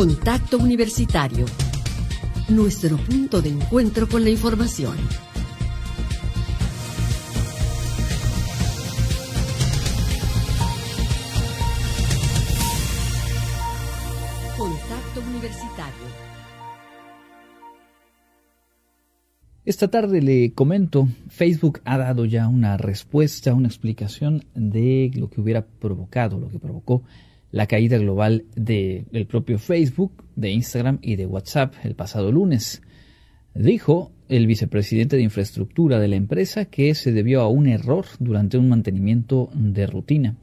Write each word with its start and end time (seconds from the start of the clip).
Contacto 0.00 0.56
Universitario. 0.56 1.44
Nuestro 2.48 2.96
punto 2.96 3.42
de 3.42 3.50
encuentro 3.50 4.08
con 4.08 4.24
la 4.24 4.30
información. 4.30 4.96
Contacto 14.56 15.20
Universitario. 15.28 16.06
Esta 19.66 19.88
tarde 19.88 20.22
le 20.22 20.54
comento, 20.54 21.08
Facebook 21.28 21.82
ha 21.84 21.98
dado 21.98 22.24
ya 22.24 22.48
una 22.48 22.78
respuesta, 22.78 23.52
una 23.52 23.68
explicación 23.68 24.46
de 24.54 25.10
lo 25.14 25.28
que 25.28 25.42
hubiera 25.42 25.66
provocado, 25.66 26.40
lo 26.40 26.48
que 26.48 26.58
provocó 26.58 27.02
la 27.52 27.66
caída 27.66 27.98
global 27.98 28.44
del 28.54 29.26
propio 29.26 29.58
Facebook, 29.58 30.24
de 30.36 30.50
Instagram 30.50 30.98
y 31.02 31.16
de 31.16 31.26
WhatsApp 31.26 31.74
el 31.84 31.94
pasado 31.94 32.30
lunes. 32.32 32.82
Dijo 33.54 34.12
el 34.28 34.46
vicepresidente 34.46 35.16
de 35.16 35.22
infraestructura 35.22 35.98
de 35.98 36.08
la 36.08 36.16
empresa 36.16 36.66
que 36.66 36.94
se 36.94 37.12
debió 37.12 37.40
a 37.40 37.48
un 37.48 37.66
error 37.66 38.06
durante 38.20 38.58
un 38.58 38.68
mantenimiento 38.68 39.50
de 39.54 39.86
rutina. 39.86 40.36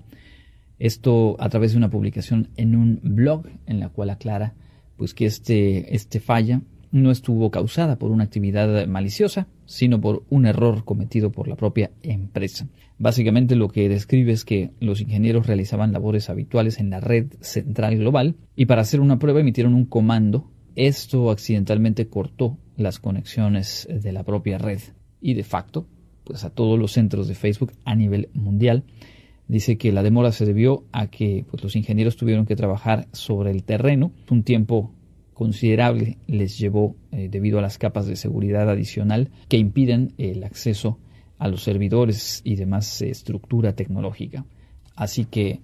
Esto 0.77 1.37
a 1.39 1.49
través 1.49 1.71
de 1.71 1.77
una 1.77 1.89
publicación 1.89 2.49
en 2.57 2.75
un 2.75 2.99
blog 3.01 3.47
en 3.65 3.79
la 3.79 3.89
cual 3.89 4.09
aclara 4.09 4.53
pues 4.97 5.13
que 5.13 5.25
este, 5.25 5.95
este 5.95 6.19
falla 6.19 6.61
no 6.91 7.11
estuvo 7.11 7.51
causada 7.51 7.97
por 7.97 8.11
una 8.11 8.23
actividad 8.23 8.87
maliciosa, 8.87 9.47
sino 9.65 9.99
por 9.99 10.23
un 10.29 10.45
error 10.45 10.83
cometido 10.85 11.31
por 11.31 11.47
la 11.47 11.55
propia 11.55 11.91
empresa. 12.01 12.67
Básicamente 12.97 13.55
lo 13.55 13.69
que 13.69 13.89
describe 13.89 14.31
es 14.31 14.45
que 14.45 14.71
los 14.79 15.01
ingenieros 15.01 15.45
realizaban 15.47 15.91
labores 15.91 16.29
habituales 16.29 16.79
en 16.79 16.89
la 16.89 16.99
red 16.99 17.27
central 17.41 17.97
global 17.97 18.35
y 18.55 18.65
para 18.65 18.81
hacer 18.81 19.01
una 19.01 19.19
prueba 19.19 19.41
emitieron 19.41 19.75
un 19.75 19.85
comando. 19.85 20.49
Esto 20.75 21.31
accidentalmente 21.31 22.07
cortó 22.07 22.57
las 22.75 22.99
conexiones 22.99 23.87
de 23.91 24.11
la 24.11 24.23
propia 24.23 24.57
red 24.57 24.79
y 25.21 25.33
de 25.33 25.43
facto, 25.43 25.87
pues 26.23 26.43
a 26.43 26.49
todos 26.49 26.79
los 26.79 26.91
centros 26.91 27.27
de 27.27 27.35
Facebook 27.35 27.73
a 27.85 27.95
nivel 27.95 28.29
mundial. 28.33 28.83
Dice 29.47 29.77
que 29.77 29.91
la 29.91 30.03
demora 30.03 30.31
se 30.31 30.45
debió 30.45 30.83
a 30.91 31.07
que 31.07 31.45
pues, 31.49 31.63
los 31.63 31.75
ingenieros 31.75 32.17
tuvieron 32.17 32.45
que 32.45 32.55
trabajar 32.55 33.07
sobre 33.13 33.51
el 33.51 33.63
terreno 33.63 34.11
un 34.29 34.43
tiempo 34.43 34.93
considerable 35.37 36.17
les 36.25 36.57
llevó 36.57 36.95
eh, 37.11 37.29
debido 37.29 37.59
a 37.59 37.61
las 37.61 37.77
capas 37.77 38.07
de 38.07 38.15
seguridad 38.15 38.71
adicional 38.71 39.29
que 39.49 39.57
impiden 39.57 40.15
el 40.17 40.43
acceso 40.43 40.97
a 41.37 41.47
los 41.47 41.61
servidores 41.61 42.41
y 42.43 42.55
demás 42.55 43.03
eh, 43.03 43.11
estructura 43.11 43.73
tecnológica. 43.73 44.47
Así 44.95 45.25
que 45.25 45.61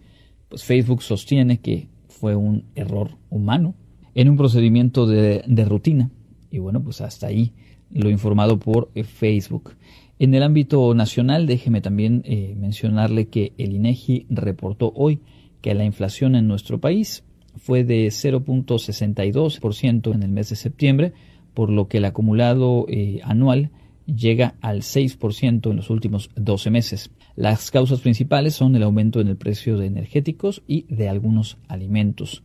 pues 0.48 0.64
Facebook 0.64 1.02
sostiene 1.02 1.58
que 1.58 1.88
fue 2.08 2.36
un 2.36 2.66
error 2.76 3.18
humano 3.32 3.74
en 4.14 4.30
un 4.30 4.38
procedimiento 4.38 5.08
de, 5.08 5.42
rutina. 5.66 6.12
Y 6.52 6.60
bueno, 6.60 6.84
pues 6.84 7.02
hasta 7.02 7.26
ahí 7.26 7.54
lo 7.90 8.12
informado 8.12 8.60
por 8.60 8.92
eh, 8.94 9.04
Facebook. 9.04 9.72
En 10.20 10.36
el 10.36 10.44
ámbito 10.44 10.94
nacional, 10.94 11.48
déjeme 11.48 11.82
también 11.82 12.24
mencionarle 12.60 13.26
que 13.26 13.54
el 13.58 13.74
INEGI 13.74 14.28
reportó 14.30 14.94
hoy 14.96 15.22
que 15.62 15.74
la 15.74 15.84
inflación 15.84 16.36
en 16.36 16.48
nuestro 16.48 16.80
país 16.80 17.24
fue 17.56 17.84
de 17.84 18.08
0.62% 18.08 20.14
en 20.14 20.24
el 20.24 20.32
mes 20.32 20.50
de 20.50 20.56
septiembre, 20.56 21.14
por 21.54 21.70
lo 21.70 21.88
que 21.88 21.98
el 21.98 22.06
acumulado 22.06 22.86
eh, 22.88 23.20
anual 23.24 23.72
llega 24.06 24.56
al 24.62 24.82
6% 24.82 25.70
en 25.70 25.76
los 25.76 25.90
últimos 25.90 26.30
12 26.36 26.70
meses. 26.72 27.12
Las 27.36 27.72
causas 27.72 28.02
principales 28.02 28.54
son 28.54 28.76
el 28.76 28.84
aumento 28.84 29.22
en 29.22 29.28
el 29.28 29.38
precio 29.38 29.78
de 29.78 29.88
energéticos 29.88 30.62
y 30.68 30.86
de 30.90 31.10
algunos 31.10 31.58
alimentos. 31.68 32.44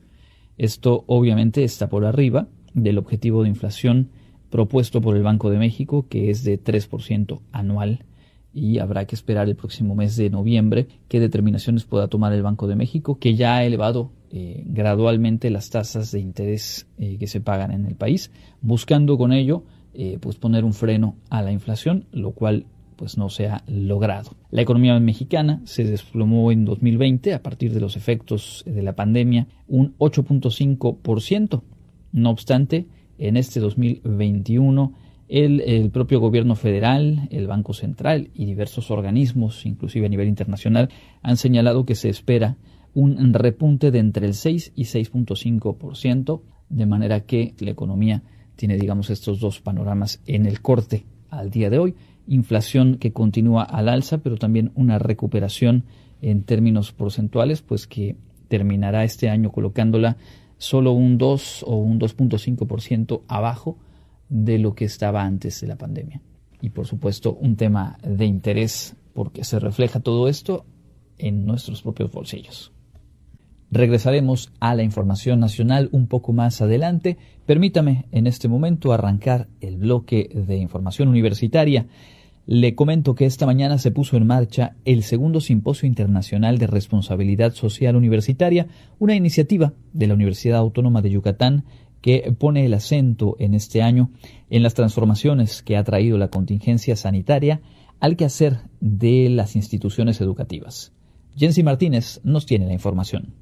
Esto 0.57 1.05
obviamente 1.07 1.65
está 1.65 1.89
por 1.89 2.05
arriba 2.05 2.49
del 2.75 2.99
objetivo 2.99 3.43
de 3.43 3.49
inflación 3.49 4.11
propuesto 4.51 5.01
por 5.01 5.17
el 5.17 5.23
Banco 5.23 5.51
de 5.51 5.59
México, 5.59 6.07
que 6.09 6.31
es 6.31 6.45
de 6.45 6.63
3% 6.63 7.41
anual 7.53 8.05
y 8.53 8.79
habrá 8.79 9.07
que 9.07 9.15
esperar 9.15 9.49
el 9.49 9.57
próximo 9.57 9.95
mes 9.95 10.17
de 10.17 10.31
noviembre 10.31 10.89
qué 11.09 11.21
determinaciones 11.21 11.85
pueda 11.85 12.09
tomar 12.09 12.33
el 12.33 12.43
Banco 12.43 12.67
de 12.67 12.77
México, 12.77 13.19
que 13.19 13.35
ya 13.35 13.57
ha 13.57 13.65
elevado 13.65 14.11
eh, 14.31 14.63
gradualmente 14.67 15.51
las 15.51 15.71
tasas 15.71 16.13
de 16.13 16.21
interés 16.21 16.87
eh, 16.99 17.17
que 17.19 17.27
se 17.27 17.41
pagan 17.41 17.73
en 17.73 17.87
el 17.87 17.95
país, 17.95 18.31
buscando 18.61 19.17
con 19.17 19.33
ello 19.33 19.65
eh, 19.95 20.19
pues 20.21 20.37
poner 20.37 20.65
un 20.65 20.75
freno 20.75 21.17
a 21.31 21.43
la 21.43 21.53
inflación, 21.53 22.07
lo 22.13 22.33
cual 22.33 22.67
pues 22.97 23.17
no 23.17 23.31
se 23.31 23.47
ha 23.47 23.63
logrado. 23.67 24.33
La 24.51 24.63
economía 24.63 24.99
mexicana 24.99 25.61
se 25.65 25.85
desplomó 25.85 26.51
en 26.51 26.65
2020 26.65 27.33
a 27.33 27.43
partir 27.43 27.73
de 27.73 27.81
los 27.81 27.97
efectos 27.97 28.65
de 28.67 28.83
la 28.83 28.95
pandemia 28.95 29.47
un 29.69 29.97
8.5%. 29.99 31.63
No 32.13 32.31
obstante, 32.31 32.87
en 33.19 33.37
este 33.37 33.61
2021 33.61 34.95
el, 35.29 35.91
propio 35.91 36.21
gobierno 36.21 36.55
federal, 36.55 37.29
el 37.31 37.47
Banco 37.47 37.75
Central 37.75 38.31
y 38.35 38.47
diversos 38.47 38.91
organismos, 38.91 39.67
inclusive 39.67 40.07
a 40.07 40.09
nivel 40.09 40.29
internacional, 40.29 40.89
han 41.23 41.37
señalado 41.37 41.85
que 41.85 41.95
se 41.95 42.09
espera 42.09 42.57
un 42.95 43.33
repunte 43.35 43.91
de 43.91 43.99
entre 43.99 44.27
el 44.27 44.35
6 44.35 44.73
y 44.75 44.85
6.5%, 44.85 46.43
de 46.69 46.87
manera 46.87 47.21
que 47.21 47.55
la 47.61 47.71
economía 47.71 48.23
tiene, 48.57 48.77
digamos, 48.77 49.11
estos 49.11 49.41
dos 49.41 49.61
panoramas 49.61 50.21
en 50.27 50.47
el 50.47 50.61
corte 50.61 51.07
al 51.31 51.51
día 51.51 51.71
de 51.71 51.79
hoy. 51.79 51.95
Inflación 52.27 52.97
que 52.97 53.13
continúa 53.13 53.63
al 53.63 53.89
alza, 53.89 54.19
pero 54.19 54.37
también 54.37 54.73
una 54.75 54.99
recuperación 54.99 55.85
en 56.21 56.43
términos 56.43 56.93
porcentuales, 56.93 57.63
pues 57.63 57.87
que 57.87 58.17
terminará 58.49 59.05
este 59.05 59.29
año 59.29 59.53
colocándola 59.53 60.17
solo 60.57 60.93
un 60.93 61.19
2 61.19 61.65
o 61.67 61.77
un 61.77 62.01
2.5% 62.01 63.23
abajo 63.29 63.79
de 64.29 64.59
lo 64.59 64.75
que 64.75 64.85
estaba 64.85 65.23
antes 65.23 65.61
de 65.61 65.69
la 65.69 65.77
pandemia. 65.77 66.21
Y 66.61 66.71
por 66.71 66.87
supuesto 66.87 67.35
un 67.35 67.57
tema 67.57 67.99
de 68.03 68.27
interés 68.27 68.97
porque 69.15 69.45
se 69.45 69.61
refleja 69.61 70.01
todo 70.01 70.29
esto 70.29 70.67
en 71.17 71.47
nuestros 71.47 71.83
propios 71.83 72.11
bolsillos. 72.11 72.73
Regresaremos 73.71 74.51
a 74.61 74.75
la 74.75 74.83
información 74.83 75.41
nacional 75.41 75.91
un 75.93 76.07
poco 76.07 76.33
más 76.33 76.63
adelante. 76.63 77.19
Permítame 77.45 78.07
en 78.13 78.27
este 78.27 78.49
momento 78.49 78.93
arrancar 78.93 79.49
el 79.61 79.77
bloque 79.77 80.31
de 80.33 80.57
información 80.57 81.09
universitaria. 81.09 81.87
Le 82.47 82.75
comento 82.75 83.15
que 83.15 83.27
esta 83.27 83.45
mañana 83.45 83.77
se 83.77 83.91
puso 83.91 84.17
en 84.17 84.27
marcha 84.27 84.75
el 84.87 85.03
segundo 85.03 85.43
Simposio 85.43 85.87
Internacional 85.87 86.57
de 86.57 86.67
Responsabilidad 86.67 87.53
Social 87.53 87.95
Universitaria, 87.95 88.69
una 88.99 89.15
iniciativa 89.15 89.75
de 89.93 90.07
la 90.07 90.15
Universidad 90.15 90.59
Autónoma 90.59 91.03
de 91.03 91.11
Yucatán 91.11 91.65
que 92.01 92.35
pone 92.39 92.65
el 92.65 92.73
acento 92.73 93.37
en 93.39 93.53
este 93.53 93.83
año 93.83 94.11
en 94.49 94.63
las 94.63 94.73
transformaciones 94.73 95.63
que 95.63 95.77
ha 95.77 95.85
traído 95.85 96.17
la 96.17 96.29
contingencia 96.29 96.97
sanitaria 96.97 97.61
al 98.01 98.17
quehacer 98.17 98.61
de 98.81 99.29
las 99.29 99.57
instituciones 99.57 100.23
educativas. 100.23 100.93
Jensi 101.37 101.63
Martínez 101.63 102.21
nos 102.25 102.47
tiene 102.47 102.67
la 102.67 102.73
información. 102.73 103.35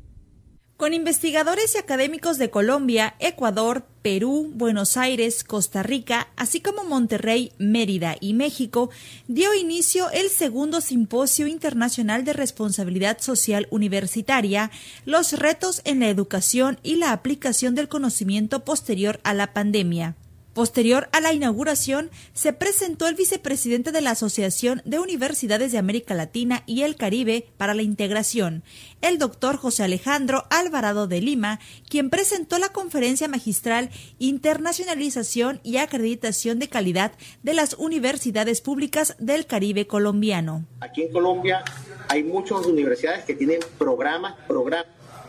Con 0.77 0.93
investigadores 0.93 1.75
y 1.75 1.79
académicos 1.79 2.37
de 2.37 2.51
Colombia, 2.51 3.15
Ecuador, 3.19 3.87
Perú, 4.03 4.53
Buenos 4.53 4.99
Aires, 4.99 5.43
Costa 5.43 5.83
Rica, 5.83 6.29
así 6.37 6.61
como 6.61 6.85
Monterrey, 6.85 7.53
Mérida 7.57 8.17
y 8.21 8.35
México, 8.35 8.91
dio 9.27 9.55
inicio 9.55 10.11
el 10.11 10.29
segundo 10.29 10.83
Simposio 10.83 11.47
Internacional 11.47 12.27
de 12.27 12.35
Responsabilidad 12.35 13.23
Social 13.23 13.69
Universitaria, 13.71 14.71
los 15.07 15.33
retos 15.33 15.81
en 15.85 16.01
la 16.01 16.11
educación 16.11 16.79
y 16.83 16.97
la 16.97 17.13
aplicación 17.13 17.75
del 17.75 17.89
conocimiento 17.89 18.63
posterior 18.63 19.19
a 19.25 19.33
la 19.33 19.55
pandemia. 19.55 20.15
Posterior 20.57 21.11
a 21.13 21.21
la 21.21 21.35
inauguración, 21.35 22.11
se 22.33 22.55
presentó 22.55 23.09
el 23.09 23.15
vicepresidente 23.15 23.93
de 23.93 24.01
la 24.01 24.13
Asociación 24.13 24.81
de 24.87 24.99
Universidades 24.99 25.71
de 25.71 25.77
América 25.77 26.15
Latina 26.15 26.63
y 26.65 26.81
el 26.81 26.97
Caribe 26.97 27.51
para 27.59 27.75
la 27.75 27.83
Integración, 27.83 28.65
el 29.03 29.19
doctor 29.19 29.59
José 29.59 29.83
Alejandro 29.83 30.45
Alvarado 30.49 31.09
de 31.09 31.21
Lima, 31.21 31.61
quien 31.91 32.09
presentó 32.09 32.59
la 32.59 32.71
conferencia 32.71 33.29
magistral 33.29 33.91
Internacionalización 34.19 35.61
y 35.63 35.77
Acreditación 35.77 36.59
de 36.59 36.71
Calidad 36.71 37.13
de 37.43 37.53
las 37.53 37.75
Universidades 37.75 38.63
Públicas 38.63 39.15
del 39.19 39.45
Caribe 39.45 39.87
colombiano. 39.87 40.65
Aquí 40.81 41.03
en 41.03 41.13
Colombia 41.13 41.65
hay 42.09 42.25
muchas 42.25 42.65
universidades 42.65 43.27
que 43.27 43.35
tienen 43.35 43.61
programas, 43.77 44.37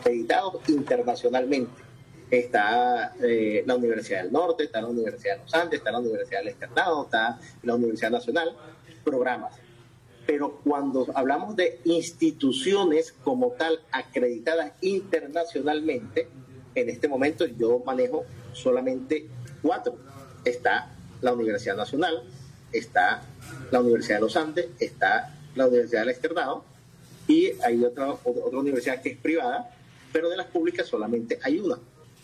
acreditados 0.00 0.54
internacionalmente 0.68 1.87
está 2.30 3.14
eh, 3.22 3.62
la 3.66 3.76
Universidad 3.76 4.22
del 4.22 4.32
Norte, 4.32 4.64
está 4.64 4.80
la 4.80 4.88
Universidad 4.88 5.36
de 5.36 5.42
los 5.42 5.54
Andes, 5.54 5.78
está 5.78 5.92
la 5.92 6.00
Universidad 6.00 6.40
del 6.40 6.48
Externado, 6.48 7.04
está 7.04 7.38
la 7.62 7.74
Universidad 7.74 8.10
Nacional, 8.10 8.56
programas. 9.04 9.54
Pero 10.26 10.60
cuando 10.62 11.06
hablamos 11.14 11.56
de 11.56 11.80
instituciones 11.84 13.12
como 13.24 13.52
tal 13.52 13.80
acreditadas 13.92 14.72
internacionalmente, 14.82 16.28
en 16.74 16.90
este 16.90 17.08
momento 17.08 17.46
yo 17.46 17.78
manejo 17.84 18.24
solamente 18.52 19.26
cuatro. 19.62 19.96
Está 20.44 20.94
la 21.22 21.32
Universidad 21.32 21.76
Nacional, 21.76 22.22
está 22.72 23.22
la 23.70 23.80
Universidad 23.80 24.16
de 24.16 24.20
los 24.20 24.36
Andes, 24.36 24.68
está 24.78 25.34
la 25.54 25.66
Universidad 25.66 26.00
del 26.00 26.10
Externado 26.10 26.64
y 27.26 27.52
hay 27.62 27.82
otra, 27.84 28.10
otra 28.12 28.58
universidad 28.58 29.02
que 29.02 29.10
es 29.10 29.18
privada, 29.18 29.70
pero 30.12 30.28
de 30.28 30.36
las 30.36 30.46
públicas 30.46 30.86
solamente 30.86 31.38
hay 31.42 31.58
una 31.58 31.78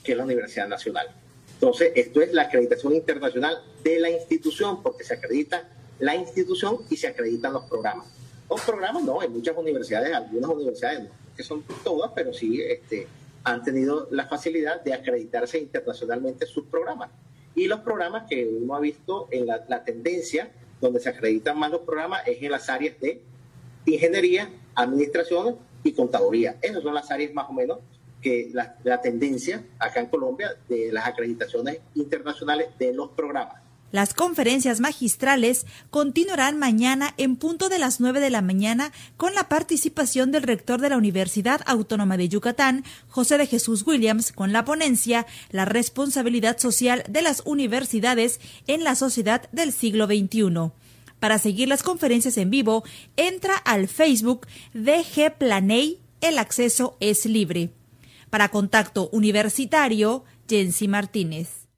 que 0.04 0.12
es 0.12 0.18
la 0.18 0.24
Universidad 0.24 0.68
Nacional. 0.68 1.08
Entonces, 1.54 1.92
esto 1.94 2.20
es 2.20 2.32
la 2.32 2.42
acreditación 2.42 2.94
internacional 2.94 3.62
de 3.82 3.98
la 3.98 4.10
institución, 4.10 4.82
porque 4.82 5.02
se 5.02 5.14
acredita 5.14 5.68
la 5.98 6.14
institución 6.14 6.78
y 6.90 6.96
se 6.96 7.08
acreditan 7.08 7.52
los 7.52 7.64
programas. 7.64 8.06
Los 8.48 8.60
programas 8.60 9.02
no, 9.02 9.22
en 9.22 9.32
muchas 9.32 9.56
universidades, 9.56 10.14
algunas 10.14 10.50
universidades 10.50 11.04
no, 11.04 11.08
que 11.36 11.42
son 11.42 11.64
todas, 11.82 12.12
pero 12.14 12.32
sí 12.32 12.60
este, 12.60 13.06
han 13.44 13.62
tenido 13.62 14.08
la 14.10 14.26
facilidad 14.26 14.82
de 14.82 14.94
acreditarse 14.94 15.58
internacionalmente 15.58 16.46
sus 16.46 16.66
programas. 16.66 17.10
Y 17.54 17.66
los 17.66 17.80
programas 17.80 18.24
que 18.28 18.46
uno 18.46 18.74
ha 18.74 18.80
visto 18.80 19.28
en 19.30 19.46
la, 19.46 19.84
tendencia 19.84 20.50
donde 20.80 21.00
se 21.00 21.08
acreditan 21.08 21.58
más 21.58 21.70
los 21.70 21.82
programas 21.82 22.26
es 22.26 22.42
en 22.42 22.50
las 22.50 22.68
áreas 22.68 22.98
de 23.00 23.22
ingeniería, 23.86 24.50
administración 24.74 25.56
y 25.82 25.92
contaduría. 25.92 26.56
Esas 26.60 26.82
son 26.82 26.94
las 26.94 27.10
áreas 27.10 27.32
más 27.32 27.48
o 27.48 27.52
menos 27.52 27.78
que 28.24 28.50
la, 28.54 29.00
tendencia 29.02 29.62
acá 29.78 30.00
en 30.00 30.06
Colombia 30.06 30.56
de 30.66 30.90
las 30.90 31.06
acreditaciones 31.06 31.80
internacionales 31.94 32.68
de 32.78 32.94
los 32.94 33.10
programas. 33.10 33.56
Las 33.92 34.14
conferencias 34.14 34.80
magistrales 34.80 35.66
continuarán 35.90 36.58
mañana 36.58 37.14
en 37.18 37.36
punto 37.36 37.68
de 37.68 37.78
las 37.78 38.00
9 38.00 38.18
de 38.18 38.30
la 38.30 38.40
mañana 38.40 38.92
con 39.16 39.34
la 39.34 39.48
participación 39.48 40.32
del 40.32 40.42
rector 40.42 40.80
de 40.80 40.88
la 40.88 40.96
Universidad 40.96 41.60
Autónoma 41.66 42.16
de 42.16 42.28
Yucatán, 42.28 42.82
José 43.08 43.38
de 43.38 43.46
Jesús 43.46 43.86
Williams, 43.86 44.32
con 44.32 44.52
la 44.52 44.64
ponencia 44.64 45.26
La 45.50 45.66
responsabilidad 45.66 46.58
social 46.58 47.04
de 47.08 47.22
las 47.22 47.42
universidades 47.44 48.40
en 48.66 48.82
la 48.84 48.96
sociedad 48.96 49.48
del 49.52 49.70
siglo 49.70 50.06
XXI. 50.06 50.72
Para 51.20 51.38
seguir 51.38 51.68
las 51.68 51.82
conferencias 51.82 52.36
en 52.38 52.50
vivo, 52.50 52.84
entra 53.16 53.54
al 53.54 53.86
Facebook 53.86 54.46
de 54.72 55.04
G 55.04 55.32
Planey. 55.36 56.00
El 56.20 56.38
acceso 56.38 56.96
es 57.00 57.26
libre. 57.26 57.70
Para 58.34 58.48
contacto 58.48 59.10
universitario, 59.12 60.24
Jensi 60.48 60.88
Martínez. 60.88 61.68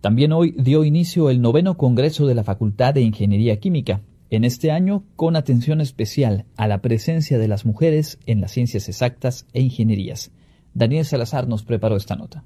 También 0.00 0.30
hoy 0.30 0.54
dio 0.56 0.84
inicio 0.84 1.30
el 1.30 1.40
noveno 1.40 1.76
Congreso 1.76 2.28
de 2.28 2.36
la 2.36 2.44
Facultad 2.44 2.94
de 2.94 3.00
Ingeniería 3.00 3.58
Química, 3.58 4.00
en 4.30 4.44
este 4.44 4.70
año 4.70 5.02
con 5.16 5.34
atención 5.34 5.80
especial 5.80 6.44
a 6.56 6.68
la 6.68 6.80
presencia 6.80 7.40
de 7.40 7.48
las 7.48 7.66
mujeres 7.66 8.20
en 8.26 8.40
las 8.40 8.52
ciencias 8.52 8.88
exactas 8.88 9.48
e 9.52 9.62
ingenierías. 9.62 10.30
Daniel 10.74 11.04
Salazar 11.04 11.48
nos 11.48 11.64
preparó 11.64 11.96
esta 11.96 12.14
nota. 12.14 12.44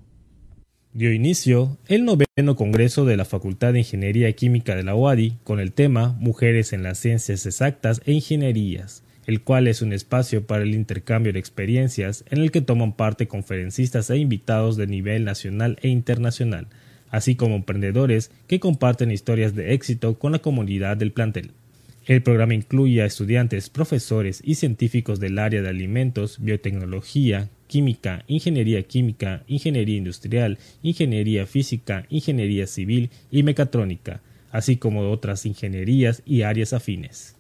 Dio 0.95 1.13
inicio 1.13 1.77
el 1.87 2.07
noveno 2.07 2.57
Congreso 2.57 3.05
de 3.05 3.19
la 3.19 3.27
Facultad 3.27 3.75
de 3.75 3.81
Ingeniería 3.81 4.33
Química 4.33 4.75
de 4.75 4.85
la 4.85 4.95
UADI 4.95 5.37
con 5.45 5.61
el 5.61 5.75
tema 5.75 6.17
Mujeres 6.19 6.73
en 6.73 6.83
las 6.83 6.97
Ciencias 6.99 7.45
Exactas 7.45 8.01
e 8.07 8.13
Ingenierías, 8.13 9.04
el 9.27 9.41
cual 9.41 9.67
es 9.67 9.83
un 9.83 9.93
espacio 9.93 10.47
para 10.47 10.63
el 10.63 10.75
intercambio 10.75 11.33
de 11.33 11.39
experiencias 11.39 12.25
en 12.31 12.41
el 12.41 12.51
que 12.51 12.61
toman 12.61 12.93
parte 12.93 13.27
conferencistas 13.27 14.11
e 14.11 14.19
invitados 14.19 14.77
de 14.77 14.87
nivel 14.87 15.25
nacional 15.25 15.79
e 15.83 15.89
internacional, 15.89 16.67
así 17.11 17.37
como 17.37 17.57
emprendedores 17.57 18.31
que 18.47 18.61
comparten 18.61 19.11
historias 19.11 19.55
de 19.55 19.75
éxito 19.75 20.19
con 20.19 20.33
la 20.33 20.41
comunidad 20.41 20.97
del 20.97 21.13
plantel. 21.13 21.53
El 22.07 22.23
programa 22.23 22.53
incluye 22.53 23.01
a 23.01 23.07
estudiantes, 23.07 23.71
profesores 23.71 24.43
y 24.45 24.57
científicos 24.57 25.21
del 25.21 25.39
área 25.39 25.63
de 25.63 25.71
alimentos, 25.71 26.37
biotecnología, 26.39 27.49
química, 27.67 28.25
ingeniería 28.27 28.83
química, 28.83 29.43
ingeniería 29.47 29.97
industrial, 29.97 30.59
ingeniería 30.83 31.47
física, 31.47 32.05
ingeniería 32.11 32.67
civil 32.67 33.09
y 33.31 33.43
mecatrónica, 33.43 34.21
así 34.51 34.77
como 34.77 35.11
otras 35.11 35.47
ingenierías 35.47 36.23
y 36.27 36.43
áreas 36.43 36.75
afines. 36.75 37.34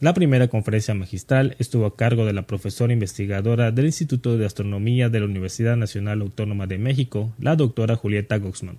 La 0.00 0.14
primera 0.14 0.48
conferencia 0.48 0.94
magistral 0.94 1.56
estuvo 1.58 1.84
a 1.84 1.94
cargo 1.94 2.24
de 2.24 2.32
la 2.32 2.46
profesora 2.46 2.94
investigadora 2.94 3.70
del 3.70 3.84
Instituto 3.84 4.38
de 4.38 4.46
Astronomía 4.46 5.10
de 5.10 5.20
la 5.20 5.26
Universidad 5.26 5.76
Nacional 5.76 6.22
Autónoma 6.22 6.66
de 6.66 6.78
México, 6.78 7.34
la 7.38 7.54
doctora 7.54 7.96
Julieta 7.96 8.38
Goxman 8.38 8.78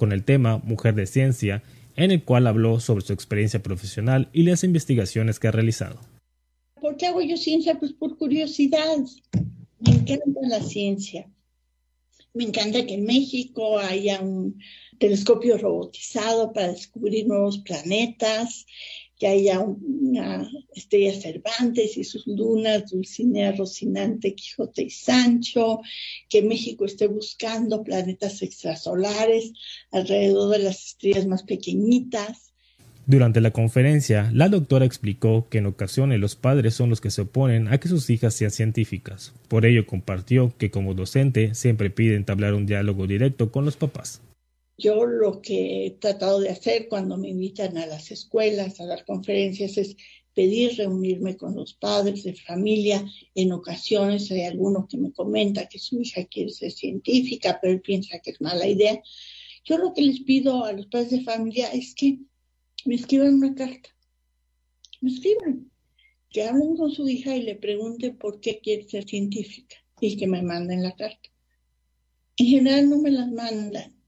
con 0.00 0.12
el 0.12 0.24
tema 0.24 0.58
Mujer 0.64 0.94
de 0.94 1.06
Ciencia, 1.06 1.62
en 1.94 2.10
el 2.10 2.24
cual 2.24 2.46
habló 2.46 2.80
sobre 2.80 3.04
su 3.04 3.12
experiencia 3.12 3.62
profesional 3.62 4.30
y 4.32 4.44
las 4.44 4.64
investigaciones 4.64 5.38
que 5.38 5.48
ha 5.48 5.50
realizado. 5.50 6.00
¿Por 6.80 6.96
qué 6.96 7.06
hago 7.08 7.20
yo 7.20 7.36
ciencia? 7.36 7.78
Pues 7.78 7.92
por 7.92 8.16
curiosidad. 8.16 8.96
Me 9.78 9.92
encanta 9.92 10.40
la 10.42 10.62
ciencia. 10.62 11.26
Me 12.32 12.44
encanta 12.44 12.86
que 12.86 12.94
en 12.94 13.04
México 13.04 13.78
haya 13.78 14.22
un 14.22 14.58
telescopio 14.98 15.58
robotizado 15.58 16.52
para 16.54 16.68
descubrir 16.68 17.26
nuevos 17.26 17.58
planetas 17.58 18.64
que 19.20 19.28
haya 19.28 19.60
una 19.60 20.50
estrella 20.74 21.12
Cervantes 21.12 21.98
y 21.98 22.04
sus 22.04 22.26
lunas, 22.26 22.90
Dulcinea, 22.90 23.52
Rocinante, 23.52 24.34
Quijote 24.34 24.84
y 24.84 24.90
Sancho, 24.90 25.82
que 26.30 26.40
México 26.40 26.86
esté 26.86 27.06
buscando 27.06 27.84
planetas 27.84 28.40
extrasolares 28.40 29.52
alrededor 29.92 30.52
de 30.52 30.60
las 30.60 30.86
estrellas 30.86 31.26
más 31.26 31.42
pequeñitas. 31.42 32.54
Durante 33.06 33.42
la 33.42 33.50
conferencia, 33.50 34.30
la 34.32 34.48
doctora 34.48 34.86
explicó 34.86 35.48
que 35.50 35.58
en 35.58 35.66
ocasiones 35.66 36.18
los 36.18 36.34
padres 36.34 36.74
son 36.74 36.88
los 36.88 37.02
que 37.02 37.10
se 37.10 37.22
oponen 37.22 37.68
a 37.68 37.78
que 37.78 37.88
sus 37.88 38.08
hijas 38.08 38.32
sean 38.32 38.52
científicas. 38.52 39.34
Por 39.48 39.66
ello 39.66 39.86
compartió 39.86 40.54
que 40.56 40.70
como 40.70 40.94
docente 40.94 41.54
siempre 41.54 41.90
pide 41.90 42.16
entablar 42.16 42.54
un 42.54 42.64
diálogo 42.64 43.06
directo 43.06 43.52
con 43.52 43.66
los 43.66 43.76
papás. 43.76 44.22
Yo 44.80 45.04
lo 45.04 45.42
que 45.42 45.86
he 45.86 45.90
tratado 45.90 46.40
de 46.40 46.48
hacer 46.48 46.88
cuando 46.88 47.18
me 47.18 47.28
invitan 47.28 47.76
a 47.76 47.86
las 47.86 48.10
escuelas, 48.10 48.80
a 48.80 48.86
las 48.86 49.04
conferencias, 49.04 49.76
es 49.76 49.94
pedir 50.32 50.78
reunirme 50.78 51.36
con 51.36 51.54
los 51.54 51.74
padres 51.74 52.24
de 52.24 52.32
familia. 52.34 53.04
En 53.34 53.52
ocasiones 53.52 54.30
hay 54.30 54.44
alguno 54.44 54.88
que 54.88 54.96
me 54.96 55.12
comenta 55.12 55.68
que 55.68 55.78
su 55.78 56.00
hija 56.00 56.24
quiere 56.24 56.50
ser 56.50 56.72
científica, 56.72 57.58
pero 57.60 57.74
él 57.74 57.82
piensa 57.82 58.20
que 58.20 58.30
es 58.30 58.40
mala 58.40 58.66
idea. 58.66 59.02
Yo 59.64 59.76
lo 59.76 59.92
que 59.92 60.00
les 60.00 60.20
pido 60.20 60.64
a 60.64 60.72
los 60.72 60.86
padres 60.86 61.10
de 61.10 61.24
familia 61.24 61.68
es 61.68 61.94
que 61.94 62.18
me 62.86 62.94
escriban 62.94 63.34
una 63.34 63.54
carta. 63.54 63.90
Me 65.02 65.10
escriban. 65.10 65.70
Que 66.30 66.44
hablen 66.44 66.78
con 66.78 66.90
su 66.90 67.06
hija 67.06 67.36
y 67.36 67.42
le 67.42 67.56
pregunten 67.56 68.16
por 68.16 68.40
qué 68.40 68.60
quiere 68.60 68.88
ser 68.88 69.04
científica 69.04 69.76
y 70.00 70.16
que 70.16 70.26
me 70.26 70.40
manden 70.40 70.82
la 70.82 70.96
carta. 70.96 71.28
En 72.38 72.46
general 72.46 72.88
no 72.88 72.98
me 72.98 73.10
las 73.10 73.30
mandan 73.30 73.99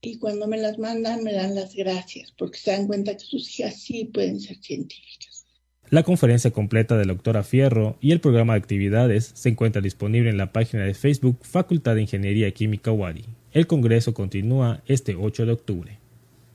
y 0.00 0.18
cuando 0.18 0.46
me 0.46 0.58
las 0.58 0.78
mandan 0.78 1.24
me 1.24 1.32
dan 1.32 1.54
las 1.54 1.74
gracias 1.74 2.32
porque 2.36 2.58
se 2.58 2.70
dan 2.70 2.86
cuenta 2.86 3.16
que 3.16 3.24
sus 3.24 3.58
hijas 3.58 3.80
sí 3.80 4.04
pueden 4.04 4.40
ser 4.40 4.56
científicas. 4.58 5.46
La 5.90 6.02
conferencia 6.02 6.50
completa 6.50 6.98
de 6.98 7.06
la 7.06 7.14
doctora 7.14 7.42
Fierro 7.42 7.96
y 8.00 8.12
el 8.12 8.20
programa 8.20 8.52
de 8.52 8.58
actividades 8.58 9.30
se 9.34 9.48
encuentra 9.48 9.80
disponible 9.80 10.28
en 10.28 10.36
la 10.36 10.52
página 10.52 10.84
de 10.84 10.92
Facebook 10.92 11.38
Facultad 11.42 11.94
de 11.94 12.02
Ingeniería 12.02 12.50
Química 12.50 12.92
UADI. 12.92 13.24
El 13.52 13.66
congreso 13.66 14.12
continúa 14.12 14.82
este 14.86 15.16
8 15.16 15.46
de 15.46 15.52
octubre. 15.52 15.98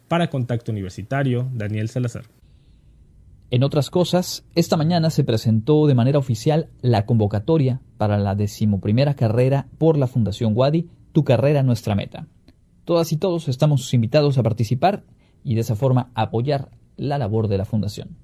Para 0.08 0.29
Contacto 0.29 0.72
Universitario, 0.72 1.50
Daniel 1.53 1.89
Salazar. 1.89 2.25
En 3.50 3.63
otras 3.63 3.89
cosas, 3.89 4.46
esta 4.53 4.77
mañana 4.77 5.10
se 5.10 5.24
presentó 5.24 5.88
de 5.88 5.96
manera 5.96 6.20
oficial 6.20 6.70
la 6.82 7.08
convocatoria 7.08 7.82
para 7.98 8.20
la 8.20 8.36
decimoprimera 8.36 9.15
carrera 9.15 9.67
por 9.79 9.98
la 9.98 10.08
Fundación 10.08 10.53
Wadi, 10.56 10.89
Tu 11.12 11.24
carrera, 11.24 11.63
nuestra 11.63 11.96
meta. 11.96 12.27
Todas 12.86 13.13
y 13.13 13.18
todos 13.18 13.48
estamos 13.48 13.94
invitados 13.94 14.38
a 14.38 14.44
participar 14.44 15.04
y 15.44 15.56
de 15.56 15.62
esa 15.62 15.75
forma 15.75 16.12
apoyar 16.16 16.70
la 16.98 17.18
labor 17.18 17.48
de 17.48 17.58
la 17.58 17.66
Fundación. 17.66 18.18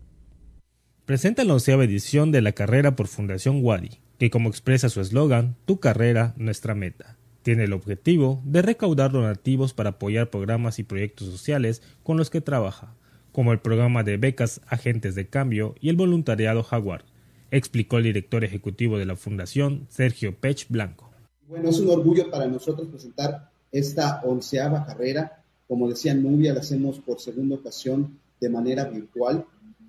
Presenta 1.05 1.43
la 1.43 1.53
onceava 1.53 1.85
edición 1.85 2.31
de 2.31 2.41
la 2.41 2.51
carrera 2.51 2.95
por 2.95 3.07
Fundación 3.07 3.63
Wadi, 3.63 3.99
que 4.17 4.29
como 4.29 4.49
expresa 4.49 4.89
su 4.89 4.99
eslogan, 5.01 5.55
Tu 5.65 5.79
carrera, 5.79 6.33
nuestra 6.37 6.75
meta. 6.75 7.17
Tiene 7.41 7.63
el 7.63 7.73
objetivo 7.73 8.41
de 8.43 8.61
recaudar 8.61 9.11
donativos 9.11 9.73
para 9.73 9.91
apoyar 9.91 10.29
programas 10.29 10.77
y 10.77 10.83
proyectos 10.83 11.29
sociales 11.29 11.81
con 12.03 12.17
los 12.17 12.29
que 12.29 12.41
trabaja, 12.41 12.95
como 13.31 13.53
el 13.53 13.59
programa 13.59 14.03
de 14.03 14.17
becas 14.17 14.61
Agentes 14.67 15.15
de 15.15 15.29
Cambio 15.29 15.73
y 15.79 15.87
el 15.87 15.95
voluntariado 15.95 16.63
Jaguar, 16.63 17.05
explicó 17.49 17.97
el 17.97 18.03
director 18.03 18.43
ejecutivo 18.43 18.97
de 18.97 19.05
la 19.05 19.15
Fundación, 19.15 19.87
Sergio 19.89 20.35
Pech 20.35 20.67
Blanco. 20.67 21.11
Bueno, 21.47 21.69
es 21.69 21.79
un 21.79 21.89
orgullo 21.89 22.29
para 22.29 22.47
nosotros 22.47 22.89
presentar 22.89 23.49
esta 23.71 24.21
onceava 24.23 24.85
carrera. 24.85 25.43
Como 25.67 25.89
decía 25.89 26.13
Nubia, 26.13 26.53
la 26.53 26.61
hacemos 26.61 26.99
por 26.99 27.19
segunda 27.19 27.55
ocasión 27.55 28.19
de 28.39 28.49
manera 28.49 28.85
virtual 28.85 29.45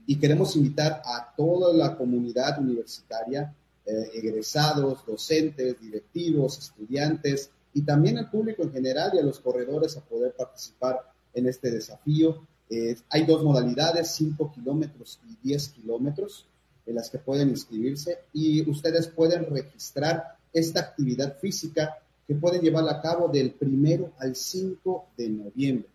y 0.06 0.16
queremos 0.16 0.56
invitar 0.56 1.02
a 1.04 1.32
toda 1.37 1.72
la 1.72 1.96
comunidad 1.96 2.58
universitaria, 2.58 3.54
eh, 3.87 4.10
egresados, 4.14 5.06
docentes, 5.06 5.80
directivos, 5.80 6.58
estudiantes 6.58 7.50
y 7.72 7.82
también 7.82 8.18
al 8.18 8.30
público 8.30 8.62
en 8.62 8.72
general 8.72 9.12
y 9.14 9.18
a 9.18 9.22
los 9.22 9.40
corredores 9.40 9.96
a 9.96 10.00
poder 10.00 10.34
participar 10.34 10.99
en 11.32 11.46
este 11.46 11.70
desafío. 11.70 12.46
Eh, 12.68 12.96
hay 13.08 13.25
dos 13.25 13.42
modalidades, 13.42 14.12
5 14.12 14.52
kilómetros 14.52 15.20
y 15.28 15.49
10 15.49 15.68
kilómetros, 15.70 16.46
en 16.87 16.96
las 16.96 17.10
que 17.10 17.18
pueden 17.18 17.50
inscribirse 17.50 18.18
y 18.32 18.68
ustedes 18.68 19.06
pueden 19.06 19.46
registrar 19.46 20.37
esta 20.52 20.80
actividad 20.80 21.38
física 21.38 21.99
que 22.30 22.37
pueden 22.37 22.62
llevar 22.62 22.88
a 22.88 23.02
cabo 23.02 23.26
del 23.26 23.50
primero 23.50 24.12
al 24.20 24.37
5 24.37 25.08
de 25.16 25.30
noviembre. 25.30 25.88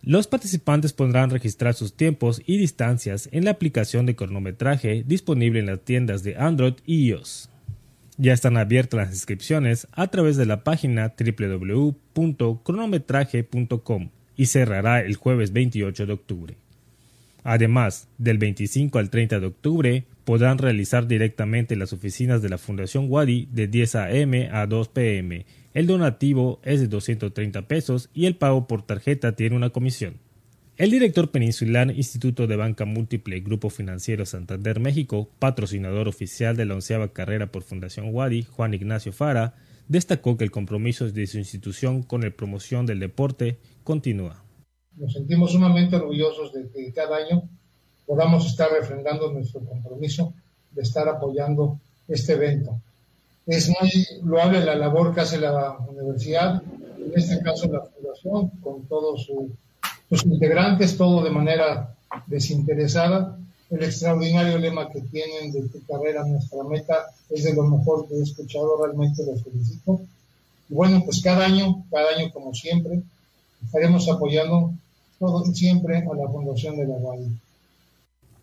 Los 0.00 0.26
participantes 0.26 0.94
podrán 0.94 1.28
registrar 1.28 1.74
sus 1.74 1.92
tiempos 1.92 2.40
y 2.46 2.56
distancias 2.56 3.28
en 3.30 3.44
la 3.44 3.50
aplicación 3.50 4.06
de 4.06 4.16
cronometraje 4.16 5.04
disponible 5.06 5.60
en 5.60 5.66
las 5.66 5.84
tiendas 5.84 6.22
de 6.22 6.36
Android 6.36 6.76
y 6.86 7.08
iOS. 7.08 7.50
Ya 8.16 8.32
están 8.32 8.56
abiertas 8.56 8.96
las 8.96 9.10
inscripciones 9.10 9.86
a 9.92 10.06
través 10.06 10.38
de 10.38 10.46
la 10.46 10.64
página 10.64 11.14
www.cronometraje.com 11.14 14.10
y 14.36 14.46
cerrará 14.46 15.02
el 15.02 15.16
jueves 15.16 15.52
28 15.52 16.06
de 16.06 16.12
octubre. 16.14 16.56
Además, 17.44 18.08
del 18.16 18.38
25 18.38 18.98
al 18.98 19.10
30 19.10 19.38
de 19.38 19.46
octubre 19.46 20.04
podrán 20.24 20.56
realizar 20.56 21.06
directamente 21.06 21.76
las 21.76 21.92
oficinas 21.92 22.40
de 22.40 22.48
la 22.48 22.56
Fundación 22.56 23.06
Wadi 23.10 23.48
de 23.52 23.68
10 23.68 23.94
a.m. 23.96 24.48
a 24.50 24.66
2 24.66 24.88
p.m. 24.88 25.44
El 25.74 25.86
donativo 25.86 26.58
es 26.64 26.80
de 26.80 26.88
230 26.88 27.68
pesos 27.68 28.08
y 28.14 28.24
el 28.24 28.36
pago 28.36 28.66
por 28.66 28.82
tarjeta 28.82 29.36
tiene 29.36 29.56
una 29.56 29.70
comisión. 29.70 30.14
El 30.78 30.90
director 30.90 31.30
peninsular 31.30 31.90
Instituto 31.90 32.46
de 32.46 32.56
Banca 32.56 32.86
Múltiple 32.86 33.38
Grupo 33.40 33.68
Financiero 33.68 34.24
Santander 34.24 34.80
México, 34.80 35.28
patrocinador 35.38 36.08
oficial 36.08 36.56
de 36.56 36.64
la 36.64 36.74
onceava 36.74 37.12
carrera 37.12 37.52
por 37.52 37.62
Fundación 37.62 38.08
Wadi, 38.10 38.42
Juan 38.42 38.72
Ignacio 38.72 39.12
Fara, 39.12 39.54
destacó 39.86 40.38
que 40.38 40.44
el 40.44 40.50
compromiso 40.50 41.10
de 41.10 41.26
su 41.26 41.38
institución 41.38 42.02
con 42.02 42.22
la 42.22 42.30
promoción 42.30 42.86
del 42.86 43.00
deporte 43.00 43.58
continúa. 43.84 44.43
Nos 44.96 45.12
sentimos 45.12 45.52
sumamente 45.52 45.96
orgullosos 45.96 46.52
de 46.52 46.68
que 46.68 46.92
cada 46.92 47.16
año 47.16 47.42
podamos 48.06 48.46
estar 48.46 48.70
refrendando 48.70 49.32
nuestro 49.32 49.60
compromiso 49.60 50.32
de 50.72 50.82
estar 50.82 51.08
apoyando 51.08 51.78
este 52.08 52.34
evento. 52.34 52.78
Es 53.46 53.68
muy 53.68 54.06
loable 54.22 54.64
la 54.64 54.74
labor 54.74 55.14
que 55.14 55.20
hace 55.20 55.38
la 55.38 55.76
universidad, 55.88 56.62
en 56.98 57.12
este 57.14 57.40
caso 57.42 57.68
la 57.70 57.82
fundación, 57.82 58.48
con 58.62 58.82
todos 58.86 59.26
sus 60.08 60.24
integrantes, 60.24 60.96
todo 60.96 61.22
de 61.22 61.30
manera 61.30 61.94
desinteresada. 62.26 63.38
El 63.70 63.82
extraordinario 63.82 64.58
lema 64.58 64.88
que 64.90 65.00
tienen 65.00 65.52
de 65.52 65.62
tu 65.68 65.84
carrera, 65.84 66.24
nuestra 66.24 66.62
meta, 66.64 67.06
es 67.30 67.44
de 67.44 67.54
lo 67.54 67.64
mejor 67.64 68.06
que 68.06 68.14
he 68.14 68.22
escuchado, 68.22 68.82
realmente 68.82 69.24
los 69.26 69.42
felicito. 69.42 70.00
Y 70.68 70.74
bueno, 70.74 71.02
pues 71.04 71.20
cada 71.22 71.44
año, 71.44 71.84
cada 71.90 72.16
año 72.16 72.30
como 72.32 72.54
siempre, 72.54 73.02
estaremos 73.64 74.08
apoyando 74.08 74.72
todo 75.18 75.44
siempre 75.46 75.98
a 75.98 76.00
la 76.00 76.28
Fundación 76.28 76.76
de 76.76 76.86
la 76.86 76.94
UADI. 76.94 77.38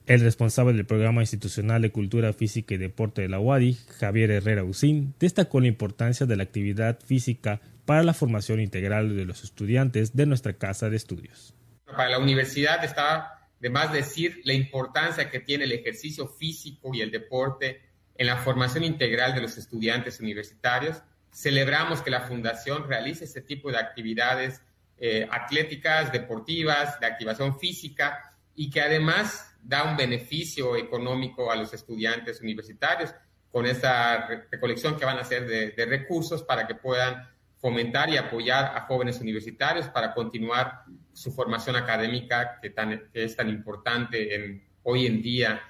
El 0.07 0.21
responsable 0.21 0.73
del 0.73 0.85
Programa 0.85 1.21
Institucional 1.21 1.81
de 1.81 1.91
Cultura 1.91 2.33
Física 2.33 2.73
y 2.73 2.77
Deporte 2.77 3.21
de 3.21 3.29
la 3.29 3.39
UADI, 3.39 3.77
Javier 3.99 4.31
Herrera 4.31 4.63
Usín, 4.63 5.13
destacó 5.19 5.59
la 5.59 5.67
importancia 5.67 6.25
de 6.25 6.35
la 6.35 6.43
actividad 6.43 6.99
física 6.99 7.61
para 7.85 8.03
la 8.03 8.13
formación 8.13 8.59
integral 8.59 9.15
de 9.15 9.25
los 9.25 9.43
estudiantes 9.43 10.15
de 10.15 10.25
nuestra 10.25 10.53
casa 10.53 10.89
de 10.89 10.97
estudios. 10.97 11.53
Para 11.85 12.09
la 12.09 12.19
universidad 12.19 12.83
está 12.83 13.47
de 13.59 13.69
más 13.69 13.93
decir 13.93 14.41
la 14.43 14.53
importancia 14.53 15.29
que 15.29 15.39
tiene 15.39 15.65
el 15.65 15.71
ejercicio 15.71 16.27
físico 16.27 16.91
y 16.93 17.01
el 17.01 17.11
deporte 17.11 17.81
en 18.15 18.27
la 18.27 18.37
formación 18.37 18.83
integral 18.83 19.35
de 19.35 19.41
los 19.41 19.57
estudiantes 19.57 20.19
universitarios. 20.19 21.03
Celebramos 21.31 22.01
que 22.01 22.09
la 22.09 22.21
Fundación 22.21 22.87
realice 22.87 23.23
este 23.23 23.41
tipo 23.41 23.71
de 23.71 23.77
actividades 23.77 24.61
eh, 25.03 25.27
atléticas, 25.31 26.11
deportivas, 26.11 26.99
de 26.99 27.07
activación 27.07 27.57
física 27.57 28.35
y 28.53 28.69
que 28.69 28.81
además 28.81 29.57
da 29.63 29.83
un 29.83 29.97
beneficio 29.97 30.75
económico 30.75 31.51
a 31.51 31.55
los 31.55 31.73
estudiantes 31.73 32.39
universitarios 32.39 33.11
con 33.49 33.65
esta 33.65 34.27
recolección 34.51 34.95
que 34.99 35.05
van 35.05 35.17
a 35.17 35.21
hacer 35.21 35.47
de, 35.47 35.85
recursos 35.87 36.43
para 36.43 36.67
que 36.67 36.75
puedan 36.75 37.27
fomentar 37.57 38.11
y 38.11 38.17
apoyar 38.17 38.77
a 38.77 38.81
jóvenes 38.81 39.19
universitarios 39.19 39.87
para 39.87 40.13
continuar 40.13 40.83
su 41.13 41.31
formación 41.31 41.77
académica 41.77 42.59
que, 42.61 42.69
tan, 42.69 43.09
es 43.11 43.35
tan 43.35 43.49
importante 43.49 44.35
en, 44.35 44.63
hoy 44.83 45.07
en 45.07 45.23
día 45.23 45.61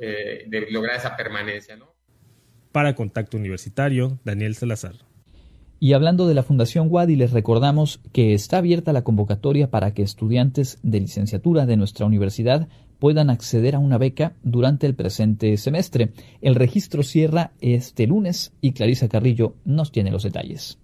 eh, 0.00 0.42
de 0.48 0.72
lograr 0.72 0.96
esa 0.96 1.16
permanencia. 1.16 1.78
Para 2.72 2.96
Contacto 2.96 3.36
Universitario, 3.36 4.18
Daniel 4.24 4.56
Salazar. 4.56 5.11
Y 5.82 5.94
hablando 5.94 6.28
de 6.28 6.34
la 6.34 6.44
Fundación 6.44 6.86
Wadi, 6.88 7.16
les 7.16 7.32
recordamos 7.32 7.98
que 8.12 8.34
está 8.34 8.58
abierta 8.58 8.92
la 8.92 9.02
convocatoria 9.02 9.68
para 9.68 9.94
que 9.94 10.02
estudiantes 10.02 10.78
de 10.84 11.00
licenciatura 11.00 11.66
de 11.66 11.76
nuestra 11.76 12.06
universidad 12.06 12.68
puedan 13.00 13.30
acceder 13.30 13.74
a 13.74 13.80
una 13.80 13.98
beca 13.98 14.36
durante 14.44 14.86
el 14.86 14.94
presente 14.94 15.56
semestre. 15.56 16.12
El 16.40 16.54
registro 16.54 17.02
cierra 17.02 17.50
este 17.60 18.06
lunes 18.06 18.52
y 18.60 18.74
Clarisa 18.74 19.08
Carrillo 19.08 19.56
nos 19.64 19.90
tiene 19.90 20.12
los 20.12 20.22
detalles. 20.22 20.78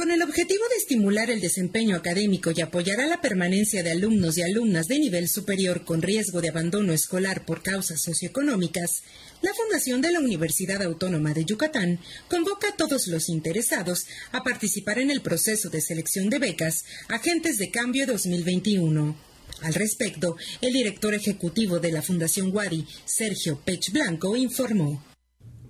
Con 0.00 0.10
el 0.10 0.22
objetivo 0.22 0.64
de 0.70 0.76
estimular 0.76 1.28
el 1.28 1.42
desempeño 1.42 1.94
académico 1.94 2.52
y 2.56 2.62
apoyar 2.62 3.02
a 3.02 3.06
la 3.06 3.20
permanencia 3.20 3.82
de 3.82 3.90
alumnos 3.90 4.38
y 4.38 4.40
alumnas 4.40 4.88
de 4.88 4.98
nivel 4.98 5.28
superior 5.28 5.84
con 5.84 6.00
riesgo 6.00 6.40
de 6.40 6.48
abandono 6.48 6.94
escolar 6.94 7.44
por 7.44 7.62
causas 7.62 8.00
socioeconómicas, 8.00 9.02
la 9.42 9.52
Fundación 9.52 10.00
de 10.00 10.10
la 10.12 10.20
Universidad 10.20 10.82
Autónoma 10.82 11.34
de 11.34 11.44
Yucatán 11.44 12.00
convoca 12.30 12.68
a 12.68 12.76
todos 12.76 13.08
los 13.08 13.28
interesados 13.28 14.06
a 14.32 14.42
participar 14.42 15.00
en 15.00 15.10
el 15.10 15.20
proceso 15.20 15.68
de 15.68 15.82
selección 15.82 16.30
de 16.30 16.38
becas 16.38 16.86
Agentes 17.08 17.58
de 17.58 17.70
Cambio 17.70 18.06
2021. 18.06 19.14
Al 19.60 19.74
respecto, 19.74 20.38
el 20.62 20.72
director 20.72 21.12
ejecutivo 21.12 21.78
de 21.78 21.92
la 21.92 22.00
Fundación 22.00 22.56
Wadi, 22.56 22.86
Sergio 23.04 23.60
Pech 23.62 23.92
Blanco, 23.92 24.34
informó 24.34 25.09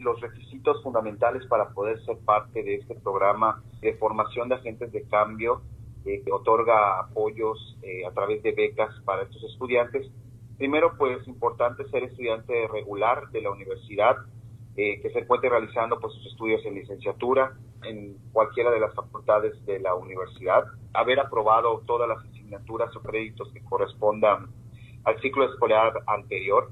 los 0.01 0.21
requisitos 0.21 0.83
fundamentales 0.83 1.47
para 1.47 1.71
poder 1.71 2.03
ser 2.05 2.19
parte 2.19 2.63
de 2.63 2.77
este 2.77 2.95
programa 2.95 3.63
de 3.81 3.95
formación 3.95 4.49
de 4.49 4.57
agentes 4.57 4.93
de 4.93 5.03
cambio 5.09 5.63
eh, 6.05 6.23
que 6.25 6.33
otorga 6.33 6.99
apoyos 6.99 7.77
eh, 7.83 8.07
a 8.07 8.11
través 8.13 8.43
de 8.43 8.53
becas 8.53 8.95
para 9.05 9.23
estos 9.23 9.43
estudiantes. 9.45 10.11
Primero, 10.57 10.97
pues 10.97 11.27
importante 11.29 11.89
ser 11.91 12.05
estudiante 12.05 12.69
regular 12.69 13.31
de 13.31 13.43
la 13.43 13.51
universidad, 13.51 14.17
eh, 14.77 15.01
que 15.01 15.11
se 15.11 15.21
encuentre 15.21 15.51
realizando 15.51 16.01
pues, 16.01 16.15
sus 16.15 16.27
estudios 16.27 16.65
en 16.65 16.75
licenciatura 16.75 17.53
en 17.85 18.17
cualquiera 18.33 18.71
de 18.71 18.81
las 18.81 18.95
facultades 18.95 19.65
de 19.67 19.79
la 19.81 19.95
universidad, 19.95 20.65
haber 20.95 21.21
aprobado 21.21 21.83
todas 21.87 22.09
las 22.09 22.25
asignaturas 22.25 22.95
o 22.97 23.03
créditos 23.03 23.51
que 23.53 23.63
correspondan 23.65 24.49
al 25.05 25.21
ciclo 25.21 25.45
escolar 25.45 25.93
anterior, 26.07 26.71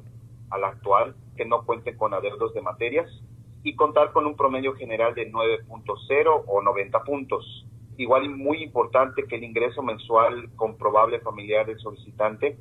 al 0.50 0.64
actual, 0.64 1.14
que 1.38 1.46
no 1.46 1.64
cuenten 1.64 1.96
con 1.96 2.12
adeudos 2.12 2.52
de 2.52 2.60
materias 2.60 3.08
y 3.62 3.76
contar 3.76 4.12
con 4.12 4.26
un 4.26 4.36
promedio 4.36 4.74
general 4.74 5.14
de 5.14 5.30
9.0 5.30 6.44
o 6.46 6.62
90 6.62 7.04
puntos. 7.04 7.64
Igual 7.96 8.24
y 8.24 8.28
muy 8.28 8.62
importante 8.62 9.24
que 9.24 9.36
el 9.36 9.44
ingreso 9.44 9.82
mensual 9.82 10.50
comprobable 10.56 11.20
familiar 11.20 11.66
del 11.66 11.78
solicitante 11.78 12.58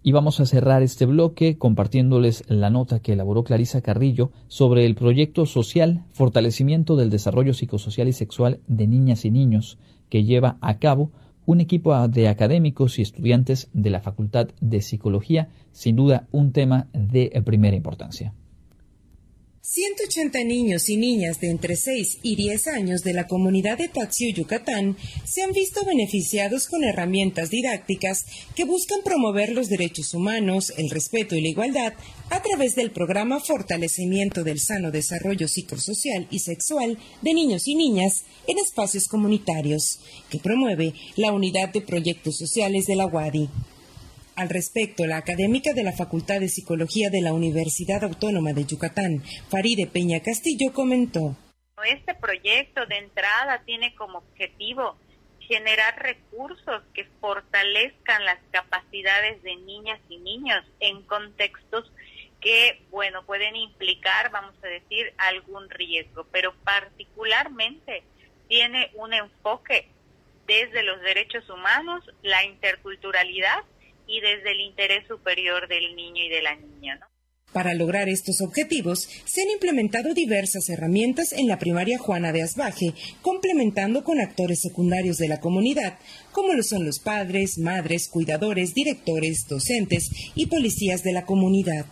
Y 0.00 0.12
vamos 0.12 0.38
a 0.38 0.46
cerrar 0.46 0.84
este 0.84 1.06
bloque 1.06 1.58
compartiéndoles 1.58 2.44
la 2.46 2.70
nota 2.70 3.00
que 3.00 3.14
elaboró 3.14 3.42
Clarisa 3.42 3.80
Carrillo 3.80 4.30
sobre 4.46 4.86
el 4.86 4.94
proyecto 4.94 5.44
social 5.44 6.04
Fortalecimiento 6.12 6.94
del 6.94 7.10
Desarrollo 7.10 7.52
Psicosocial 7.52 8.06
y 8.06 8.12
Sexual 8.12 8.60
de 8.68 8.86
Niñas 8.86 9.24
y 9.24 9.32
Niños 9.32 9.76
que 10.08 10.22
lleva 10.22 10.56
a 10.60 10.78
cabo 10.78 11.10
un 11.46 11.60
equipo 11.60 12.06
de 12.06 12.28
académicos 12.28 13.00
y 13.00 13.02
estudiantes 13.02 13.70
de 13.72 13.90
la 13.90 14.00
Facultad 14.00 14.50
de 14.60 14.80
Psicología, 14.80 15.48
sin 15.72 15.96
duda 15.96 16.28
un 16.30 16.52
tema 16.52 16.86
de 16.92 17.42
primera 17.44 17.74
importancia. 17.74 18.34
180 19.72 20.42
niños 20.42 20.88
y 20.88 20.96
niñas 20.96 21.38
de 21.38 21.48
entre 21.48 21.76
6 21.76 22.18
y 22.24 22.34
10 22.34 22.66
años 22.66 23.04
de 23.04 23.12
la 23.12 23.28
comunidad 23.28 23.78
de 23.78 23.86
Tatsiu, 23.86 24.32
Yucatán, 24.34 24.96
se 25.24 25.44
han 25.44 25.52
visto 25.52 25.84
beneficiados 25.84 26.66
con 26.66 26.82
herramientas 26.82 27.50
didácticas 27.50 28.26
que 28.56 28.64
buscan 28.64 28.98
promover 29.04 29.52
los 29.52 29.68
derechos 29.68 30.12
humanos, 30.12 30.72
el 30.76 30.90
respeto 30.90 31.36
y 31.36 31.42
la 31.42 31.50
igualdad 31.50 31.92
a 32.30 32.42
través 32.42 32.74
del 32.74 32.90
programa 32.90 33.38
Fortalecimiento 33.38 34.42
del 34.42 34.58
Sano 34.58 34.90
Desarrollo 34.90 35.46
Psicosocial 35.46 36.26
y 36.32 36.40
Sexual 36.40 36.98
de 37.22 37.32
Niños 37.32 37.68
y 37.68 37.76
Niñas 37.76 38.24
en 38.48 38.58
Espacios 38.58 39.06
Comunitarios, 39.06 40.00
que 40.30 40.40
promueve 40.40 40.94
la 41.14 41.30
Unidad 41.30 41.68
de 41.68 41.80
Proyectos 41.80 42.38
Sociales 42.38 42.86
de 42.86 42.96
la 42.96 43.06
UADI. 43.06 43.48
Al 44.40 44.48
respecto, 44.48 45.04
la 45.04 45.18
académica 45.18 45.74
de 45.74 45.82
la 45.82 45.92
Facultad 45.92 46.40
de 46.40 46.48
Psicología 46.48 47.10
de 47.10 47.20
la 47.20 47.34
Universidad 47.34 48.02
Autónoma 48.04 48.54
de 48.54 48.64
Yucatán, 48.64 49.22
Faride 49.50 49.86
Peña 49.86 50.20
Castillo, 50.20 50.72
comentó. 50.72 51.36
Este 51.86 52.14
proyecto 52.14 52.86
de 52.86 52.96
entrada 52.96 53.62
tiene 53.66 53.94
como 53.96 54.16
objetivo 54.16 54.96
generar 55.40 56.02
recursos 56.02 56.82
que 56.94 57.04
fortalezcan 57.20 58.24
las 58.24 58.38
capacidades 58.50 59.42
de 59.42 59.56
niñas 59.56 60.00
y 60.08 60.16
niños 60.16 60.64
en 60.80 61.02
contextos 61.02 61.92
que, 62.40 62.80
bueno, 62.90 63.26
pueden 63.26 63.56
implicar, 63.56 64.30
vamos 64.30 64.54
a 64.64 64.68
decir, 64.68 65.12
algún 65.18 65.68
riesgo, 65.68 66.26
pero 66.32 66.54
particularmente 66.64 68.04
tiene 68.48 68.90
un 68.94 69.12
enfoque 69.12 69.86
desde 70.46 70.82
los 70.82 70.98
derechos 71.02 71.46
humanos, 71.50 72.02
la 72.22 72.42
interculturalidad 72.46 73.64
y 74.10 74.20
desde 74.20 74.50
el 74.50 74.60
interés 74.60 75.06
superior 75.06 75.68
del 75.68 75.94
niño 75.94 76.24
y 76.24 76.28
de 76.28 76.42
la 76.42 76.56
niña. 76.56 77.00
Para 77.52 77.74
lograr 77.74 78.08
estos 78.08 78.40
objetivos, 78.42 79.08
se 79.24 79.42
han 79.42 79.50
implementado 79.50 80.14
diversas 80.14 80.68
herramientas 80.68 81.32
en 81.32 81.48
la 81.48 81.58
primaria 81.58 81.98
Juana 81.98 82.32
de 82.32 82.42
Asbaje, 82.42 82.92
complementando 83.22 84.04
con 84.04 84.20
actores 84.20 84.60
secundarios 84.60 85.16
de 85.18 85.28
la 85.28 85.40
comunidad, 85.40 85.98
como 86.30 86.52
lo 86.54 86.62
son 86.62 86.84
los 86.84 87.00
padres, 87.00 87.58
madres, 87.58 88.08
cuidadores, 88.08 88.72
directores, 88.74 89.48
docentes 89.48 90.10
y 90.36 90.46
policías 90.46 91.02
de 91.02 91.12
la 91.12 91.24
comunidad. 91.24 91.86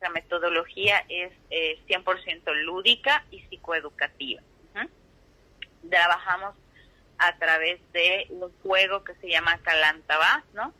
La 0.00 0.08
metodología 0.10 1.04
es 1.08 1.32
100% 1.50 2.26
eh, 2.30 2.40
lúdica 2.62 3.26
y 3.30 3.40
psicoeducativa. 3.40 4.42
Trabajamos 5.90 6.54
a 7.18 7.36
través 7.38 7.78
de 7.92 8.26
un 8.30 8.50
juego 8.62 9.04
que 9.04 9.14
se 9.16 9.28
llama 9.28 9.60
Calantabás, 9.62 10.44
¿no? 10.54 10.72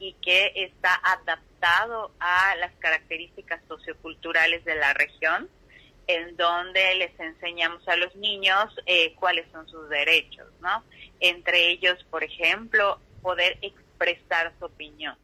Y 0.00 0.14
que 0.14 0.52
está 0.56 0.94
adaptado 1.04 2.10
a 2.18 2.56
las 2.56 2.72
características 2.78 3.60
socioculturales 3.68 4.64
de 4.64 4.74
la 4.74 4.94
región, 4.94 5.48
en 6.06 6.36
donde 6.36 6.94
les 6.96 7.20
enseñamos 7.20 7.86
a 7.86 7.96
los 7.96 8.16
niños 8.16 8.74
eh, 8.86 9.14
cuáles 9.14 9.48
son 9.52 9.68
sus 9.68 9.88
derechos, 9.88 10.48
¿no? 10.60 10.82
Entre 11.20 11.68
ellos, 11.68 12.02
por 12.10 12.24
ejemplo, 12.24 12.98
poder 13.22 13.58
expresar 13.62 14.52
su 14.58 14.64
opinión. 14.64 15.16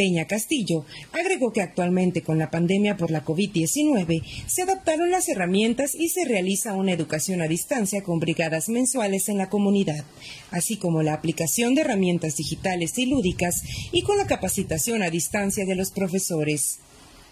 Peña 0.00 0.26
Castillo 0.26 0.86
agregó 1.12 1.52
que 1.52 1.60
actualmente 1.60 2.22
con 2.22 2.38
la 2.38 2.50
pandemia 2.50 2.96
por 2.96 3.10
la 3.10 3.22
COVID-19 3.22 4.22
se 4.46 4.62
adaptaron 4.62 5.10
las 5.10 5.28
herramientas 5.28 5.94
y 5.94 6.08
se 6.08 6.24
realiza 6.24 6.74
una 6.74 6.92
educación 6.92 7.42
a 7.42 7.48
distancia 7.48 8.02
con 8.02 8.18
brigadas 8.18 8.70
mensuales 8.70 9.28
en 9.28 9.36
la 9.36 9.50
comunidad, 9.50 10.06
así 10.52 10.78
como 10.78 11.02
la 11.02 11.12
aplicación 11.12 11.74
de 11.74 11.82
herramientas 11.82 12.38
digitales 12.38 12.96
y 12.96 13.04
lúdicas 13.04 13.62
y 13.92 14.00
con 14.00 14.16
la 14.16 14.26
capacitación 14.26 15.02
a 15.02 15.10
distancia 15.10 15.66
de 15.66 15.74
los 15.74 15.90
profesores. 15.90 16.78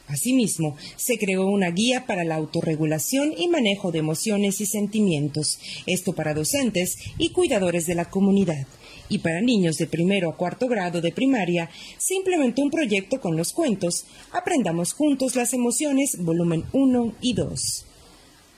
Asimismo, 0.06 0.76
se 0.96 1.16
creó 1.16 1.46
una 1.46 1.70
guía 1.70 2.04
para 2.04 2.24
la 2.24 2.34
autorregulación 2.34 3.32
y 3.34 3.48
manejo 3.48 3.92
de 3.92 4.00
emociones 4.00 4.60
y 4.60 4.66
sentimientos, 4.66 5.58
esto 5.86 6.12
para 6.12 6.34
docentes 6.34 6.98
y 7.16 7.30
cuidadores 7.30 7.86
de 7.86 7.94
la 7.94 8.10
comunidad 8.10 8.66
y 9.08 9.18
para 9.18 9.40
niños 9.40 9.76
de 9.76 9.86
primero 9.86 10.30
a 10.30 10.36
cuarto 10.36 10.68
grado 10.68 11.00
de 11.00 11.12
primaria 11.12 11.70
se 11.96 12.14
implementó 12.14 12.62
un 12.62 12.70
proyecto 12.70 13.20
con 13.20 13.36
los 13.36 13.52
cuentos 13.52 14.04
Aprendamos 14.32 14.92
juntos 14.92 15.36
las 15.36 15.52
emociones, 15.52 16.16
volumen 16.18 16.64
1 16.72 17.14
y 17.20 17.34
2. 17.34 17.84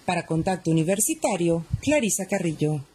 Para 0.04 0.26
Contacto 0.26 0.70
Universitario, 0.70 1.64
Clarisa 1.80 2.26
Carrillo. 2.26 2.89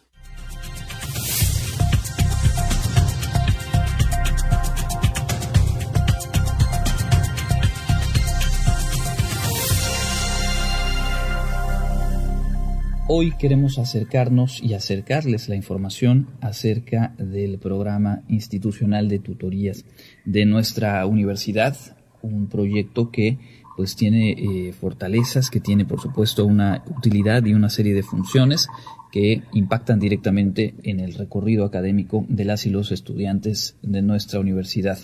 Hoy 13.08 13.30
queremos 13.38 13.78
acercarnos 13.78 14.60
y 14.60 14.74
acercarles 14.74 15.48
la 15.48 15.54
información 15.54 16.26
acerca 16.40 17.14
del 17.18 17.56
programa 17.56 18.24
institucional 18.28 19.08
de 19.08 19.20
tutorías 19.20 19.84
de 20.24 20.44
nuestra 20.44 21.06
universidad, 21.06 21.76
un 22.20 22.48
proyecto 22.48 23.12
que 23.12 23.38
pues 23.76 23.94
tiene 23.94 24.32
eh, 24.32 24.72
fortalezas, 24.72 25.50
que 25.50 25.60
tiene 25.60 25.84
por 25.84 26.00
supuesto 26.00 26.44
una 26.44 26.82
utilidad 26.96 27.44
y 27.44 27.54
una 27.54 27.70
serie 27.70 27.94
de 27.94 28.02
funciones 28.02 28.66
que 29.12 29.44
impactan 29.52 30.00
directamente 30.00 30.74
en 30.82 30.98
el 30.98 31.14
recorrido 31.14 31.64
académico 31.64 32.26
de 32.28 32.44
las 32.44 32.66
y 32.66 32.70
los 32.70 32.90
estudiantes 32.90 33.76
de 33.82 34.02
nuestra 34.02 34.40
universidad. 34.40 34.98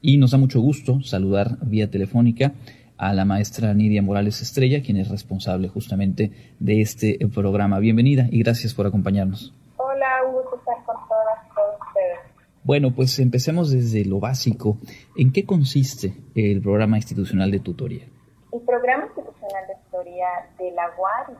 Y 0.00 0.18
nos 0.18 0.30
da 0.30 0.38
mucho 0.38 0.60
gusto 0.60 1.02
saludar 1.02 1.58
vía 1.66 1.90
telefónica 1.90 2.54
a 2.98 3.14
la 3.14 3.24
maestra 3.24 3.72
Nidia 3.74 4.02
Morales 4.02 4.42
Estrella, 4.42 4.82
quien 4.82 4.96
es 4.96 5.08
responsable 5.08 5.68
justamente 5.68 6.32
de 6.58 6.80
este 6.80 7.18
programa. 7.32 7.78
Bienvenida 7.78 8.26
y 8.30 8.42
gracias 8.42 8.74
por 8.74 8.86
acompañarnos. 8.86 9.54
Hola, 9.76 10.24
un 10.26 10.32
gusto 10.32 10.56
estar 10.56 10.84
con 10.84 10.96
todas, 11.08 11.54
todos 11.54 11.76
ustedes. 11.86 12.18
Bueno, 12.64 12.90
pues 12.94 13.18
empecemos 13.20 13.70
desde 13.70 14.04
lo 14.04 14.18
básico. 14.18 14.78
¿En 15.16 15.32
qué 15.32 15.46
consiste 15.46 16.12
el 16.34 16.60
programa 16.60 16.96
institucional 16.96 17.50
de 17.50 17.60
tutoría? 17.60 18.04
El 18.52 18.60
programa 18.62 19.04
institucional 19.04 19.66
de 19.68 19.74
tutoría 19.84 20.26
de 20.58 20.72
la 20.72 20.90
UAD 20.98 21.36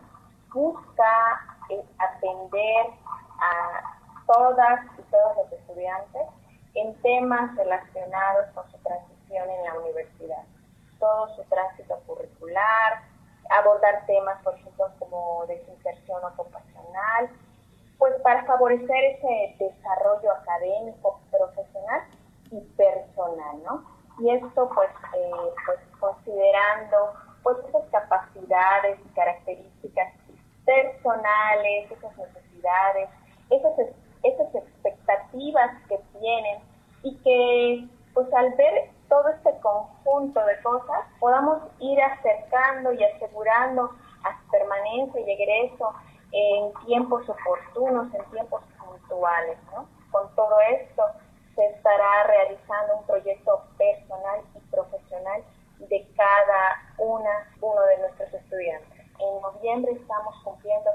busca 0.55 1.12
eh, 1.71 1.83
atender 1.99 2.87
a 3.40 4.33
todas 4.33 4.81
y 4.97 5.03
todos 5.11 5.37
los 5.42 5.61
estudiantes 5.61 6.23
en 6.75 6.94
temas 7.03 7.55
relacionados 7.57 8.47
con 8.55 8.64
su 8.71 8.79
transición 8.79 9.44
en 9.51 9.64
la 9.64 9.81
universidad 9.81 10.44
todo 10.99 11.35
su 11.37 11.43
tránsito 11.45 11.99
curricular, 12.07 13.03
abordar 13.51 14.05
temas, 14.07 14.43
por 14.43 14.55
ejemplo, 14.55 14.87
como 14.99 15.45
desinserción 15.47 16.25
ocupacional, 16.25 17.31
pues 17.99 18.15
para 18.23 18.45
favorecer 18.45 19.05
ese 19.05 19.57
desarrollo 19.59 20.33
académico, 20.33 21.21
profesional 21.31 22.03
y 22.51 22.61
personal, 22.77 23.63
¿no? 23.65 23.85
Y 24.21 24.31
esto, 24.31 24.71
pues, 24.75 24.91
eh, 25.17 25.31
pues 25.67 25.79
considerando 26.01 27.15
pues 27.43 27.57
esas 27.69 27.85
capacidades 27.91 28.99
y 29.05 29.09
características 29.15 30.13
personales, 30.65 31.91
esas 31.91 32.17
necesidades, 32.19 33.09
esas, 33.51 33.73
esas 34.23 34.55
expectativas 34.55 35.71
que 35.89 35.99
tienen 36.19 36.61
y 37.03 37.17
que, 37.19 37.89
pues, 38.13 38.33
al 38.35 38.53
ver 38.55 38.91
todo 39.09 39.29
este 39.31 39.59
conjunto 39.61 40.44
de 40.44 40.61
cosas 40.62 41.07
podamos 41.21 41.62
ir 41.81 42.01
acercando 42.01 42.92
y 42.92 43.03
asegurando 43.05 43.90
a 44.25 44.40
su 44.40 44.51
permanencia 44.51 45.21
y 45.21 45.31
egreso 45.31 45.92
en 46.33 46.73
tiempos 46.87 47.29
oportunos, 47.29 48.12
en 48.14 48.25
tiempos 48.31 48.62
puntuales. 48.79 49.59
¿no? 49.73 49.88
Con 50.11 50.35
todo 50.35 50.61
esto 50.71 51.03
se 51.55 51.66
estará 51.66 52.25
realizando 52.25 52.99
un 52.99 53.07
proyecto 53.07 53.64
personal 53.77 54.40
y 54.55 54.59
profesional 54.71 55.42
de 55.79 56.07
cada 56.16 56.83
una, 56.99 57.51
uno 57.61 57.81
de 57.83 57.99
nuestros 57.99 58.33
estudiantes. 58.35 58.99
En 59.18 59.40
noviembre 59.40 59.92
estamos 59.92 60.35
cumpliendo 60.44 60.90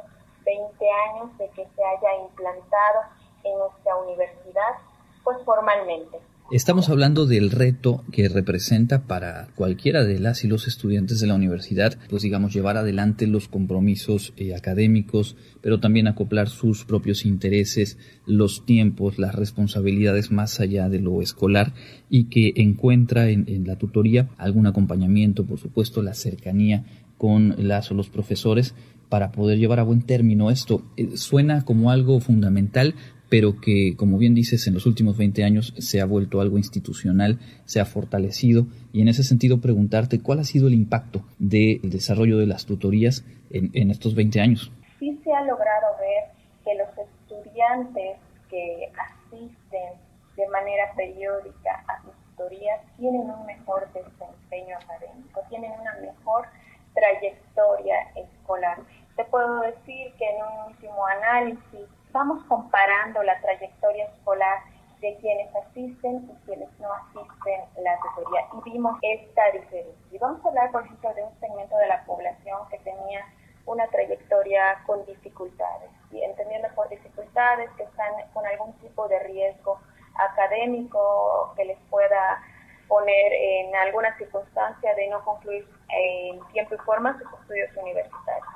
20 0.45 0.89
años 1.09 1.37
de 1.37 1.49
que 1.51 1.67
se 1.67 1.83
haya 1.83 2.15
implantado 2.15 3.01
en 3.43 3.57
nuestra 3.57 3.95
universidad, 3.97 4.75
pues 5.23 5.37
formalmente. 5.45 6.19
Estamos 6.51 6.89
hablando 6.89 7.25
del 7.25 7.49
reto 7.49 8.03
que 8.11 8.29
representa 8.29 9.07
para 9.07 9.47
cualquiera 9.55 10.03
de 10.03 10.19
las 10.19 10.43
y 10.43 10.47
los 10.47 10.67
estudiantes 10.67 11.19
de 11.19 11.25
la 11.25 11.35
universidad, 11.35 11.97
pues 12.09 12.21
digamos, 12.21 12.53
llevar 12.53 12.77
adelante 12.77 13.25
los 13.27 13.47
compromisos 13.47 14.33
eh, 14.37 14.53
académicos, 14.53 15.35
pero 15.61 15.79
también 15.79 16.07
acoplar 16.07 16.49
sus 16.49 16.83
propios 16.83 17.25
intereses, 17.25 17.97
los 18.27 18.65
tiempos, 18.65 19.17
las 19.17 19.33
responsabilidades 19.33 20.31
más 20.31 20.59
allá 20.59 20.89
de 20.89 20.99
lo 20.99 21.21
escolar 21.21 21.73
y 22.09 22.25
que 22.25 22.53
encuentra 22.57 23.29
en, 23.29 23.65
la 23.65 23.77
tutoría 23.77 24.29
algún 24.37 24.67
acompañamiento, 24.67 25.45
por 25.45 25.59
supuesto, 25.59 26.03
la 26.03 26.13
cercanía 26.13 26.85
con 27.17 27.55
las 27.57 27.89
o 27.89 27.95
los 27.95 28.09
profesores 28.09 28.75
para 29.09 29.31
poder 29.31 29.59
llevar 29.59 29.79
a 29.79 29.83
buen 29.83 30.01
término 30.01 30.51
esto. 30.51 30.83
Eh, 30.97 31.17
suena 31.17 31.63
como 31.63 31.89
algo 31.89 32.19
fundamental, 32.19 32.95
pero 33.33 33.59
que, 33.59 33.95
como 33.97 34.19
bien 34.19 34.35
dices, 34.35 34.67
en 34.67 34.75
los 34.75 34.85
últimos 34.85 35.17
20 35.17 35.43
años 35.43 35.73
se 35.79 36.01
ha 36.01 36.05
vuelto 36.05 36.39
algo 36.39 36.59
institucional, 36.59 37.39
se 37.65 37.79
ha 37.81 37.85
fortalecido, 37.85 38.67
y 38.91 39.01
en 39.01 39.07
ese 39.07 39.23
sentido 39.23 39.59
preguntarte 39.59 40.21
cuál 40.21 40.37
ha 40.37 40.43
sido 40.43 40.67
el 40.67 40.75
impacto 40.75 41.23
del 41.39 41.89
desarrollo 41.89 42.37
de 42.37 42.45
las 42.45 42.67
tutorías 42.67 43.25
en, 43.49 43.89
estos 43.89 44.13
20 44.13 44.39
años. 44.39 44.71
Sí 44.99 45.19
se 45.23 45.33
ha 45.33 45.41
logrado 45.45 45.97
ver 45.99 46.29
que 46.63 46.75
los 46.75 46.89
estudiantes 47.09 48.17
que 48.51 48.91
asisten 49.01 49.97
de 50.37 50.47
manera 50.49 50.93
periódica 50.95 51.83
a 51.87 52.03
tutorías 52.03 52.81
tienen 52.99 53.21
un 53.21 53.47
mejor 53.47 53.87
desempeño 53.95 54.77
académico, 54.77 55.41
tienen 55.49 55.71
una 55.81 55.95
mejor 55.95 56.45
trayectoria 56.93 57.95
escolar. 58.15 58.77
Te 59.15 59.25
puedo 59.25 59.61
decir 59.61 60.13
que 60.19 60.29
en 60.29 60.35
un 60.37 60.71
último 60.71 61.03
análisis 61.07 61.89
vamos 62.13 62.43
comparando 62.45 63.21
la 63.23 63.39
trayectoria 63.41 64.05
escolar 64.05 64.59
de 65.01 65.17
quienes 65.17 65.53
asisten 65.55 66.29
y 66.31 66.45
quienes 66.45 66.69
no 66.79 66.93
asisten 66.93 67.83
la 67.83 67.99
tutoría 67.99 68.47
y 68.53 68.71
vimos 68.71 68.97
esta 69.01 69.51
diferencia. 69.51 70.07
Y 70.11 70.17
vamos 70.19 70.45
a 70.45 70.47
hablar, 70.47 70.71
por 70.71 70.85
ejemplo, 70.85 71.13
de 71.13 71.23
un 71.23 71.39
segmento 71.39 71.75
de 71.77 71.87
la 71.87 72.05
población 72.05 72.59
que 72.69 72.77
tenía 72.79 73.25
una 73.65 73.87
trayectoria 73.87 74.81
con 74.85 75.05
dificultades, 75.05 75.89
y 76.11 76.21
entendiendo 76.21 76.67
por 76.75 76.87
dificultades 76.89 77.69
que 77.77 77.83
están 77.83 78.13
con 78.33 78.45
algún 78.45 78.73
tipo 78.73 79.07
de 79.07 79.19
riesgo 79.19 79.79
académico 80.15 81.53
que 81.55 81.65
les 81.65 81.77
pueda 81.89 82.43
poner 82.87 83.33
en 83.33 83.75
alguna 83.75 84.15
circunstancia 84.17 84.93
de 84.95 85.07
no 85.07 85.23
concluir 85.23 85.67
en 85.89 86.39
tiempo 86.51 86.75
y 86.75 86.77
forma 86.79 87.17
sus 87.17 87.39
estudios 87.39 87.75
universitarios. 87.77 88.47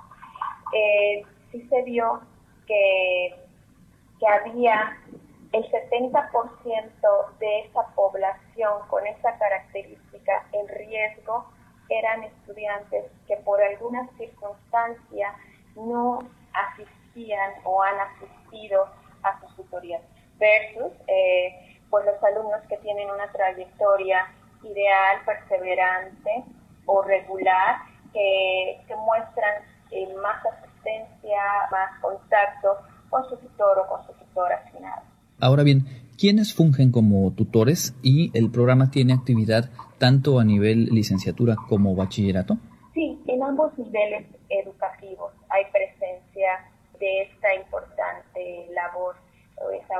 Eh, 0.73 1.25
sí 1.51 1.67
se 1.69 1.81
vio 1.83 2.21
que 2.67 3.46
que 4.19 4.27
había 4.27 4.97
el 5.53 5.63
70% 5.71 7.37
de 7.39 7.59
esa 7.61 7.87
población 7.95 8.73
con 8.89 9.05
esa 9.07 9.37
característica 9.37 10.45
en 10.51 10.67
riesgo 10.67 11.45
eran 11.89 12.23
estudiantes 12.23 13.05
que 13.27 13.37
por 13.37 13.61
alguna 13.61 14.09
circunstancia 14.17 15.33
no 15.75 16.19
asistían 16.53 17.53
o 17.63 17.81
han 17.81 17.97
asistido 17.99 18.87
a 19.23 19.39
sus 19.39 19.55
tutorías 19.55 20.01
versus 20.37 20.91
eh, 21.07 21.79
pues 21.89 22.05
los 22.05 22.21
alumnos 22.23 22.61
que 22.67 22.77
tienen 22.77 23.09
una 23.09 23.31
trayectoria 23.31 24.27
ideal, 24.63 25.21
perseverante 25.25 26.43
o 26.85 27.01
regular, 27.01 27.77
que, 28.13 28.83
muestran 28.97 29.63
eh, 29.91 30.13
más 30.21 30.43
asistencia, 30.45 31.41
más 31.71 31.99
contacto 32.01 32.77
con 33.09 33.27
su 33.29 33.37
tutor 33.37 33.79
o 33.79 33.87
con 33.87 34.05
su 34.05 34.13
tutora 34.13 34.59
final. 34.71 34.99
Ahora 35.39 35.63
bien, 35.63 35.85
¿quiénes 36.17 36.53
fungen 36.53 36.91
como 36.91 37.31
tutores 37.31 37.95
y 38.01 38.31
el 38.37 38.49
programa 38.51 38.89
tiene 38.89 39.13
actividad 39.13 39.69
tanto 39.97 40.39
a 40.39 40.43
nivel 40.43 40.85
licenciatura 40.85 41.55
como 41.55 41.95
bachillerato? 41.95 42.57
Sí, 42.93 43.19
en 43.27 43.43
ambos 43.43 43.77
niveles 43.77 44.25
educativos 44.49 45.31
hay 45.49 45.63
presencia 45.71 46.65
de 46.99 47.21
esta 47.23 47.53
importante 47.55 48.67
labor 48.73 49.15
o 49.57 49.69
esa 49.71 49.95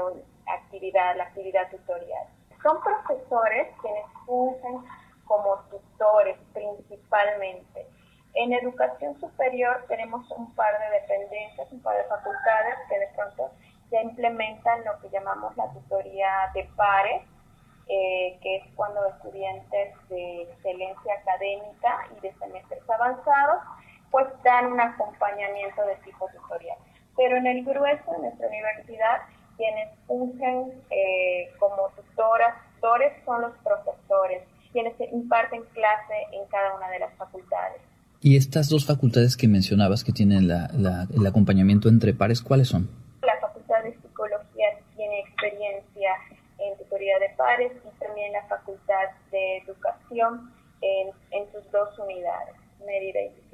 actividad, 0.47 1.15
la 1.17 1.25
actividad 1.25 1.69
tutorial. 1.69 2.27
Son 2.63 2.77
profesores 2.81 3.67
quienes 3.81 4.05
fungen 4.25 4.81
como 5.25 5.59
tutores 5.69 6.37
principalmente 6.53 7.85
en 8.37 8.53
educación 8.53 9.19
superior 9.19 9.83
tenemos 9.87 10.29
un 10.31 10.53
par 10.53 10.71
de 10.79 10.99
dependencias, 11.01 11.71
un 11.71 11.81
par 11.81 11.97
de 11.97 12.03
facultades 12.03 12.75
que 12.87 12.99
de 12.99 13.07
pronto 13.15 13.51
ya 13.91 14.01
implementan 14.01 14.85
lo 14.85 14.99
que 14.99 15.09
llamamos 15.09 15.57
la 15.57 15.71
tutoría 15.73 16.51
de 16.53 16.69
pares, 16.75 17.23
eh, 17.87 18.37
que 18.41 18.57
es 18.57 18.63
cuando 18.75 19.05
estudiantes 19.07 19.95
de 20.09 20.43
excelencia 20.43 21.13
académica 21.15 22.07
y 22.15 22.19
de 22.19 22.33
semestres 22.33 22.89
avanzados, 22.89 23.63
pues 24.11 24.27
dan 24.43 24.71
un 24.71 24.79
acompañamiento 24.79 25.83
de 25.85 25.95
tipo 25.97 26.27
tutorial. 26.29 26.77
Pero 27.15 27.37
en 27.37 27.47
el 27.47 27.63
grueso 27.63 28.11
de 28.11 28.19
nuestra 28.19 28.47
universidad, 28.47 29.21
quienes 29.55 29.97
fungen 30.05 30.83
eh, 30.91 31.51
como 31.57 31.89
tutoras, 31.95 32.53
tutores 32.75 33.13
son 33.25 33.41
los 33.41 33.57
profesores, 33.63 34.43
quienes 34.71 34.93
imparten 35.11 35.63
clase 35.73 36.27
en 36.33 36.45
cada 36.49 36.75
una 36.75 36.89
de 36.89 36.99
las 36.99 37.13
facultades. 37.15 37.86
Y 38.21 38.35
estas 38.35 38.69
dos 38.69 38.85
facultades 38.85 39.37
que 39.37 39.47
mencionabas 39.47 40.03
que 40.03 40.11
tienen 40.11 40.49
el 40.49 41.27
acompañamiento 41.27 41.87
entre 41.89 42.13
pares, 42.13 42.41
¿cuáles 42.41 42.67
son? 42.67 42.89
La 43.21 43.39
Facultad 43.39 43.83
de 43.83 43.93
Psicología 43.93 44.65
tiene 44.95 45.19
experiencia 45.19 46.09
en 46.57 46.77
tutoría 46.77 47.19
de 47.19 47.29
pares 47.37 47.71
y 47.75 47.99
también 47.99 48.33
la 48.33 48.43
Facultad 48.47 49.09
de 49.31 49.57
Educación 49.57 50.51
en, 50.81 51.51
sus 51.51 51.71
dos 51.71 51.97
unidades, 51.99 52.55
Mérida 52.85 53.21
y. 53.21 53.46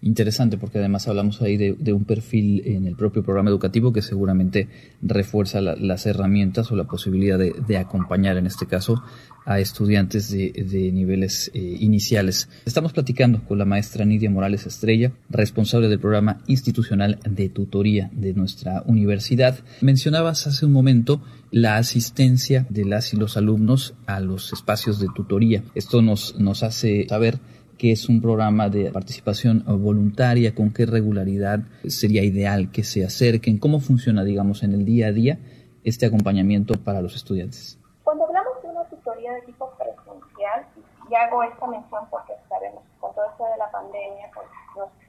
Interesante 0.00 0.58
porque 0.58 0.78
además 0.78 1.08
hablamos 1.08 1.42
ahí 1.42 1.56
de, 1.56 1.92
un 1.92 2.04
perfil 2.04 2.62
en 2.64 2.86
el 2.86 2.94
propio 2.94 3.24
programa 3.24 3.50
educativo 3.50 3.92
que 3.92 4.00
seguramente 4.00 4.68
refuerza 5.02 5.60
las 5.60 6.06
herramientas 6.06 6.70
o 6.70 6.76
la 6.76 6.84
posibilidad 6.84 7.38
de, 7.38 7.76
acompañar 7.76 8.36
en 8.36 8.46
este 8.46 8.66
caso 8.66 9.02
a 9.44 9.58
estudiantes 9.58 10.30
de, 10.30 10.92
niveles 10.92 11.50
eh, 11.52 11.58
iniciales. 11.80 12.48
Estamos 12.64 12.92
platicando 12.92 13.42
con 13.44 13.58
la 13.58 13.64
maestra 13.64 14.04
Nidia 14.04 14.30
Morales 14.30 14.66
Estrella, 14.66 15.12
responsable 15.30 15.88
del 15.88 15.98
programa 15.98 16.42
institucional 16.46 17.18
de 17.28 17.48
tutoría 17.48 18.10
de 18.12 18.34
nuestra 18.34 18.82
universidad. 18.86 19.58
Mencionabas 19.80 20.46
hace 20.46 20.66
un 20.66 20.72
momento 20.72 21.22
la 21.50 21.76
asistencia 21.76 22.66
de 22.68 22.84
las 22.84 23.14
y 23.14 23.16
los 23.16 23.36
alumnos 23.36 23.94
a 24.06 24.20
los 24.20 24.52
espacios 24.52 25.00
de 25.00 25.08
tutoría. 25.14 25.64
Esto 25.74 26.02
nos, 26.02 26.38
nos 26.38 26.62
hace 26.62 27.06
saber 27.08 27.40
que 27.78 27.92
es 27.92 28.08
un 28.08 28.20
programa 28.20 28.68
de 28.68 28.90
participación 28.90 29.64
voluntaria, 29.66 30.54
con 30.54 30.72
qué 30.72 30.84
regularidad 30.84 31.60
sería 31.86 32.24
ideal 32.24 32.70
que 32.70 32.84
se 32.84 33.04
acerquen, 33.04 33.58
cómo 33.58 33.80
funciona, 33.80 34.24
digamos, 34.24 34.62
en 34.62 34.72
el 34.72 34.84
día 34.84 35.08
a 35.08 35.12
día 35.12 35.38
este 35.84 36.06
acompañamiento 36.06 36.74
para 36.82 37.00
los 37.00 37.14
estudiantes. 37.14 37.78
Cuando 38.02 38.26
hablamos 38.26 38.60
de 38.62 38.68
una 38.68 38.84
tutoría 38.84 39.32
de 39.32 39.42
tipo 39.42 39.70
presencial, 39.78 40.66
y 41.10 41.14
hago 41.14 41.42
esta 41.42 41.66
mención 41.66 42.06
porque 42.10 42.34
sabemos 42.48 42.82
con 43.00 43.14
todo 43.14 43.24
esto 43.30 43.44
de 43.46 43.56
la 43.56 43.70
pandemia, 43.70 44.30
pues 44.34 44.46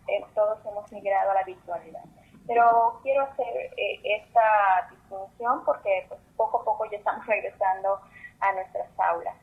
eh, 0.08 0.26
todos 0.34 0.58
hemos 0.66 0.92
migrado 0.92 1.32
a 1.32 1.34
la 1.36 1.44
virtualidad. 1.44 2.04
Pero 2.48 3.00
quiero 3.04 3.24
hacer 3.24 3.72
eh, 3.78 4.00
esta 4.04 4.90
distinción 4.90 5.64
porque 5.66 6.06
pues, 6.08 6.20
poco 6.36 6.62
a 6.62 6.66
poco 6.66 6.86
ya 6.90 6.98
estamos 6.98 7.26
regresando 7.28 8.00
a 8.40 8.54
nuestras 8.54 8.88
aulas. 8.98 9.36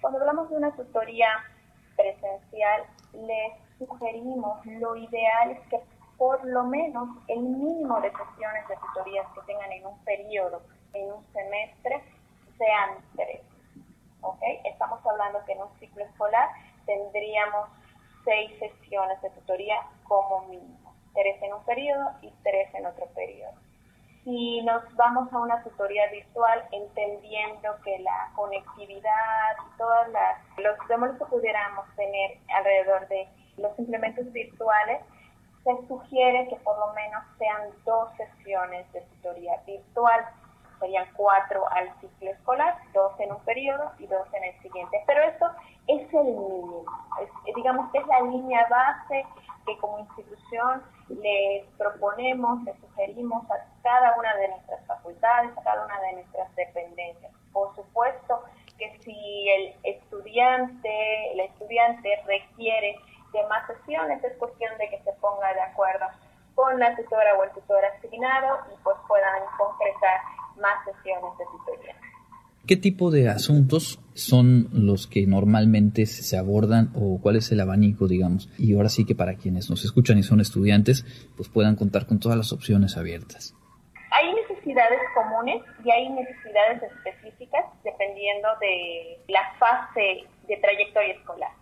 Cuando 0.00 0.20
hablamos 0.20 0.50
de 0.50 0.56
una 0.56 0.70
tutoría 0.76 1.28
presencial, 1.96 2.84
les 3.12 3.52
sugerimos, 3.78 4.64
lo 4.66 4.96
ideal 4.96 5.50
es 5.50 5.60
que 5.68 5.80
por 6.16 6.44
lo 6.44 6.64
menos 6.64 7.08
el 7.28 7.40
mínimo 7.40 8.00
de 8.00 8.10
sesiones 8.10 8.68
de 8.68 8.76
tutorías 8.76 9.26
que 9.34 9.40
tengan 9.46 9.72
en 9.72 9.86
un 9.86 9.98
periodo, 10.04 10.62
en 10.92 11.12
un 11.12 11.24
semestre, 11.32 12.02
sean 12.56 12.98
tres. 13.16 13.40
¿Ok? 14.20 14.40
Estamos 14.64 15.04
hablando 15.04 15.44
que 15.44 15.52
en 15.52 15.62
un 15.62 15.78
ciclo 15.78 16.04
escolar 16.04 16.50
tendríamos 16.86 17.68
seis 18.24 18.50
sesiones 18.58 19.20
de 19.22 19.30
tutoría 19.30 19.76
como 20.04 20.42
mínimo. 20.46 20.94
Tres 21.14 21.42
en 21.42 21.52
un 21.52 21.64
periodo 21.64 22.12
y 22.22 22.30
tres 22.42 22.72
en 22.74 22.86
otro 22.86 23.06
periodo 23.06 23.63
si 24.24 24.62
nos 24.62 24.82
vamos 24.96 25.30
a 25.32 25.38
una 25.38 25.62
tutoría 25.62 26.10
virtual 26.10 26.64
entendiendo 26.72 27.68
que 27.84 27.98
la 27.98 28.30
conectividad 28.34 29.56
y 29.66 29.78
todos 29.78 30.08
los 30.56 30.80
estímulos 30.80 31.18
que 31.18 31.26
pudiéramos 31.26 31.84
tener 31.94 32.38
alrededor 32.48 33.06
de 33.08 33.28
los 33.58 33.78
implementos 33.78 34.32
virtuales, 34.32 35.02
se 35.62 35.86
sugiere 35.88 36.48
que 36.48 36.56
por 36.56 36.78
lo 36.78 36.92
menos 36.94 37.22
sean 37.38 37.70
dos 37.84 38.08
sesiones 38.16 38.90
de 38.92 39.00
tutoría 39.02 39.60
virtual. 39.66 40.24
Serían 40.80 41.06
cuatro 41.14 41.64
al 41.70 41.88
ciclo 42.00 42.30
escolar, 42.30 42.76
dos 42.92 43.12
en 43.20 43.32
un 43.32 43.40
periodo 43.44 43.92
y 43.98 44.06
dos 44.06 44.26
en 44.34 44.44
el 44.44 44.60
siguiente. 44.60 45.02
Pero 45.06 45.22
esto 45.22 45.46
es 45.86 46.12
el 46.12 46.24
mínimo. 46.24 46.84
digamos 47.56 47.90
que 47.92 47.98
es 47.98 48.06
la 48.06 48.20
línea 48.22 48.66
base 48.68 49.24
que 49.64 49.78
como 49.78 50.00
institución 50.00 50.82
les 51.08 51.64
proponemos, 51.76 52.62
les 52.64 52.76
sugerimos 52.80 53.48
a 53.50 53.66
cada 53.82 54.16
una 54.18 54.34
de 54.36 54.48
nuestras 54.48 54.86
facultades, 54.86 55.56
a 55.56 55.62
cada 55.62 55.84
una 55.84 56.00
de 56.00 56.12
nuestras 56.14 56.54
dependencias. 56.56 57.32
Por 57.52 57.74
supuesto 57.74 58.42
que 58.78 58.98
si 59.00 59.48
el 59.50 59.74
estudiante, 59.82 61.32
la 61.34 61.44
estudiante 61.44 62.22
requiere 62.26 62.96
de 63.32 63.46
más 63.48 63.66
sesiones, 63.66 64.22
es 64.24 64.36
cuestión 64.36 64.76
de 64.78 64.88
que 64.88 64.98
se 65.02 65.12
ponga 65.14 65.52
de 65.52 65.60
acuerdo 65.60 66.06
con 66.54 66.78
la 66.78 66.94
tutora 66.96 67.36
o 67.36 67.44
el 67.44 67.50
tutor 67.50 67.84
asignado 67.84 68.58
y 68.72 68.82
pues 68.82 68.96
puedan 69.08 69.42
concretar 69.58 70.20
más 70.56 70.84
sesiones 70.84 71.36
de 71.38 71.44
tutoría. 71.46 71.96
¿Qué 72.66 72.78
tipo 72.78 73.10
de 73.10 73.28
asuntos 73.28 74.00
son 74.14 74.70
los 74.72 75.06
que 75.06 75.26
normalmente 75.26 76.06
se 76.06 76.38
abordan 76.38 76.88
o 76.94 77.20
cuál 77.20 77.36
es 77.36 77.52
el 77.52 77.60
abanico, 77.60 78.08
digamos? 78.08 78.48
Y 78.56 78.74
ahora 78.74 78.88
sí 78.88 79.04
que 79.04 79.14
para 79.14 79.34
quienes 79.34 79.68
nos 79.68 79.84
escuchan 79.84 80.16
y 80.16 80.22
son 80.22 80.40
estudiantes, 80.40 81.04
pues 81.36 81.50
puedan 81.50 81.76
contar 81.76 82.06
con 82.06 82.20
todas 82.20 82.38
las 82.38 82.54
opciones 82.54 82.96
abiertas. 82.96 83.54
Hay 84.12 84.32
necesidades 84.32 84.98
comunes 85.14 85.60
y 85.84 85.90
hay 85.90 86.08
necesidades 86.08 86.82
específicas 86.84 87.66
dependiendo 87.84 88.48
de 88.62 89.20
la 89.28 89.42
fase 89.58 90.24
de 90.48 90.56
trayectoria 90.56 91.12
escolar. 91.12 91.52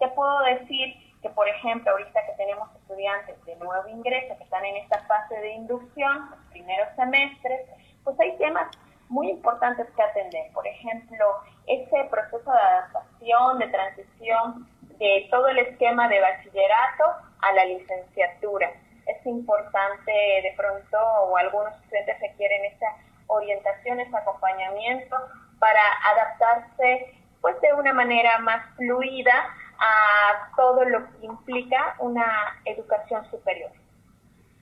Te 0.00 0.08
puedo 0.08 0.40
decir 0.58 0.92
que, 1.22 1.30
por 1.30 1.46
ejemplo, 1.46 1.92
ahorita 1.92 2.18
que 2.26 2.36
tenemos 2.36 2.68
estudiantes 2.82 3.36
de 3.46 3.54
nuevo 3.56 3.88
ingreso 3.90 4.36
que 4.36 4.42
están 4.42 4.64
en 4.64 4.78
esta 4.78 5.06
fase 5.06 5.36
de 5.36 5.54
inducción, 5.54 6.30
los 6.30 6.40
primeros 6.50 6.88
semestres, 6.96 7.60
pues 8.02 8.18
hay 8.18 8.36
temas 8.38 8.66
muy 9.08 9.30
importantes 9.30 9.86
que 9.94 10.02
atender. 10.02 10.52
Por 10.52 10.66
ejemplo, 10.66 11.24
ese 11.66 12.04
proceso 12.10 12.50
de 12.50 12.58
adaptación, 12.58 13.58
de 13.58 13.68
transición 13.68 14.68
de 14.98 15.28
todo 15.30 15.48
el 15.48 15.58
esquema 15.58 16.08
de 16.08 16.20
bachillerato 16.20 17.04
a 17.40 17.52
la 17.52 17.64
licenciatura. 17.64 18.70
Es 19.06 19.24
importante 19.24 20.12
de 20.12 20.52
pronto, 20.56 20.98
o 20.98 21.36
algunos 21.36 21.72
estudiantes 21.82 22.20
requieren 22.20 22.64
esa 22.64 22.86
orientación, 23.28 24.00
ese 24.00 24.16
acompañamiento 24.16 25.16
para 25.58 25.80
adaptarse 26.12 27.14
pues 27.40 27.60
de 27.60 27.72
una 27.72 27.92
manera 27.92 28.38
más 28.40 28.64
fluida 28.76 29.54
a 29.78 30.50
todo 30.56 30.84
lo 30.84 31.06
que 31.06 31.26
implica 31.26 31.94
una 32.00 32.60
educación 32.64 33.24
superior. 33.30 33.70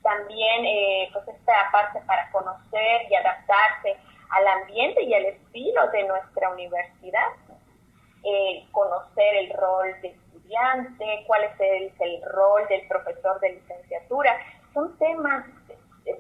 También 0.02 0.64
eh, 0.66 1.08
pues 1.12 1.26
esta 1.28 1.70
parte 1.72 2.00
para 2.06 2.30
conocer 2.30 3.10
y 3.10 3.14
adaptarse 3.14 3.96
al 4.30 4.46
ambiente 4.46 5.02
y 5.02 5.14
al 5.14 5.26
estilo 5.26 5.86
de 5.88 6.04
nuestra 6.04 6.50
universidad, 6.50 7.28
eh, 8.24 8.66
conocer 8.72 9.36
el 9.36 9.50
rol 9.54 9.88
de 10.02 10.08
estudiante, 10.08 11.24
cuál 11.26 11.44
es 11.44 11.60
el, 11.60 11.92
el 12.00 12.22
rol 12.30 12.66
del 12.68 12.86
profesor 12.88 13.38
de 13.40 13.54
licenciatura, 13.54 14.36
son 14.72 14.96
temas 14.98 15.44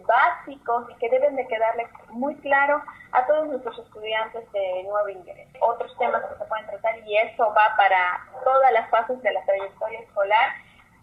básicos 0.06 0.90
y 0.90 0.94
que 0.96 1.08
deben 1.08 1.36
de 1.36 1.46
quedarles 1.46 1.88
muy 2.10 2.34
claro 2.36 2.82
a 3.12 3.26
todos 3.26 3.46
nuestros 3.48 3.78
estudiantes 3.78 4.50
de 4.52 4.84
nuevo 4.84 5.08
ingreso. 5.08 5.50
Otros 5.60 5.96
temas 5.98 6.22
que 6.24 6.38
se 6.38 6.44
pueden 6.44 6.66
tratar 6.66 6.98
y 7.06 7.16
eso 7.16 7.46
va 7.54 7.74
para 7.76 8.26
todas 8.44 8.72
las 8.72 8.88
fases 8.90 9.20
de 9.22 9.32
la 9.32 9.44
trayectoria 9.44 10.00
escolar, 10.00 10.50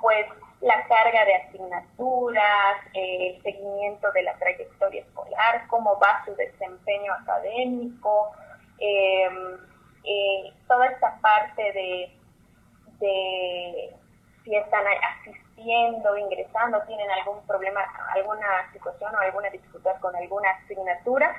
pues 0.04 0.28
la 0.60 0.86
carga 0.86 1.24
de 1.24 1.36
asignaturas, 1.36 2.78
el 2.94 3.42
seguimiento 3.42 4.12
de 4.12 4.24
la 4.24 4.34
trayectoria 4.36 5.02
escolar, 5.02 5.66
cómo 5.70 5.98
va 5.98 6.26
su 6.26 6.36
desempeño 6.36 7.14
académico, 7.14 8.34
em, 8.80 9.58
eh, 10.04 10.54
toda 10.68 10.88
esta 10.88 11.18
parte 11.22 11.64
de, 11.72 12.12
de 13.00 13.96
si 14.44 14.54
están 14.54 14.84
asistiendo, 15.16 16.18
ingresando, 16.18 16.82
tienen 16.82 17.10
algún 17.12 17.48
problema, 17.48 17.80
alguna 18.14 18.74
situación 18.74 19.16
o 19.16 19.20
alguna 19.20 19.50
dificultad 19.52 20.02
con 20.02 20.14
alguna 20.18 20.50
asignatura, 20.64 21.34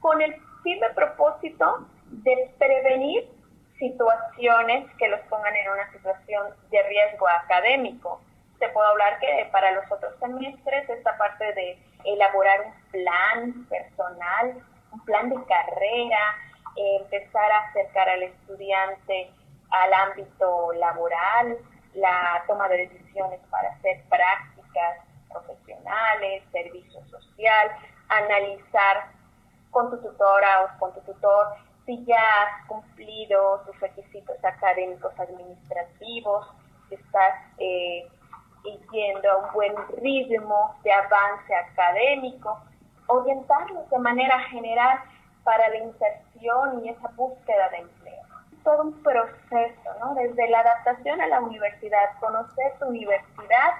con 0.00 0.20
el 0.20 0.36
firme 0.62 0.90
propósito 0.90 1.86
de 2.10 2.50
prevenir 2.58 3.39
situaciones 3.80 4.88
que 4.98 5.08
los 5.08 5.20
pongan 5.22 5.56
en 5.56 5.70
una 5.70 5.90
situación 5.90 6.54
de 6.70 6.82
riesgo 6.84 7.26
académico. 7.28 8.20
Te 8.60 8.68
puedo 8.68 8.86
hablar 8.86 9.18
que 9.18 9.48
para 9.50 9.72
los 9.72 9.90
otros 9.90 10.14
semestres 10.20 10.88
esta 10.88 11.16
parte 11.16 11.52
de 11.54 11.78
elaborar 12.04 12.60
un 12.66 12.90
plan 12.90 13.66
personal, 13.68 14.62
un 14.92 15.04
plan 15.04 15.30
de 15.30 15.42
carrera, 15.46 16.36
empezar 16.76 17.50
a 17.50 17.68
acercar 17.68 18.08
al 18.08 18.22
estudiante 18.22 19.30
al 19.70 19.92
ámbito 19.92 20.72
laboral, 20.74 21.58
la 21.94 22.42
toma 22.46 22.68
de 22.68 22.88
decisiones 22.88 23.40
para 23.50 23.70
hacer 23.70 24.02
prácticas 24.08 24.98
profesionales, 25.32 26.42
servicio 26.52 27.00
social, 27.06 27.70
analizar 28.08 29.06
con 29.70 29.90
tu 29.90 29.98
tutora 30.02 30.64
o 30.64 30.78
con 30.78 30.92
tu 30.92 31.00
tutor 31.02 31.56
si 31.90 32.04
ya 32.04 32.22
has 32.42 32.66
cumplido 32.68 33.62
tus 33.66 33.80
requisitos 33.80 34.36
académicos 34.44 35.12
administrativos, 35.18 36.46
si 36.88 36.94
estás 36.94 37.34
eh, 37.58 38.06
yendo 38.92 39.28
a 39.28 39.36
un 39.38 39.52
buen 39.52 39.74
ritmo 40.00 40.76
de 40.84 40.92
avance 40.92 41.52
académico, 41.52 42.60
orientarlos 43.08 43.90
de 43.90 43.98
manera 43.98 44.38
general 44.50 45.00
para 45.42 45.68
la 45.68 45.78
inserción 45.78 46.84
y 46.84 46.90
esa 46.90 47.08
búsqueda 47.16 47.68
de 47.70 47.78
empleo. 47.78 48.22
Todo 48.62 48.82
un 48.82 49.02
proceso, 49.02 49.90
¿no? 49.98 50.14
Desde 50.14 50.48
la 50.48 50.60
adaptación 50.60 51.20
a 51.20 51.26
la 51.26 51.40
universidad, 51.40 52.20
conocer 52.20 52.72
tu 52.78 52.86
universidad, 52.86 53.72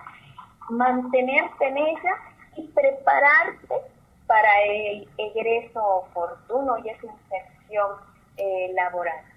mantenerte 0.68 1.64
en 1.64 1.76
ella 1.78 2.16
y 2.56 2.66
prepararte 2.66 3.82
para 4.26 4.62
el 4.62 5.08
egreso 5.16 5.84
oportuno 5.84 6.76
y 6.78 6.88
esa 6.88 7.06
inserción 7.06 7.59
eh, 8.36 8.72
laboral. 8.74 9.30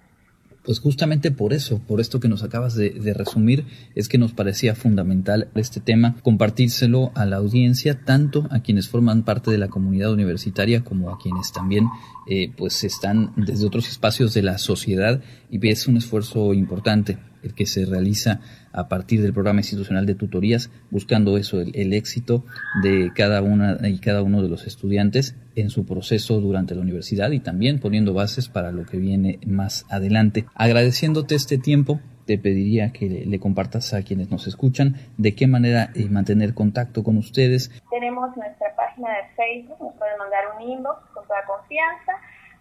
Pues 0.64 0.80
justamente 0.80 1.30
por 1.30 1.52
eso, 1.52 1.78
por 1.86 2.00
esto 2.00 2.20
que 2.20 2.28
nos 2.28 2.42
acabas 2.42 2.74
de, 2.74 3.14
resumir, 3.14 3.66
es 3.94 4.08
que 4.08 4.16
nos 4.16 4.32
parecía 4.32 4.74
fundamental 4.74 5.48
este 5.54 5.78
tema, 5.78 6.16
compartírselo 6.22 7.12
a 7.14 7.26
la 7.26 7.36
audiencia, 7.36 8.00
tanto 8.02 8.48
a 8.50 8.60
quienes 8.60 8.88
forman 8.88 9.24
parte 9.24 9.50
de 9.50 9.58
la 9.58 9.68
comunidad 9.68 10.10
universitaria 10.10 10.82
como 10.82 11.10
a 11.10 11.18
quienes 11.18 11.52
también 11.52 11.88
eh, 12.26 12.50
pues 12.56 12.82
están 12.82 13.34
desde 13.36 13.66
otros 13.66 13.90
espacios 13.90 14.32
de 14.32 14.40
la 14.40 14.56
sociedad 14.56 15.20
y 15.50 15.68
es 15.68 15.86
un 15.86 15.98
esfuerzo 15.98 16.54
importante 16.54 17.18
el 17.44 17.54
que 17.54 17.66
se 17.66 17.84
realiza 17.84 18.40
a 18.72 18.88
partir 18.88 19.22
del 19.22 19.32
programa 19.32 19.60
institucional 19.60 20.06
de 20.06 20.14
tutorías, 20.14 20.70
buscando 20.90 21.36
eso, 21.36 21.60
el, 21.60 21.92
éxito 21.92 22.44
de 22.82 23.12
cada 23.14 23.40
una 23.42 23.78
y 23.88 23.98
cada 23.98 24.22
uno 24.22 24.42
de 24.42 24.48
los 24.48 24.66
estudiantes 24.66 25.36
en 25.54 25.70
su 25.70 25.86
proceso 25.86 26.40
durante 26.40 26.74
la 26.74 26.80
universidad 26.80 27.30
y 27.30 27.40
también 27.40 27.78
poniendo 27.78 28.14
bases 28.14 28.48
para 28.48 28.72
lo 28.72 28.84
que 28.84 28.96
viene 28.96 29.38
más 29.46 29.86
adelante. 29.90 30.46
Agradeciéndote 30.54 31.36
este 31.36 31.58
tiempo, 31.58 32.00
te 32.26 32.38
pediría 32.38 32.92
que 32.92 33.24
le, 33.26 33.38
compartas 33.38 33.94
a 33.94 34.02
quienes 34.02 34.30
nos 34.30 34.46
escuchan 34.46 34.96
de 35.18 35.34
qué 35.34 35.46
manera 35.46 35.90
eh, 35.94 36.08
mantener 36.08 36.54
contacto 36.54 37.04
con 37.04 37.16
ustedes. 37.16 37.70
Tenemos 37.90 38.36
nuestra 38.36 38.74
página 38.74 39.08
de 39.10 39.22
Facebook, 39.36 39.76
nos 39.80 39.94
pueden 39.94 40.18
mandar 40.18 40.44
un 40.56 40.62
inbox 40.62 41.00
con 41.12 41.26
toda 41.26 41.44
confianza. 41.46 42.12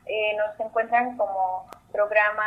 Eh, 0.05 0.35
nos 0.37 0.59
encuentran 0.59 1.17
como 1.17 1.65
programa 1.91 2.43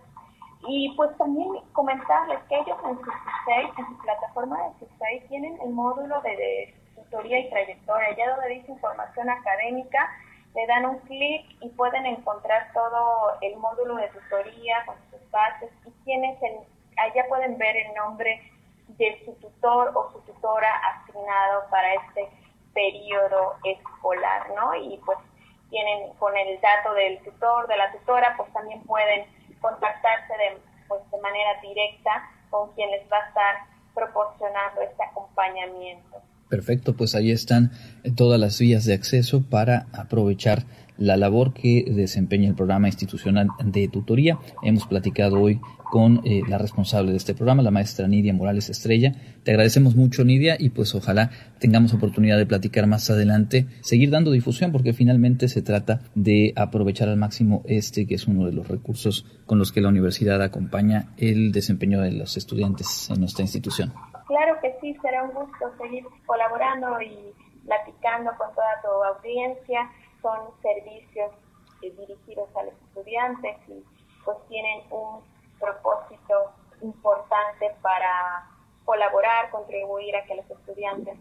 Y 0.66 0.94
pues 0.96 1.16
también 1.18 1.48
comentarles 1.72 2.38
que 2.48 2.56
ellos 2.56 2.78
en 2.84 2.96
su 2.96 3.10
en 3.50 3.86
su 3.86 3.98
plataforma 3.98 4.58
de 4.62 4.86
CISEI, 4.86 5.28
tienen 5.28 5.58
el 5.62 5.70
módulo 5.70 6.20
de, 6.22 6.74
tutoría 6.94 7.38
y 7.40 7.50
trayectoria, 7.50 8.16
ya 8.16 8.30
donde 8.30 8.54
dice 8.54 8.72
información 8.72 9.28
académica, 9.28 10.10
le 10.54 10.66
dan 10.66 10.86
un 10.86 10.98
clic 11.00 11.44
y 11.60 11.68
pueden 11.70 12.06
encontrar 12.06 12.72
todo 12.72 13.36
el 13.40 13.56
módulo 13.56 13.96
de 13.96 14.08
tutoría 14.08 14.84
con 14.86 14.96
sus 15.10 15.30
bases 15.30 15.70
y 15.84 15.90
tienes 16.04 16.40
el, 16.42 16.58
allá 16.96 17.26
pueden 17.28 17.58
ver 17.58 17.76
el 17.76 17.94
nombre 17.94 18.40
de 18.88 19.22
su 19.24 19.32
tutor 19.34 19.90
o 19.94 20.12
su 20.12 20.20
tutora 20.20 20.68
asignado 20.76 21.64
para 21.70 21.94
este 21.94 22.28
periodo 22.72 23.54
escolar, 23.64 24.50
¿no? 24.54 24.74
Y 24.76 25.00
pues 25.04 25.18
tienen 25.70 26.12
con 26.14 26.36
el 26.36 26.60
dato 26.60 26.94
del 26.94 27.18
tutor, 27.24 27.66
de 27.66 27.76
la 27.76 27.90
tutora, 27.92 28.34
pues 28.36 28.52
también 28.52 28.80
pueden 28.82 29.26
contactarse 29.64 30.34
de, 30.36 30.60
pues, 30.88 31.00
de 31.10 31.18
manera 31.20 31.56
directa 31.62 32.12
con 32.50 32.70
quien 32.74 32.90
les 32.90 33.02
va 33.10 33.16
a 33.16 33.28
estar 33.28 33.54
proporcionando 33.94 34.82
este 34.82 35.02
acompañamiento. 35.02 36.20
Perfecto, 36.50 36.94
pues 36.94 37.14
ahí 37.14 37.30
están 37.30 37.72
todas 38.14 38.38
las 38.38 38.60
vías 38.60 38.84
de 38.84 38.92
acceso 38.92 39.42
para 39.48 39.86
aprovechar 39.94 40.64
la 40.96 41.16
labor 41.16 41.52
que 41.52 41.84
desempeña 41.88 42.48
el 42.48 42.54
programa 42.54 42.88
institucional 42.88 43.48
de 43.64 43.88
tutoría. 43.88 44.38
Hemos 44.62 44.86
platicado 44.86 45.40
hoy 45.40 45.60
con 45.90 46.22
eh, 46.24 46.42
la 46.48 46.58
responsable 46.58 47.12
de 47.12 47.16
este 47.16 47.34
programa, 47.34 47.62
la 47.62 47.70
maestra 47.70 48.08
Nidia 48.08 48.32
Morales 48.32 48.68
Estrella. 48.68 49.12
Te 49.44 49.52
agradecemos 49.52 49.94
mucho, 49.94 50.24
Nidia, 50.24 50.56
y 50.58 50.70
pues 50.70 50.94
ojalá 50.94 51.30
tengamos 51.60 51.94
oportunidad 51.94 52.36
de 52.36 52.46
platicar 52.46 52.86
más 52.86 53.10
adelante, 53.10 53.66
seguir 53.80 54.10
dando 54.10 54.30
difusión, 54.30 54.72
porque 54.72 54.92
finalmente 54.92 55.48
se 55.48 55.62
trata 55.62 56.00
de 56.14 56.52
aprovechar 56.56 57.08
al 57.08 57.16
máximo 57.16 57.62
este, 57.66 58.06
que 58.06 58.16
es 58.16 58.26
uno 58.26 58.46
de 58.46 58.52
los 58.52 58.66
recursos 58.66 59.24
con 59.46 59.58
los 59.58 59.72
que 59.72 59.80
la 59.80 59.88
universidad 59.88 60.42
acompaña 60.42 61.12
el 61.16 61.52
desempeño 61.52 62.00
de 62.00 62.12
los 62.12 62.36
estudiantes 62.36 63.10
en 63.10 63.20
nuestra 63.20 63.42
institución. 63.42 63.92
Claro 64.26 64.56
que 64.62 64.74
sí, 64.80 64.96
será 65.02 65.22
un 65.22 65.34
gusto 65.34 65.66
seguir 65.78 66.04
colaborando 66.26 67.00
y 67.02 67.34
platicando 67.66 68.30
con 68.36 68.48
toda 68.54 68.80
tu 68.82 68.88
audiencia 69.14 69.90
son 70.24 70.40
servicios 70.62 71.32
eh, 71.82 71.92
dirigidos 71.92 72.48
a 72.56 72.64
los 72.64 72.74
estudiantes 72.88 73.56
y 73.68 73.84
pues 74.24 74.38
tienen 74.48 74.80
un 74.90 75.20
propósito 75.60 76.56
importante 76.80 77.66
para 77.82 78.48
colaborar, 78.86 79.50
contribuir 79.50 80.16
a 80.16 80.24
que 80.24 80.36
los 80.36 80.50
estudiantes 80.50 81.18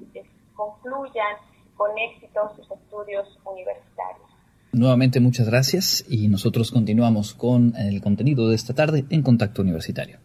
concluyan 0.55 1.35
con 1.75 1.91
éxito 1.97 2.49
sus 2.55 2.71
estudios 2.71 3.27
universitarios. 3.43 4.29
Nuevamente 4.71 5.19
muchas 5.19 5.47
gracias 5.47 6.05
y 6.07 6.29
nosotros 6.29 6.71
continuamos 6.71 7.33
con 7.33 7.75
el 7.75 8.01
contenido 8.01 8.47
de 8.47 8.55
esta 8.55 8.73
tarde 8.73 9.05
en 9.09 9.21
Contacto 9.21 9.61
Universitario. 9.61 10.19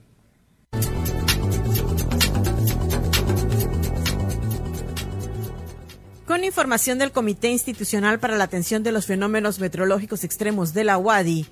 Con 6.28 6.44
información 6.44 6.98
del 6.98 7.10
Comité 7.10 7.48
Institucional 7.48 8.20
para 8.20 8.36
la 8.36 8.44
Atención 8.44 8.82
de 8.82 8.92
los 8.92 9.06
Fenómenos 9.06 9.60
Meteorológicos 9.60 10.24
Extremos 10.24 10.74
de 10.74 10.84
la 10.84 10.98
UADI, 10.98 11.46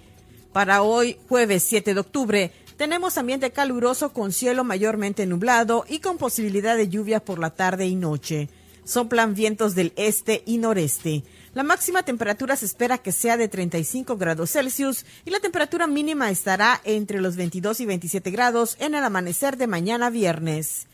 para 0.53 0.83
hoy, 0.83 1.17
jueves 1.31 1.63
7 1.63 1.95
de 1.95 2.01
octubre, 2.01 2.53
tenemos 2.77 3.17
ambiente 3.17 3.53
caluroso 3.53 4.13
con 4.13 4.33
cielo 4.33 4.65
mayormente 4.65 5.25
nublado 5.25 5.87
y 5.89 6.01
con 6.01 6.19
posibilidad 6.19 6.77
de 6.77 6.91
lluvia 6.91 7.25
por 7.25 7.39
la 7.39 7.55
tarde 7.55 7.87
y 7.87 7.95
noche. 7.95 8.51
Soplan 8.85 9.35
vientos 9.35 9.75
del 9.75 9.95
este 9.97 10.43
y 10.45 10.59
noreste. 10.59 11.25
La 11.55 11.63
máxima 11.63 12.03
temperatura 12.03 12.55
se 12.55 12.67
espera 12.67 12.99
que 12.99 13.13
sea 13.13 13.39
de 13.39 13.49
35 13.49 14.19
grados 14.19 14.51
Celsius 14.51 15.07
y 15.25 15.31
la 15.31 15.41
temperatura 15.41 15.87
mínima 15.87 16.31
estará 16.31 16.83
entre 16.85 17.23
los 17.23 17.37
22 17.37 17.81
y 17.81 17.87
27 17.87 18.31
grados 18.31 18.77
en 18.79 18.95
el 18.95 19.03
amanecer 19.03 19.57
de 19.57 19.69
mañana 19.69 20.11
viernes. 20.11 20.87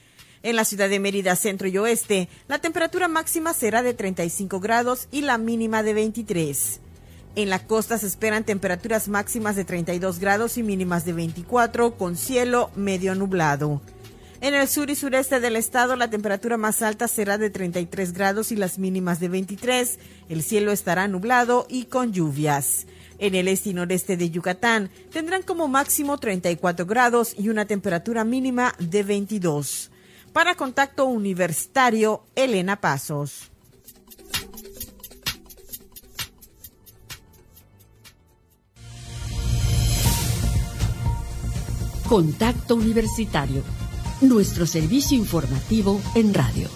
En 0.44 0.56
la 0.56 0.64
ciudad 0.64 0.88
de 0.88 0.98
Mérida, 0.98 1.36
centro 1.36 1.68
y 1.68 1.78
oeste, 1.78 2.28
la 2.48 2.58
temperatura 2.58 3.06
máxima 3.06 3.54
será 3.54 3.82
de 3.82 3.94
35 3.94 4.58
grados 4.58 5.06
y 5.12 5.20
la 5.20 5.38
mínima 5.38 5.84
de 5.84 5.94
23. 5.94 6.80
En 7.36 7.48
la 7.48 7.64
costa 7.64 7.96
se 7.96 8.08
esperan 8.08 8.42
temperaturas 8.42 9.08
máximas 9.08 9.54
de 9.54 9.64
32 9.64 10.18
grados 10.18 10.58
y 10.58 10.64
mínimas 10.64 11.04
de 11.04 11.12
24, 11.12 11.96
con 11.96 12.16
cielo 12.16 12.70
medio 12.74 13.14
nublado. 13.14 13.80
En 14.40 14.54
el 14.54 14.66
sur 14.66 14.90
y 14.90 14.96
sureste 14.96 15.38
del 15.38 15.54
estado 15.54 15.94
la 15.94 16.10
temperatura 16.10 16.56
más 16.56 16.82
alta 16.82 17.06
será 17.06 17.38
de 17.38 17.48
33 17.48 18.12
grados 18.12 18.50
y 18.50 18.56
las 18.56 18.80
mínimas 18.80 19.20
de 19.20 19.28
23. 19.28 20.00
El 20.28 20.42
cielo 20.42 20.72
estará 20.72 21.06
nublado 21.06 21.66
y 21.68 21.84
con 21.84 22.12
lluvias. 22.12 22.88
En 23.20 23.36
el 23.36 23.46
este 23.46 23.70
y 23.70 23.74
noreste 23.74 24.16
de 24.16 24.30
Yucatán 24.30 24.90
tendrán 25.12 25.42
como 25.42 25.68
máximo 25.68 26.18
34 26.18 26.84
grados 26.84 27.36
y 27.38 27.48
una 27.48 27.66
temperatura 27.66 28.24
mínima 28.24 28.74
de 28.80 29.04
22. 29.04 29.91
Para 30.32 30.54
Contacto 30.54 31.04
Universitario, 31.04 32.24
Elena 32.34 32.80
Pasos. 32.80 33.50
Contacto 42.08 42.76
Universitario, 42.76 43.62
nuestro 44.22 44.66
servicio 44.66 45.18
informativo 45.18 46.00
en 46.14 46.32
radio. 46.32 46.68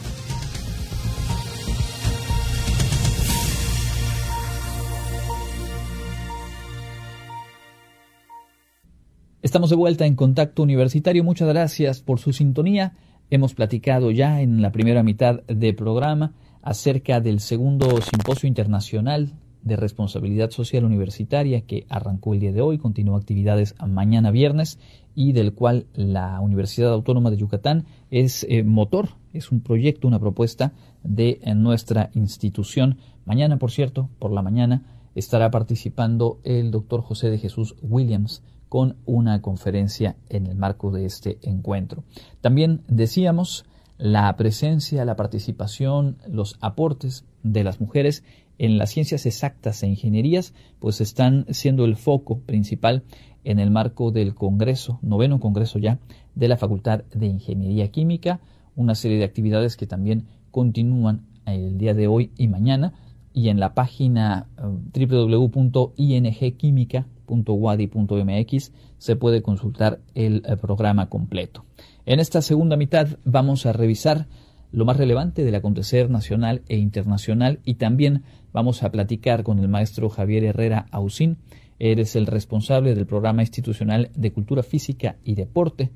Estamos 9.40 9.71
de 9.71 9.77
vuelta 9.77 10.05
en 10.05 10.14
Contacto 10.14 10.62
Universitario. 10.62 11.25
Muchas 11.25 11.49
gracias 11.49 12.03
por 12.03 12.19
su 12.19 12.35
sintonía. 12.35 12.92
Hemos 13.29 13.55
platicado 13.55 14.12
ya 14.12 14.41
en 14.41 14.62
la 14.62 14.71
primera 14.71 15.03
mitad 15.03 15.43
del 15.49 15.75
programa 15.75 16.35
acerca 16.62 17.21
del 17.21 17.41
segundo 17.41 18.01
simposio 18.01 18.47
internacional 18.47 19.33
de 19.62 19.75
responsabilidad 19.75 20.51
social 20.51 20.85
universitaria 20.85 21.62
que 21.62 21.87
arrancó 21.89 22.35
el 22.35 22.41
día 22.41 22.53
de 22.53 22.61
hoy, 22.61 22.79
continúa 22.79 23.19
actividades 23.19 23.75
mañana 23.85 24.31
viernes 24.31 24.79
y 25.17 25.33
del 25.33 25.55
cual 25.55 25.87
la 25.93 26.41
Universidad 26.41 26.93
Autónoma 26.93 27.33
de 27.33 27.39
Yucatán 27.39 27.87
es 28.12 28.47
eh, 28.49 28.62
motor, 28.62 29.09
es 29.33 29.51
un 29.51 29.61
proyecto, 29.61 30.07
una 30.07 30.21
propuesta 30.21 30.73
de 31.03 31.41
nuestra 31.57 32.11
institución. 32.15 32.99
Mañana, 33.25 33.59
por 33.59 33.73
cierto, 33.73 34.09
por 34.21 34.31
la 34.31 34.43
mañana 34.43 34.85
estará 35.17 35.51
participando 35.51 36.39
el 36.45 36.71
doctor 36.71 37.03
José 37.03 37.29
de 37.29 37.39
Jesús 37.39 37.75
Williams, 37.83 38.45
con 38.68 38.96
una 39.05 39.40
conferencia 39.42 40.16
en 40.29 40.46
el 40.46 40.57
marco 40.57 40.90
de 40.90 41.07
este 41.07 41.38
encuentro. 41.42 42.05
También 42.40 42.83
decíamos 42.88 43.64
la 43.98 44.35
presencia, 44.37 45.05
la 45.05 45.16
participación, 45.16 46.18
los 46.29 46.57
aportes 46.61 47.24
de 47.42 47.64
las 47.64 47.81
mujeres 47.81 48.24
en 48.59 48.79
las 48.79 48.90
ciencias 48.90 49.26
exactas 49.26 49.83
e 49.83 49.88
ingenierías, 49.88 50.55
pues 50.79 51.00
están 51.00 51.46
siendo 51.50 51.85
el 51.85 51.96
foco 51.96 52.38
principal 52.40 53.05
en 53.44 53.59
el 53.59 53.70
marco 53.70 54.11
del 54.11 54.35
Congreso, 54.35 54.98
noveno 55.02 55.40
Congreso 55.40 55.79
ya, 55.79 55.98
de 56.35 56.48
la 56.48 56.57
Facultad 56.57 57.05
de 57.14 57.26
Ingeniería 57.26 57.90
Química, 57.90 58.40
una 58.74 58.94
serie 58.94 59.18
de 59.18 59.24
actividades 59.24 59.76
que 59.76 59.87
también 59.87 60.26
continúan 60.50 61.26
el 61.46 61.79
día 61.79 61.94
de 61.94 62.09
hoy 62.09 62.33
y 62.37 62.48
mañana, 62.48 62.94
y 63.33 63.50
en 63.50 63.61
la 63.61 63.74
página 63.74 64.48
uh, 64.59 64.81
www.ingquímica.wadi.mx 67.27 68.73
se 68.99 69.17
puede 69.17 69.43
consultar 69.43 70.01
el 70.15 70.43
eh, 70.47 70.57
programa 70.57 71.09
completo. 71.09 71.65
En 72.05 72.21
esta 72.21 72.43
segunda 72.43 72.77
mitad 72.77 73.19
vamos 73.25 73.67
a 73.67 73.73
revisar 73.73 74.27
lo 74.73 74.85
más 74.85 74.97
relevante 74.97 75.45
del 75.45 75.55
acontecer 75.55 76.11
nacional 76.11 76.62
e 76.69 76.77
internacional 76.77 77.61
y 77.65 77.75
también 77.75 78.25
vamos 78.53 78.83
a 78.83 78.91
platicar 78.91 79.43
con 79.43 79.59
el 79.59 79.69
maestro 79.69 80.09
Javier 80.09 80.45
Herrera 80.45 80.87
Ausín. 80.91 81.39
Eres 81.79 82.17
el 82.17 82.27
responsable 82.27 82.95
del 82.95 83.07
programa 83.07 83.43
institucional 83.43 84.11
de 84.15 84.33
cultura 84.33 84.62
física 84.62 85.17
y 85.25 85.35
deporte 85.35 85.91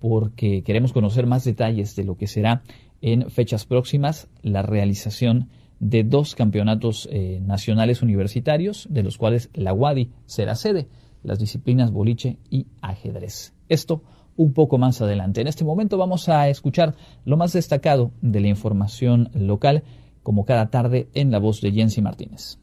porque 0.00 0.62
queremos 0.62 0.92
conocer 0.92 1.26
más 1.26 1.44
detalles 1.44 1.94
de 1.94 2.04
lo 2.04 2.16
que 2.16 2.26
será 2.26 2.62
en 3.02 3.30
fechas 3.30 3.64
próximas 3.64 4.28
la 4.42 4.62
realización 4.62 5.48
de 5.80 6.04
dos 6.04 6.34
campeonatos 6.34 7.08
eh, 7.10 7.40
nacionales 7.42 8.02
universitarios, 8.02 8.86
de 8.90 9.02
los 9.02 9.18
cuales 9.18 9.50
la 9.54 9.72
UADI 9.72 10.12
será 10.26 10.54
sede, 10.54 10.88
las 11.22 11.38
disciplinas 11.38 11.90
boliche 11.90 12.38
y 12.50 12.66
ajedrez. 12.82 13.54
Esto 13.68 14.02
un 14.36 14.52
poco 14.52 14.78
más 14.78 15.00
adelante. 15.02 15.40
En 15.40 15.48
este 15.48 15.64
momento 15.64 15.98
vamos 15.98 16.28
a 16.28 16.48
escuchar 16.48 16.94
lo 17.24 17.36
más 17.36 17.52
destacado 17.52 18.12
de 18.20 18.40
la 18.40 18.48
información 18.48 19.30
local, 19.34 19.82
como 20.22 20.44
cada 20.44 20.70
tarde 20.70 21.08
en 21.14 21.30
la 21.30 21.38
voz 21.38 21.60
de 21.60 21.72
Jensi 21.72 22.00
Martínez. 22.02 22.58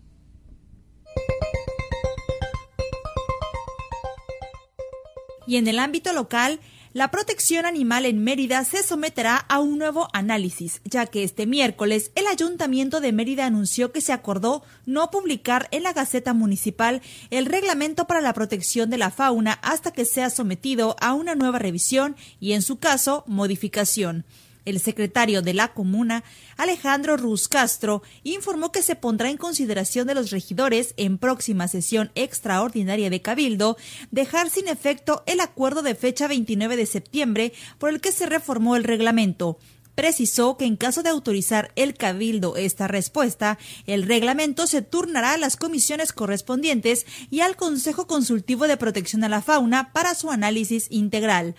Y 5.47 5.56
en 5.56 5.67
el 5.67 5.80
ámbito 5.80 6.13
local, 6.13 6.60
la 6.97 7.12
protección 7.12 7.67
animal 7.67 8.07
en 8.07 8.23
Mérida 8.23 8.63
se 8.63 8.81
someterá 8.81 9.38
a 9.38 9.60
un 9.60 9.77
nuevo 9.77 10.07
análisis, 10.13 10.81
ya 10.83 11.05
que 11.05 11.21
este 11.21 11.45
miércoles 11.45 12.10
el 12.15 12.25
Ayuntamiento 12.25 13.01
de 13.01 13.12
Mérida 13.12 13.45
anunció 13.45 13.91
que 13.91 14.01
se 14.01 14.13
acordó 14.13 14.63
no 14.88 15.12
publicar 15.12 15.67
en 15.69 15.83
la 15.83 15.93
Gaceta 15.93 16.33
Municipal 16.33 17.03
el 17.29 17.45
reglamento 17.45 18.08
para 18.08 18.19
la 18.19 18.33
protección 18.33 18.89
de 18.89 18.98
la 18.98 19.12
fauna 19.12 19.60
hasta 19.62 19.91
que 19.91 20.06
sea 20.06 20.31
sometido 20.31 20.95
a 21.00 21.13
una 21.13 21.35
nueva 21.35 21.60
revisión 21.60 22.15
y, 22.39 22.54
en 22.54 22.63
su 22.63 22.79
caso, 22.79 23.23
modificación. 23.27 24.25
El 24.67 24.81
secretario 24.81 25.41
de 25.41 25.53
la 25.53 25.69
comuna, 25.69 26.25
Alejandro 26.57 27.15
Ruz 27.15 27.47
Castro, 27.47 28.03
informó 28.23 28.73
que 28.73 28.83
se 28.83 28.97
pondrá 28.97 29.29
en 29.29 29.37
consideración 29.37 30.07
de 30.07 30.13
los 30.13 30.29
regidores 30.29 30.93
en 30.97 31.17
próxima 31.17 31.69
sesión 31.69 32.11
extraordinaria 32.15 33.09
de 33.09 33.21
Cabildo 33.21 33.77
dejar 34.11 34.49
sin 34.49 34.67
efecto 34.67 35.23
el 35.25 35.39
acuerdo 35.39 35.83
de 35.83 35.95
fecha 35.95 36.27
29 36.27 36.75
de 36.75 36.85
septiembre 36.85 37.53
por 37.77 37.91
el 37.91 38.01
que 38.01 38.11
se 38.11 38.25
reformó 38.25 38.75
el 38.75 38.83
reglamento 38.83 39.57
precisó 39.95 40.57
que 40.57 40.65
en 40.65 40.75
caso 40.75 41.01
de 41.01 41.09
autorizar 41.09 41.71
el 41.75 41.95
Cabildo 41.95 42.55
esta 42.55 42.87
respuesta, 42.87 43.57
el 43.87 44.03
reglamento 44.03 44.67
se 44.67 44.83
turnará 44.83 45.33
a 45.33 45.37
las 45.37 45.55
comisiones 45.57 46.13
correspondientes 46.13 47.07
y 47.31 47.39
al 47.39 47.55
Consejo 47.55 48.05
Consultivo 48.05 48.67
de 48.67 48.77
Protección 48.77 49.23
a 49.23 49.29
la 49.29 49.41
Fauna 49.41 49.91
para 49.93 50.13
su 50.13 50.29
análisis 50.29 50.85
integral. 50.91 51.55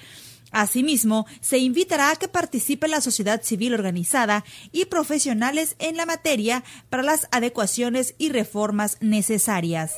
Asimismo, 0.50 1.26
se 1.40 1.58
invitará 1.58 2.10
a 2.10 2.16
que 2.16 2.28
participe 2.28 2.88
la 2.88 3.00
sociedad 3.00 3.42
civil 3.42 3.74
organizada 3.74 4.44
y 4.72 4.86
profesionales 4.86 5.76
en 5.78 5.96
la 5.96 6.06
materia 6.06 6.64
para 6.90 7.02
las 7.02 7.28
adecuaciones 7.30 8.14
y 8.18 8.30
reformas 8.30 8.98
necesarias. 9.00 9.92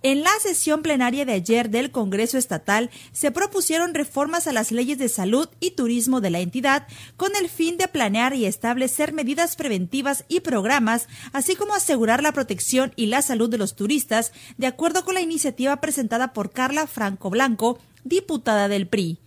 En 0.03 0.23
la 0.23 0.31
sesión 0.41 0.81
plenaria 0.81 1.27
de 1.27 1.35
ayer 1.35 1.69
del 1.69 1.91
Congreso 1.91 2.39
Estatal 2.39 2.89
se 3.13 3.31
propusieron 3.33 3.93
reformas 3.93 4.47
a 4.47 4.53
las 4.53 4.73
leyes 4.73 4.97
de 4.97 5.11
salud 5.11 5.47
y 5.61 5.73
turismo 5.73 6.23
de 6.23 6.31
la 6.31 6.41
entidad 6.41 6.87
con 7.19 7.37
el 7.37 7.51
fin 7.51 7.77
de 7.77 7.87
planear 7.87 8.35
y 8.35 8.47
establecer 8.47 9.13
medidas 9.13 9.57
preventivas 9.57 10.25
y 10.27 10.41
programas, 10.41 11.07
así 11.35 11.55
como 11.55 11.75
asegurar 11.75 12.23
la 12.23 12.33
protección 12.33 12.95
y 12.97 13.07
la 13.07 13.21
salud 13.21 13.51
de 13.51 13.59
los 13.59 13.77
turistas, 13.77 14.33
de 14.57 14.69
acuerdo 14.69 15.05
con 15.05 15.13
la 15.13 15.21
iniciativa 15.21 15.77
presentada 15.83 16.33
por 16.33 16.51
Carla 16.51 16.87
Franco 16.87 17.29
Blanco, 17.29 17.79
diputada 18.03 18.69
del 18.69 18.87
PRI. 18.87 19.19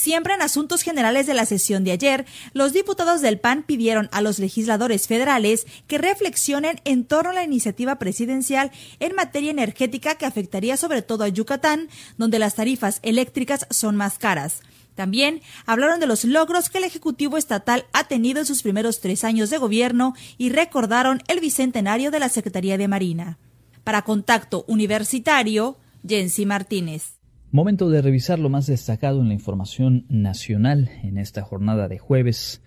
Siempre 0.00 0.32
en 0.32 0.40
asuntos 0.40 0.80
generales 0.80 1.26
de 1.26 1.34
la 1.34 1.44
sesión 1.44 1.84
de 1.84 1.92
ayer, 1.92 2.24
los 2.54 2.72
diputados 2.72 3.20
del 3.20 3.38
PAN 3.38 3.64
pidieron 3.64 4.08
a 4.12 4.22
los 4.22 4.38
legisladores 4.38 5.06
federales 5.06 5.66
que 5.88 5.98
reflexionen 5.98 6.80
en 6.86 7.04
torno 7.04 7.32
a 7.32 7.34
la 7.34 7.44
iniciativa 7.44 7.96
presidencial 7.98 8.70
en 8.98 9.14
materia 9.14 9.50
energética 9.50 10.14
que 10.14 10.24
afectaría 10.24 10.78
sobre 10.78 11.02
todo 11.02 11.24
a 11.24 11.28
Yucatán, 11.28 11.90
donde 12.16 12.38
las 12.38 12.54
tarifas 12.54 13.00
eléctricas 13.02 13.66
son 13.68 13.94
más 13.94 14.16
caras. 14.16 14.62
También 14.94 15.42
hablaron 15.66 16.00
de 16.00 16.06
los 16.06 16.24
logros 16.24 16.70
que 16.70 16.78
el 16.78 16.84
Ejecutivo 16.84 17.36
Estatal 17.36 17.84
ha 17.92 18.04
tenido 18.04 18.40
en 18.40 18.46
sus 18.46 18.62
primeros 18.62 19.00
tres 19.00 19.22
años 19.22 19.50
de 19.50 19.58
gobierno 19.58 20.14
y 20.38 20.48
recordaron 20.48 21.22
el 21.28 21.40
bicentenario 21.40 22.10
de 22.10 22.20
la 22.20 22.30
Secretaría 22.30 22.78
de 22.78 22.88
Marina. 22.88 23.38
Para 23.84 24.00
Contacto 24.00 24.64
Universitario, 24.66 25.76
Jensi 26.08 26.46
Martínez. 26.46 27.19
Momento 27.52 27.90
de 27.90 28.00
revisar 28.00 28.38
lo 28.38 28.48
más 28.48 28.68
destacado 28.68 29.20
en 29.20 29.26
la 29.26 29.34
información 29.34 30.06
nacional 30.08 30.88
en 31.02 31.18
esta 31.18 31.42
jornada 31.42 31.88
de 31.88 31.98
jueves. 31.98 32.62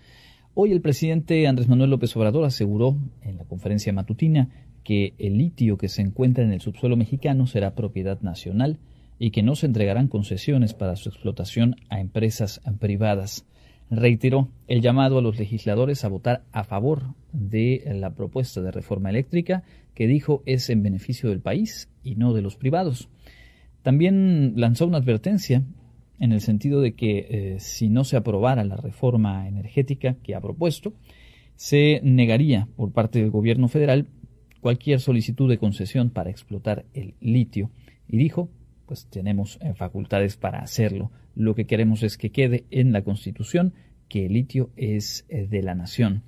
Hoy 0.52 0.72
el 0.72 0.82
presidente 0.82 1.46
Andrés 1.46 1.68
Manuel 1.68 1.88
López 1.88 2.14
Obrador 2.18 2.44
aseguró 2.44 2.98
en 3.22 3.38
la 3.38 3.46
conferencia 3.46 3.94
matutina 3.94 4.50
que 4.82 5.14
el 5.16 5.38
litio 5.38 5.78
que 5.78 5.88
se 5.88 6.02
encuentra 6.02 6.44
en 6.44 6.52
el 6.52 6.60
subsuelo 6.60 6.98
mexicano 6.98 7.46
será 7.46 7.74
propiedad 7.74 8.20
nacional 8.20 8.78
y 9.18 9.30
que 9.30 9.42
no 9.42 9.54
se 9.54 9.64
entregarán 9.64 10.08
concesiones 10.08 10.74
para 10.74 10.96
su 10.96 11.08
explotación 11.08 11.76
a 11.88 11.98
empresas 11.98 12.60
privadas. 12.78 13.46
Reiteró 13.90 14.50
el 14.68 14.82
llamado 14.82 15.16
a 15.16 15.22
los 15.22 15.38
legisladores 15.38 16.04
a 16.04 16.08
votar 16.08 16.44
a 16.52 16.62
favor 16.62 17.14
de 17.32 17.90
la 17.94 18.14
propuesta 18.14 18.60
de 18.60 18.70
reforma 18.70 19.08
eléctrica 19.08 19.62
que 19.94 20.06
dijo 20.06 20.42
es 20.44 20.68
en 20.68 20.82
beneficio 20.82 21.30
del 21.30 21.40
país 21.40 21.88
y 22.02 22.16
no 22.16 22.34
de 22.34 22.42
los 22.42 22.56
privados. 22.56 23.08
También 23.84 24.54
lanzó 24.56 24.86
una 24.86 24.96
advertencia 24.96 25.62
en 26.18 26.32
el 26.32 26.40
sentido 26.40 26.80
de 26.80 26.94
que 26.94 27.26
eh, 27.28 27.56
si 27.60 27.90
no 27.90 28.04
se 28.04 28.16
aprobara 28.16 28.64
la 28.64 28.78
reforma 28.78 29.46
energética 29.46 30.16
que 30.22 30.34
ha 30.34 30.40
propuesto, 30.40 30.94
se 31.54 32.00
negaría 32.02 32.66
por 32.76 32.92
parte 32.92 33.18
del 33.18 33.30
gobierno 33.30 33.68
federal 33.68 34.06
cualquier 34.62 35.00
solicitud 35.00 35.50
de 35.50 35.58
concesión 35.58 36.08
para 36.08 36.30
explotar 36.30 36.86
el 36.94 37.12
litio. 37.20 37.70
Y 38.08 38.16
dijo, 38.16 38.48
pues 38.86 39.06
tenemos 39.10 39.58
eh, 39.60 39.74
facultades 39.74 40.38
para 40.38 40.60
hacerlo. 40.60 41.10
Lo 41.34 41.54
que 41.54 41.66
queremos 41.66 42.02
es 42.02 42.16
que 42.16 42.30
quede 42.30 42.64
en 42.70 42.90
la 42.90 43.02
Constitución 43.02 43.74
que 44.08 44.24
el 44.24 44.32
litio 44.32 44.70
es 44.76 45.26
eh, 45.28 45.46
de 45.46 45.62
la 45.62 45.74
nación. 45.74 46.22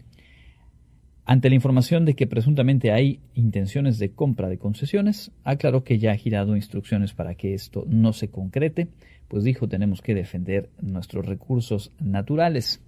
Ante 1.29 1.49
la 1.49 1.57
información 1.57 2.05
de 2.05 2.15
que 2.15 2.29
presuntamente 2.29 2.93
hay 2.93 3.19
intenciones 3.35 3.99
de 3.99 4.13
compra 4.13 4.49
de 4.49 4.59
concesiones, 4.59 5.33
aclaró 5.43 5.83
que 5.83 5.99
ya 5.99 6.13
ha 6.13 6.17
girado 6.17 6.55
instrucciones 6.55 7.15
para 7.15 7.35
que 7.35 7.53
esto 7.53 7.85
no 7.89 8.13
se 8.13 8.31
concrete, 8.31 8.87
pues 9.27 9.43
dijo 9.43 9.67
tenemos 9.67 10.03
que 10.03 10.15
defender 10.15 10.71
nuestros 10.81 11.27
recursos 11.27 11.91
naturales. 11.99 12.81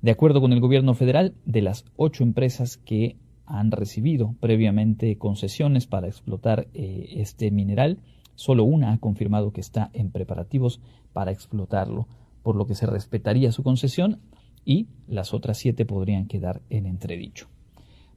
De 0.00 0.10
acuerdo 0.10 0.40
con 0.40 0.54
el 0.54 0.60
gobierno 0.60 0.94
federal, 0.94 1.34
de 1.44 1.60
las 1.60 1.84
ocho 1.96 2.24
empresas 2.24 2.78
que 2.78 3.16
han 3.44 3.70
recibido 3.70 4.34
previamente 4.40 5.18
concesiones 5.18 5.86
para 5.86 6.06
explotar 6.06 6.68
eh, 6.72 7.16
este 7.16 7.50
mineral, 7.50 7.98
solo 8.34 8.64
una 8.64 8.94
ha 8.94 8.98
confirmado 8.98 9.52
que 9.52 9.60
está 9.60 9.90
en 9.92 10.10
preparativos 10.10 10.80
para 11.12 11.32
explotarlo, 11.32 12.08
por 12.42 12.56
lo 12.56 12.66
que 12.66 12.74
se 12.74 12.86
respetaría 12.86 13.52
su 13.52 13.62
concesión 13.62 14.20
y 14.64 14.86
las 15.08 15.34
otras 15.34 15.58
siete 15.58 15.84
podrían 15.84 16.26
quedar 16.26 16.62
en 16.70 16.86
entredicho. 16.86 17.48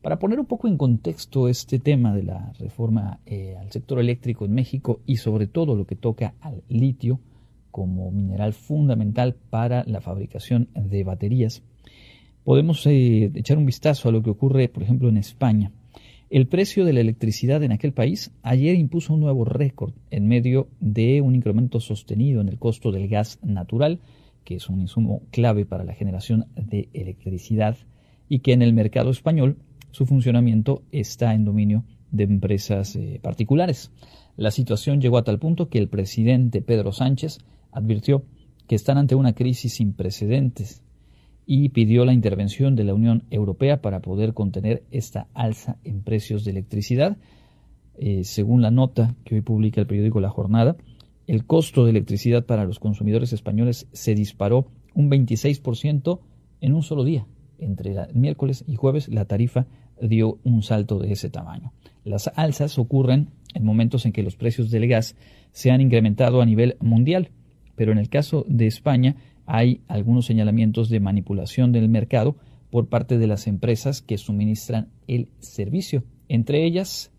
Para 0.01 0.19
poner 0.19 0.39
un 0.39 0.45
poco 0.45 0.67
en 0.67 0.77
contexto 0.77 1.49
este 1.49 1.79
tema 1.79 2.13
de 2.13 2.23
la 2.23 2.53
reforma 2.59 3.19
eh, 3.25 3.55
al 3.59 3.71
sector 3.71 3.99
eléctrico 3.99 4.45
en 4.45 4.53
México 4.53 4.99
y 5.07 5.17
sobre 5.17 5.47
todo 5.47 5.75
lo 5.75 5.87
que 5.87 5.95
toca 5.95 6.35
al 6.41 6.61
litio 6.69 7.19
como 7.71 8.11
mineral 8.11 8.53
fundamental 8.53 9.35
para 9.49 9.83
la 9.85 10.01
fabricación 10.01 10.69
de 10.75 11.03
baterías, 11.03 11.63
podemos 12.43 12.85
eh, 12.85 13.31
echar 13.33 13.57
un 13.57 13.65
vistazo 13.65 14.07
a 14.07 14.11
lo 14.11 14.21
que 14.21 14.29
ocurre, 14.29 14.69
por 14.69 14.83
ejemplo, 14.83 15.09
en 15.09 15.17
España. 15.17 15.71
El 16.29 16.47
precio 16.47 16.85
de 16.85 16.93
la 16.93 17.01
electricidad 17.01 17.63
en 17.63 17.71
aquel 17.71 17.91
país 17.91 18.31
ayer 18.43 18.75
impuso 18.75 19.13
un 19.13 19.19
nuevo 19.19 19.43
récord 19.43 19.93
en 20.11 20.27
medio 20.27 20.67
de 20.79 21.21
un 21.21 21.35
incremento 21.35 21.79
sostenido 21.79 22.41
en 22.41 22.49
el 22.49 22.59
costo 22.59 22.91
del 22.91 23.07
gas 23.07 23.39
natural, 23.43 23.99
que 24.45 24.55
es 24.55 24.69
un 24.69 24.79
insumo 24.79 25.23
clave 25.31 25.65
para 25.65 25.83
la 25.83 25.93
generación 25.93 26.45
de 26.55 26.87
electricidad 26.93 27.77
y 28.29 28.39
que 28.39 28.53
en 28.53 28.61
el 28.61 28.73
mercado 28.73 29.09
español 29.09 29.57
su 29.91 30.05
funcionamiento 30.05 30.83
está 30.91 31.33
en 31.33 31.43
dominio 31.43 31.83
de 32.11 32.23
empresas 32.23 32.95
eh, 32.95 33.19
particulares. 33.21 33.91
La 34.37 34.51
situación 34.51 35.01
llegó 35.01 35.17
a 35.17 35.23
tal 35.23 35.39
punto 35.39 35.69
que 35.69 35.79
el 35.79 35.89
presidente 35.89 36.61
Pedro 36.61 36.91
Sánchez 36.91 37.39
advirtió 37.71 38.23
que 38.67 38.75
están 38.75 38.97
ante 38.97 39.15
una 39.15 39.33
crisis 39.33 39.73
sin 39.73 39.93
precedentes 39.93 40.81
y 41.45 41.69
pidió 41.69 42.05
la 42.05 42.13
intervención 42.13 42.75
de 42.75 42.83
la 42.83 42.93
Unión 42.93 43.23
Europea 43.29 43.81
para 43.81 44.01
poder 44.01 44.33
contener 44.33 44.83
esta 44.91 45.27
alza 45.33 45.77
en 45.83 46.01
precios 46.01 46.43
de 46.43 46.51
electricidad. 46.51 47.17
Eh, 47.97 48.23
según 48.23 48.61
la 48.61 48.71
nota 48.71 49.15
que 49.23 49.35
hoy 49.35 49.41
publica 49.41 49.79
el 49.79 49.87
periódico 49.87 50.19
La 50.19 50.29
Jornada, 50.29 50.75
el 51.27 51.45
costo 51.45 51.83
de 51.83 51.91
electricidad 51.91 52.45
para 52.45 52.65
los 52.65 52.79
consumidores 52.79 53.33
españoles 53.33 53.87
se 53.91 54.15
disparó 54.15 54.67
un 54.93 55.09
26% 55.09 56.19
en 56.61 56.73
un 56.73 56.83
solo 56.83 57.03
día. 57.03 57.25
Entre 57.57 57.95
miércoles 58.13 58.63
y 58.67 58.75
jueves 58.75 59.07
la 59.07 59.25
tarifa 59.25 59.65
dio 60.01 60.39
un 60.43 60.61
salto 60.61 60.99
de 60.99 61.11
ese 61.11 61.29
tamaño. 61.29 61.73
Las 62.03 62.29
alzas 62.35 62.77
ocurren 62.77 63.29
en 63.53 63.63
momentos 63.63 64.05
en 64.05 64.11
que 64.11 64.23
los 64.23 64.35
precios 64.35 64.69
del 64.69 64.87
gas 64.87 65.15
se 65.51 65.71
han 65.71 65.81
incrementado 65.81 66.41
a 66.41 66.45
nivel 66.45 66.77
mundial, 66.79 67.31
pero 67.75 67.91
en 67.91 67.97
el 67.97 68.09
caso 68.09 68.45
de 68.47 68.67
España 68.67 69.15
hay 69.45 69.81
algunos 69.87 70.25
señalamientos 70.25 70.89
de 70.89 70.99
manipulación 70.99 71.71
del 71.71 71.87
mercado 71.87 72.35
por 72.69 72.87
parte 72.87 73.17
de 73.17 73.27
las 73.27 73.47
empresas 73.47 74.01
que 74.01 74.17
suministran 74.17 74.89
el 75.07 75.29
servicio, 75.39 76.03
entre 76.27 76.65
ellas 76.65 77.11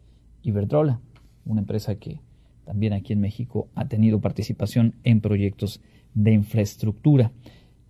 Iberdrola, 0.42 1.00
una 1.44 1.60
empresa 1.60 1.96
que 1.96 2.20
también 2.66 2.92
aquí 2.92 3.12
en 3.12 3.20
México 3.20 3.68
ha 3.74 3.86
tenido 3.86 4.20
participación 4.20 4.96
en 5.04 5.20
proyectos 5.20 5.80
de 6.14 6.32
infraestructura. 6.32 7.30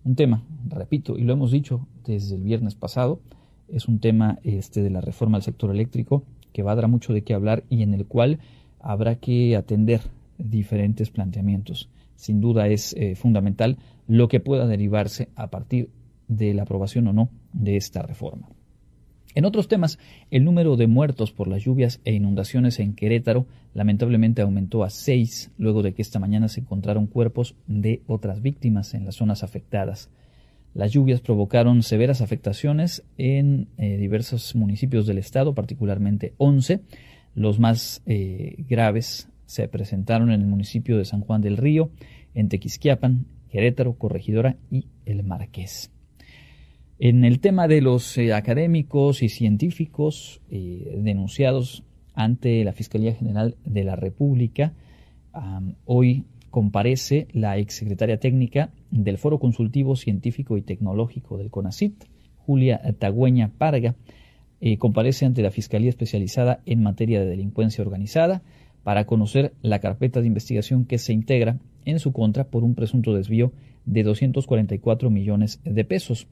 Un 0.05 0.15
tema, 0.15 0.43
repito, 0.69 1.17
y 1.17 1.23
lo 1.23 1.33
hemos 1.33 1.51
dicho 1.51 1.87
desde 2.05 2.35
el 2.35 2.43
viernes 2.43 2.75
pasado, 2.75 3.19
es 3.67 3.87
un 3.87 3.99
tema 3.99 4.37
este, 4.43 4.81
de 4.83 4.91
la 4.91 5.01
reforma 5.01 5.37
al 5.37 5.43
sector 5.43 5.71
eléctrico 5.71 6.23
que 6.53 6.61
va 6.61 6.71
a 6.73 6.75
dar 6.75 6.87
mucho 6.87 7.11
de 7.11 7.23
qué 7.23 7.33
hablar 7.33 7.63
y 7.69 7.81
en 7.81 7.93
el 7.93 8.05
cual 8.05 8.39
habrá 8.79 9.15
que 9.15 9.55
atender 9.57 10.01
diferentes 10.37 11.09
planteamientos. 11.09 11.89
Sin 12.15 12.39
duda 12.39 12.67
es 12.67 12.93
eh, 12.93 13.15
fundamental 13.15 13.77
lo 14.07 14.27
que 14.27 14.39
pueda 14.39 14.67
derivarse 14.67 15.29
a 15.35 15.47
partir 15.47 15.89
de 16.27 16.53
la 16.53 16.63
aprobación 16.63 17.07
o 17.07 17.13
no 17.13 17.29
de 17.51 17.77
esta 17.77 18.03
reforma. 18.03 18.47
En 19.37 19.45
otros 19.45 19.67
temas, 19.67 19.99
el 20.31 20.43
número 20.43 20.77
de 20.77 20.87
muertos 20.87 21.31
por 21.31 21.47
las 21.47 21.63
lluvias 21.63 22.01
e 22.05 22.11
inundaciones 22.11 22.79
en 22.79 22.95
Querétaro 22.95 23.45
lamentablemente 23.75 24.41
aumentó 24.41 24.83
a 24.83 24.89
seis 24.89 25.51
luego 25.59 25.83
de 25.83 25.93
que 25.93 26.01
esta 26.01 26.17
mañana 26.17 26.47
se 26.47 26.61
encontraron 26.61 27.05
cuerpos 27.05 27.53
de 27.67 28.01
otras 28.07 28.41
víctimas 28.41 28.95
en 28.95 29.05
las 29.05 29.13
zonas 29.13 29.43
afectadas. 29.43 30.09
Las 30.73 30.91
lluvias 30.91 31.21
provocaron 31.21 31.83
severas 31.83 32.21
afectaciones 32.21 33.03
en 33.19 33.67
eh, 33.77 33.97
diversos 33.97 34.55
municipios 34.55 35.05
del 35.05 35.19
estado, 35.19 35.53
particularmente 35.53 36.33
11. 36.37 36.79
Los 37.35 37.59
más 37.59 38.01
eh, 38.07 38.55
graves 38.67 39.29
se 39.45 39.67
presentaron 39.67 40.31
en 40.31 40.41
el 40.41 40.47
municipio 40.47 40.97
de 40.97 41.05
San 41.05 41.21
Juan 41.21 41.41
del 41.41 41.57
Río, 41.57 41.91
en 42.33 42.49
Tequisquiapan, 42.49 43.27
Querétaro, 43.51 43.99
Corregidora 43.99 44.55
y 44.71 44.87
El 45.05 45.23
Marqués. 45.23 45.91
En 46.99 47.25
el 47.25 47.39
tema 47.39 47.67
de 47.67 47.81
los 47.81 48.17
eh, 48.17 48.33
académicos 48.33 49.21
y 49.21 49.29
científicos 49.29 50.41
eh, 50.49 50.97
denunciados 50.97 51.83
ante 52.15 52.63
la 52.63 52.73
Fiscalía 52.73 53.13
General 53.13 53.55
de 53.65 53.83
la 53.83 53.95
República, 53.95 54.73
hoy 55.85 56.25
comparece 56.49 57.27
la 57.31 57.59
exsecretaria 57.59 58.19
técnica 58.19 58.71
del 58.89 59.19
Foro 59.19 59.37
Consultivo 59.37 59.95
Científico 59.95 60.57
y 60.57 60.63
Tecnológico 60.63 61.37
del 61.37 61.51
CONACIT, 61.51 62.05
Julia 62.37 62.81
Tagüeña 62.97 63.51
Parga, 63.55 63.93
eh, 64.59 64.79
comparece 64.79 65.27
ante 65.27 65.43
la 65.43 65.51
Fiscalía 65.51 65.89
Especializada 65.89 66.61
en 66.65 66.81
materia 66.81 67.19
de 67.19 67.27
delincuencia 67.27 67.83
organizada 67.83 68.41
para 68.81 69.05
conocer 69.05 69.53
la 69.61 69.77
carpeta 69.77 70.21
de 70.21 70.27
investigación 70.27 70.85
que 70.85 70.97
se 70.97 71.13
integra 71.13 71.59
en 71.85 71.99
su 71.99 72.11
contra 72.11 72.45
por 72.45 72.63
un 72.63 72.73
presunto 72.73 73.13
desvío 73.13 73.51
de 73.85 74.01
244 74.01 75.11
millones 75.11 75.61
de 75.63 75.85
pesos 75.85 76.27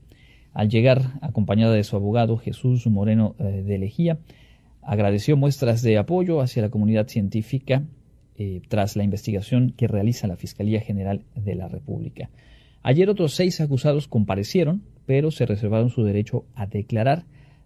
al 0.56 0.70
llegar, 0.70 1.20
acompañada 1.22 1.74
de 1.74 1.84
su 1.84 1.98
abogado 1.98 2.38
Jesús 2.38 2.88
Moreno 2.88 3.36
eh, 3.40 3.62
de 3.62 3.78
Lejía, 3.78 4.20
agradeció 4.82 5.36
muestras 5.36 5.82
de 5.82 5.98
apoyo 5.98 6.40
hacia 6.40 6.62
la 6.62 6.70
comunidad 6.70 7.10
científica 7.10 7.84
eh, 8.38 8.62
tras 8.70 8.96
la 8.96 9.04
investigación 9.04 9.74
que 9.76 9.90
realiza 9.90 10.28
la 10.28 10.38
Fiscalía 10.38 10.80
General 10.80 11.26
de 11.36 11.56
la 11.56 11.68
República. 11.68 12.30
Ayer 12.84 13.10
otros 13.10 13.34
seis 13.34 13.60
acusados 13.60 14.08
comparecieron, 14.08 14.82
pero 15.06 15.30
se 15.30 15.46
reservaron 15.46 15.90
su 15.90 16.04
derecho 16.06 16.46
a 16.56 16.68
declarar 16.68 17.26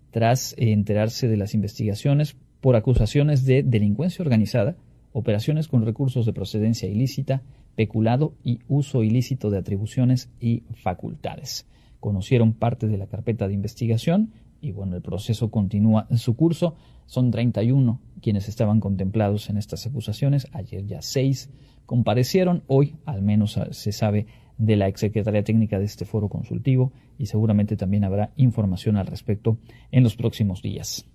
tras 0.10 0.56
enterarse 0.58 1.28
de 1.28 1.38
las 1.38 1.54
investigaciones 1.54 2.38
por 2.60 2.76
acusaciones 2.76 3.46
de 3.46 3.62
delincuencia 3.62 4.24
organizada, 4.24 4.76
operaciones 5.14 5.68
con 5.68 5.86
recursos 5.86 6.26
de 6.26 6.34
procedencia 6.34 6.90
ilícita, 6.90 7.44
peculado 7.76 8.34
y 8.44 8.62
uso 8.68 9.04
ilícito 9.04 9.52
de 9.52 9.60
atribuciones 9.60 10.32
y 10.40 10.64
facultades 10.74 11.68
conocieron 12.00 12.54
parte 12.54 12.88
de 12.88 12.98
la 12.98 13.08
carpeta 13.08 13.48
de 13.48 13.54
investigación 13.54 14.32
y 14.62 14.72
bueno, 14.72 14.96
el 14.96 15.02
proceso 15.02 15.50
continúa 15.52 16.08
en 16.10 16.18
su 16.18 16.36
curso. 16.36 16.76
Son 17.06 17.32
31 17.32 18.00
quienes 18.22 18.50
estaban 18.50 18.80
contemplados 18.80 19.50
en 19.50 19.58
estas 19.58 19.86
acusaciones. 19.86 20.48
Ayer 20.52 20.86
ya 20.86 21.02
seis 21.02 21.50
comparecieron. 21.86 22.64
Hoy 22.68 22.96
al 23.06 23.22
menos 23.22 23.60
se 23.72 23.92
sabe 23.92 24.28
de 24.58 24.76
la 24.76 24.88
exsecretaría 24.88 25.44
técnica 25.44 25.80
de 25.80 25.86
este 25.86 26.06
foro 26.06 26.28
consultivo 26.28 26.92
y 27.18 27.28
seguramente 27.28 27.78
también 27.78 28.04
habrá 28.04 28.32
información 28.36 28.98
al 28.98 29.08
respecto 29.08 29.58
en 29.92 30.04
los 30.04 30.16
próximos 30.16 30.62
días. 30.62 31.06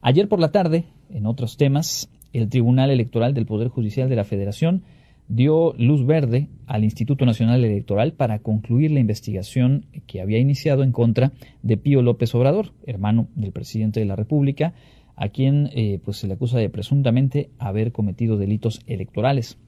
Ayer 0.00 0.28
por 0.28 0.40
la 0.40 0.52
tarde, 0.52 0.86
en 1.10 1.26
otros 1.26 1.56
temas, 1.56 2.08
el 2.32 2.48
Tribunal 2.48 2.90
Electoral 2.90 3.34
del 3.34 3.46
Poder 3.46 3.68
Judicial 3.68 4.08
de 4.08 4.16
la 4.16 4.24
Federación 4.24 4.84
dio 5.28 5.74
luz 5.78 6.04
verde 6.04 6.48
al 6.66 6.84
Instituto 6.84 7.24
Nacional 7.24 7.64
Electoral 7.64 8.12
para 8.12 8.40
concluir 8.40 8.90
la 8.90 9.00
investigación 9.00 9.86
que 10.06 10.20
había 10.20 10.38
iniciado 10.38 10.82
en 10.82 10.92
contra 10.92 11.32
de 11.62 11.76
Pío 11.76 12.02
López 12.02 12.34
Obrador, 12.34 12.72
hermano 12.86 13.28
del 13.34 13.52
presidente 13.52 14.00
de 14.00 14.06
la 14.06 14.16
República, 14.16 14.74
a 15.16 15.28
quien 15.28 15.70
eh, 15.72 16.00
pues 16.04 16.18
se 16.18 16.26
le 16.26 16.34
acusa 16.34 16.58
de 16.58 16.70
presuntamente 16.70 17.50
haber 17.58 17.92
cometido 17.92 18.36
delitos 18.36 18.80
electorales. 18.86 19.58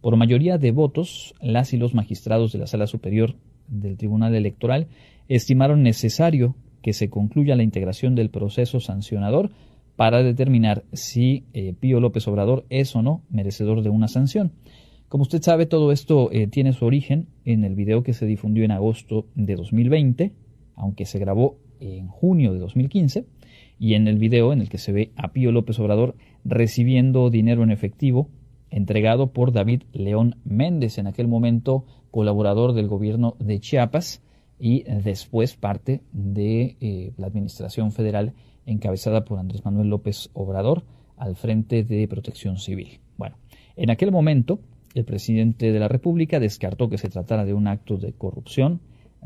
Por 0.00 0.16
mayoría 0.16 0.58
de 0.58 0.72
votos, 0.72 1.34
las 1.40 1.72
y 1.72 1.76
los 1.76 1.94
magistrados 1.94 2.52
de 2.52 2.58
la 2.58 2.66
Sala 2.66 2.86
Superior 2.86 3.36
del 3.68 3.96
Tribunal 3.96 4.34
Electoral 4.34 4.88
estimaron 5.28 5.82
necesario 5.82 6.56
que 6.82 6.92
se 6.92 7.08
concluya 7.08 7.56
la 7.56 7.62
integración 7.62 8.14
del 8.14 8.28
proceso 8.28 8.80
sancionador 8.80 9.50
para 9.96 10.22
determinar 10.22 10.84
si 10.92 11.44
eh, 11.52 11.74
Pío 11.78 12.00
López 12.00 12.26
Obrador 12.26 12.66
es 12.70 12.94
o 12.96 13.02
no 13.02 13.22
merecedor 13.30 13.82
de 13.82 13.90
una 13.90 14.08
sanción. 14.08 14.52
Como 15.12 15.24
usted 15.24 15.42
sabe, 15.42 15.66
todo 15.66 15.92
esto 15.92 16.32
eh, 16.32 16.46
tiene 16.46 16.72
su 16.72 16.86
origen 16.86 17.28
en 17.44 17.64
el 17.64 17.74
video 17.74 18.02
que 18.02 18.14
se 18.14 18.24
difundió 18.24 18.64
en 18.64 18.70
agosto 18.70 19.26
de 19.34 19.56
2020, 19.56 20.32
aunque 20.74 21.04
se 21.04 21.18
grabó 21.18 21.58
en 21.80 22.08
junio 22.08 22.54
de 22.54 22.58
2015, 22.58 23.26
y 23.78 23.92
en 23.92 24.08
el 24.08 24.16
video 24.16 24.54
en 24.54 24.62
el 24.62 24.70
que 24.70 24.78
se 24.78 24.90
ve 24.90 25.12
a 25.16 25.34
Pío 25.34 25.52
López 25.52 25.78
Obrador 25.80 26.16
recibiendo 26.46 27.28
dinero 27.28 27.62
en 27.62 27.70
efectivo 27.70 28.30
entregado 28.70 29.34
por 29.34 29.52
David 29.52 29.82
León 29.92 30.36
Méndez, 30.44 30.96
en 30.96 31.06
aquel 31.06 31.28
momento 31.28 31.84
colaborador 32.10 32.72
del 32.72 32.88
gobierno 32.88 33.36
de 33.38 33.60
Chiapas 33.60 34.22
y 34.58 34.84
después 34.84 35.56
parte 35.56 36.00
de 36.12 36.78
eh, 36.80 37.12
la 37.18 37.26
Administración 37.26 37.92
Federal 37.92 38.32
encabezada 38.64 39.26
por 39.26 39.38
Andrés 39.38 39.62
Manuel 39.62 39.88
López 39.88 40.30
Obrador 40.32 40.84
al 41.18 41.36
frente 41.36 41.84
de 41.84 42.08
Protección 42.08 42.56
Civil. 42.56 43.00
Bueno, 43.18 43.36
en 43.76 43.90
aquel 43.90 44.10
momento 44.10 44.60
el 44.94 45.04
presidente 45.04 45.72
de 45.72 45.78
la 45.78 45.88
República 45.88 46.40
descartó 46.40 46.88
que 46.88 46.98
se 46.98 47.08
tratara 47.08 47.44
de 47.44 47.54
un 47.54 47.66
acto 47.66 47.96
de 47.96 48.12
corrupción, 48.12 48.80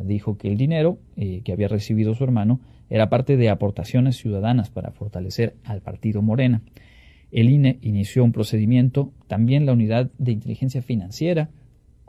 dijo 0.04 0.36
que 0.36 0.48
el 0.48 0.56
dinero 0.56 0.98
eh, 1.16 1.40
que 1.44 1.52
había 1.52 1.68
recibido 1.68 2.14
su 2.14 2.24
hermano 2.24 2.60
era 2.90 3.08
parte 3.08 3.36
de 3.36 3.48
aportaciones 3.48 4.16
ciudadanas 4.16 4.70
para 4.70 4.92
fortalecer 4.92 5.56
al 5.64 5.80
partido 5.80 6.22
Morena. 6.22 6.62
El 7.32 7.50
INE 7.50 7.78
inició 7.82 8.22
un 8.22 8.32
procedimiento, 8.32 9.12
también 9.26 9.66
la 9.66 9.72
unidad 9.72 10.10
de 10.18 10.32
inteligencia 10.32 10.82
financiera, 10.82 11.50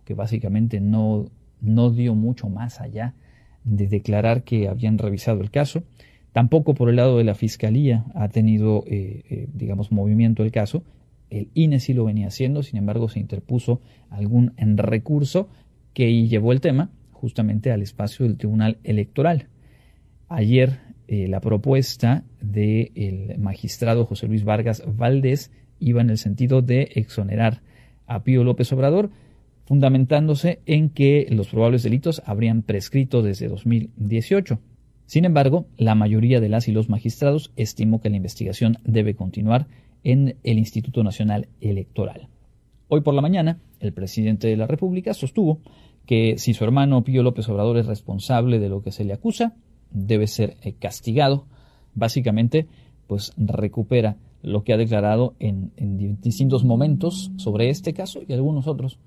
que 0.06 0.14
básicamente 0.14 0.80
no, 0.80 1.26
no 1.60 1.90
dio 1.90 2.14
mucho 2.14 2.50
más 2.50 2.80
allá 2.80 3.16
de 3.64 3.88
declarar 3.88 4.44
que 4.44 4.68
habían 4.68 4.98
revisado 4.98 5.42
el 5.42 5.52
caso. 5.52 5.84
Tampoco 6.32 6.76
por 6.76 6.90
el 6.90 6.98
lado 6.98 7.18
de 7.18 7.24
la 7.24 7.36
Fiscalía 7.36 8.06
ha 8.14 8.30
tenido, 8.30 8.84
eh, 8.88 9.24
eh, 9.30 9.48
digamos, 9.54 9.92
movimiento 9.92 10.44
el 10.44 10.52
caso. 10.52 10.84
El 11.30 11.50
INE 11.54 11.80
sí 11.80 11.94
lo 11.94 12.06
venía 12.06 12.28
haciendo, 12.28 12.64
sin 12.64 12.78
embargo 12.78 13.10
se 13.10 13.20
interpuso 13.20 13.82
algún 14.10 14.54
recurso 14.58 15.50
que 15.94 16.28
llevó 16.28 16.52
el 16.52 16.62
tema 16.62 16.92
justamente 17.12 17.72
al 17.72 17.82
espacio 17.82 18.26
del 18.26 18.38
Tribunal 18.38 18.78
Electoral. 18.84 19.48
Ayer 20.30 20.80
eh, 21.08 21.28
la 21.28 21.40
propuesta 21.40 22.24
del 22.42 23.36
magistrado 23.40 24.06
José 24.06 24.28
Luis 24.28 24.44
Vargas 24.44 24.84
Valdés 24.86 25.52
iba 25.80 26.02
en 26.02 26.10
el 26.10 26.18
sentido 26.18 26.62
de 26.62 26.90
exonerar 26.96 27.62
a 28.06 28.24
Pío 28.24 28.44
López 28.44 28.72
Obrador, 28.74 29.10
fundamentándose 29.66 30.62
en 30.66 30.90
que 30.90 31.28
los 31.30 31.50
probables 31.50 31.84
delitos 31.84 32.22
habrían 32.26 32.62
prescrito 32.62 33.22
desde 33.22 33.48
2018. 33.48 34.60
Sin 35.06 35.26
embargo, 35.26 35.68
la 35.78 35.96
mayoría 35.96 36.40
de 36.40 36.50
las 36.50 36.68
y 36.68 36.72
los 36.72 36.90
magistrados 36.90 37.52
estimó 37.56 38.02
que 38.02 38.10
la 38.10 38.18
investigación 38.18 38.78
debe 38.84 39.16
continuar 39.16 39.68
en 40.08 40.38
el 40.44 40.58
Instituto 40.58 41.04
Nacional 41.04 41.50
Electoral. 41.60 42.30
Hoy 42.88 43.02
por 43.02 43.14
la 43.14 43.22
mañana, 43.22 43.60
el 43.82 43.92
presidente 43.92 44.48
de 44.48 44.56
la 44.56 44.66
República 44.66 45.14
sostuvo 45.14 45.60
que 46.06 46.38
si 46.38 46.54
su 46.54 46.64
hermano 46.64 47.04
Pío 47.04 47.24
López 47.24 47.50
Obrador 47.50 47.78
es 47.78 47.88
responsable 47.88 48.58
de 48.60 48.70
lo 48.70 48.82
que 48.82 48.94
se 48.94 49.04
le 49.04 49.12
acusa, 49.12 49.54
debe 49.92 50.28
ser 50.28 50.56
eh, 50.62 50.76
castigado. 50.80 51.46
Básicamente, 51.94 52.70
pues 53.06 53.34
recupera 53.36 54.16
lo 54.42 54.64
que 54.64 54.72
ha 54.72 54.78
declarado 54.78 55.36
en, 55.40 55.74
distintos 56.22 56.64
momentos 56.64 57.30
sobre 57.36 57.70
este 57.70 57.92
caso 57.92 58.22
y 58.26 58.32
algunos 58.32 58.66
otros. 58.66 59.00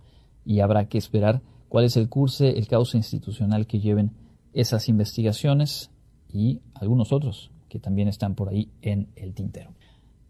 Y 0.45 0.61
habrá 0.61 0.85
que 0.85 0.99
esperar 0.99 1.41
cuál 1.71 1.87
es 1.87 1.97
el 1.97 2.11
curso, 2.11 2.45
el 2.45 2.69
causa 2.69 2.99
institucional 2.99 3.67
que 3.67 3.81
lleven 3.81 4.11
esas 4.53 4.91
investigaciones 4.91 5.91
y 6.31 6.61
algunos 6.75 7.11
otros 7.11 7.53
que 7.71 7.79
también 7.79 8.09
están 8.09 8.35
por 8.35 8.51
ahí 8.51 8.69
en 8.83 9.09
el 9.17 9.33
tintero. 9.33 9.73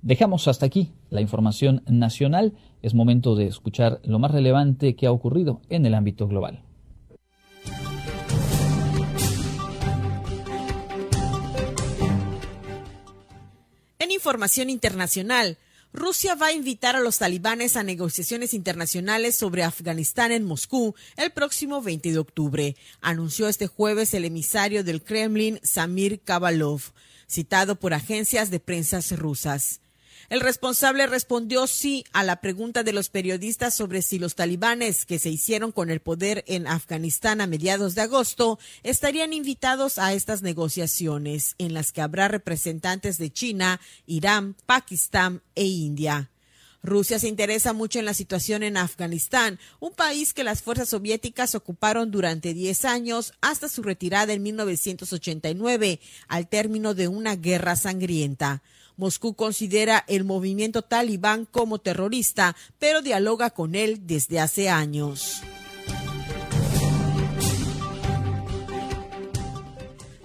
Dejamos 0.03 0.49
hasta 0.49 0.65
aquí 0.65 0.93
la 1.11 1.21
información 1.21 1.83
nacional. 1.87 2.55
Es 2.81 2.95
momento 2.95 3.37
de 3.37 3.47
escuchar 3.47 4.01
lo 4.03 4.19
más 4.19 4.31
relevante 4.31 4.97
que 4.97 5.07
ha 5.07 5.13
ocurrido 5.13 5.61
en 5.69 5.85
el 5.85 5.95
ámbito 5.95 6.27
global. 6.27 6.63
En 13.99 14.11
información 14.11 14.71
internacional, 14.71 15.59
Rusia 15.93 16.35
va 16.35 16.47
a 16.47 16.53
invitar 16.53 16.97
a 16.97 17.01
los 17.01 17.19
talibanes 17.19 17.77
a 17.77 17.83
negociaciones 17.83 18.55
internacionales 18.55 19.37
sobre 19.37 19.65
Afganistán 19.65 20.33
en 20.33 20.45
Moscú 20.45 20.95
el 21.17 21.31
próximo 21.33 21.83
20 21.83 22.13
de 22.13 22.19
octubre, 22.19 22.77
anunció 23.03 23.49
este 23.49 23.67
jueves 23.67 24.15
el 24.15 24.25
emisario 24.25 24.83
del 24.83 25.03
Kremlin, 25.03 25.59
Samir 25.63 26.21
Kabalov, 26.23 26.81
citado 27.29 27.75
por 27.75 27.93
agencias 27.93 28.51
de 28.51 28.61
prensa 28.61 29.01
rusas. 29.17 29.81
El 30.31 30.39
responsable 30.39 31.09
respondió 31.09 31.67
sí 31.67 32.05
a 32.13 32.23
la 32.23 32.41
pregunta 32.41 32.85
de 32.85 32.93
los 32.93 33.09
periodistas 33.09 33.75
sobre 33.75 34.01
si 34.01 34.21
los 34.21 34.37
talibanes 34.37 35.05
que 35.05 35.19
se 35.19 35.29
hicieron 35.29 35.73
con 35.73 35.91
el 35.91 35.99
poder 35.99 36.45
en 36.47 36.69
Afganistán 36.69 37.41
a 37.41 37.49
mediados 37.49 37.97
de 37.97 38.03
agosto 38.03 38.61
estarían 38.85 39.33
invitados 39.33 39.99
a 39.99 40.13
estas 40.13 40.43
negociaciones, 40.43 41.57
en 41.59 41.75
las 41.75 41.91
que 41.91 42.01
habrá 42.01 42.29
representantes 42.29 43.19
de 43.19 43.33
China, 43.33 43.81
Irán, 44.07 44.55
Pakistán 44.67 45.43
e 45.57 45.65
India. 45.65 46.31
Rusia 46.81 47.19
se 47.19 47.27
interesa 47.27 47.73
mucho 47.73 47.99
en 47.99 48.05
la 48.05 48.15
situación 48.15 48.63
en 48.63 48.77
Afganistán, 48.77 49.59
un 49.81 49.93
país 49.93 50.33
que 50.33 50.45
las 50.45 50.63
fuerzas 50.63 50.91
soviéticas 50.91 51.57
ocuparon 51.57 52.13
durante 52.13 52.55
10 52.55 52.85
años 52.85 53.33
hasta 53.41 53.69
su 53.69 53.83
retirada 53.83 54.33
en 54.33 54.45
1989, 54.45 55.99
al 56.29 56.49
término 56.49 56.95
de 56.95 57.09
una 57.09 57.35
guerra 57.35 57.75
sangrienta. 57.75 58.63
Moscú 59.01 59.35
considera 59.35 60.05
el 60.09 60.25
movimiento 60.25 60.83
talibán 60.83 61.47
como 61.47 61.79
terrorista, 61.79 62.55
pero 62.79 63.01
dialoga 63.01 63.49
con 63.49 63.75
él 63.75 64.07
desde 64.07 64.39
hace 64.39 64.69
años. 64.69 65.41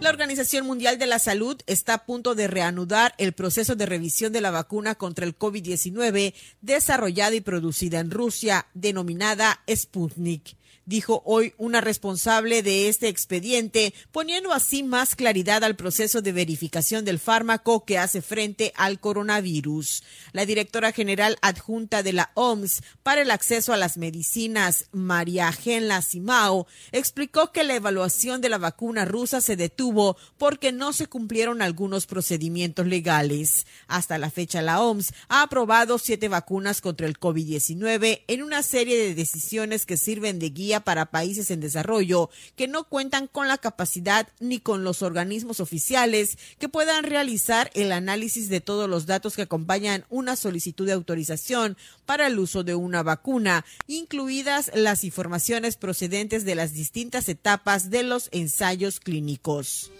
La 0.02 0.10
Organización 0.10 0.68
Mundial 0.68 1.00
de 1.00 1.08
la 1.08 1.20
Salud 1.20 1.58
está 1.68 1.94
a 1.94 2.06
punto 2.06 2.36
de 2.36 2.48
reanudar 2.48 3.16
el 3.18 3.32
proceso 3.32 3.78
de 3.78 3.86
revisión 3.86 4.34
de 4.34 4.42
la 4.42 4.52
vacuna 4.52 4.96
contra 4.96 5.26
el 5.26 5.40
COVID-19 5.40 6.34
desarrollada 6.60 7.34
y 7.34 7.40
producida 7.40 8.02
en 8.02 8.12
Rusia, 8.12 8.68
denominada 8.74 9.62
Sputnik 9.74 10.58
dijo 10.86 11.22
hoy 11.26 11.54
una 11.58 11.82
responsable 11.82 12.64
de 12.64 12.90
este 12.90 13.08
expediente, 13.08 13.94
poniendo 14.12 14.54
así 14.54 14.84
más 14.84 15.16
claridad 15.16 15.64
al 15.64 15.76
proceso 15.76 16.22
de 16.22 16.32
verificación 16.32 17.06
del 17.06 17.20
fármaco 17.20 17.86
que 17.86 17.98
hace 17.98 18.22
frente 18.22 18.74
al 18.76 19.00
coronavirus. 19.00 20.04
La 20.32 20.46
directora 20.46 20.92
general 20.92 21.38
adjunta 21.42 22.04
de 22.04 22.14
la 22.14 22.32
OMS 22.36 22.82
para 23.04 23.22
el 23.22 23.32
acceso 23.32 23.74
a 23.74 23.78
las 23.78 23.98
medicinas, 23.98 24.86
María 24.92 25.52
Genla 25.52 26.02
Simao, 26.02 26.68
explicó 26.92 27.52
que 27.52 27.64
la 27.64 27.76
evaluación 27.76 28.42
de 28.42 28.50
la 28.50 28.58
vacuna 28.58 29.06
rusa 29.06 29.42
se 29.42 29.56
detuvo 29.56 30.18
porque 30.38 30.72
no 30.72 30.94
se 30.94 31.08
cumplieron 31.08 31.62
algunos 31.62 32.06
procedimientos 32.06 32.86
legales. 32.86 33.66
Hasta 33.88 34.18
la 34.18 34.30
fecha, 34.30 34.62
la 34.62 34.82
OMS 34.82 35.14
ha 35.30 35.42
aprobado 35.42 35.98
siete 35.98 36.28
vacunas 36.28 36.82
contra 36.82 37.08
el 37.08 37.20
COVID-19 37.20 38.24
en 38.28 38.44
una 38.44 38.64
serie 38.64 38.98
de 38.98 39.16
decisiones 39.16 39.86
que 39.86 39.98
sirven 39.98 40.40
de 40.40 40.50
guía 40.50 40.75
para 40.84 41.08
países 41.08 41.52
en 41.52 41.60
desarrollo 41.60 42.30
que 42.56 42.68
no 42.68 42.84
cuentan 42.86 43.28
con 43.28 43.48
la 43.48 43.58
capacidad 43.58 44.28
ni 44.40 44.60
con 44.60 44.84
los 44.84 45.02
organismos 45.02 45.60
oficiales 45.60 46.38
que 46.60 46.70
puedan 46.70 47.04
realizar 47.04 47.72
el 47.74 47.92
análisis 47.92 48.50
de 48.50 48.62
todos 48.62 48.90
los 48.90 49.06
datos 49.06 49.36
que 49.36 49.44
acompañan 49.44 50.06
una 50.10 50.36
solicitud 50.36 50.86
de 50.86 50.94
autorización 50.94 51.78
para 52.06 52.28
el 52.28 52.40
uso 52.40 52.64
de 52.64 52.76
una 52.76 53.04
vacuna, 53.04 53.66
incluidas 53.88 54.72
las 54.74 55.04
informaciones 55.04 55.76
procedentes 55.78 56.46
de 56.46 56.56
las 56.56 56.74
distintas 56.74 57.30
etapas 57.30 57.90
de 57.90 58.04
los 58.04 58.30
ensayos 58.32 59.00
clínicos. 59.00 59.92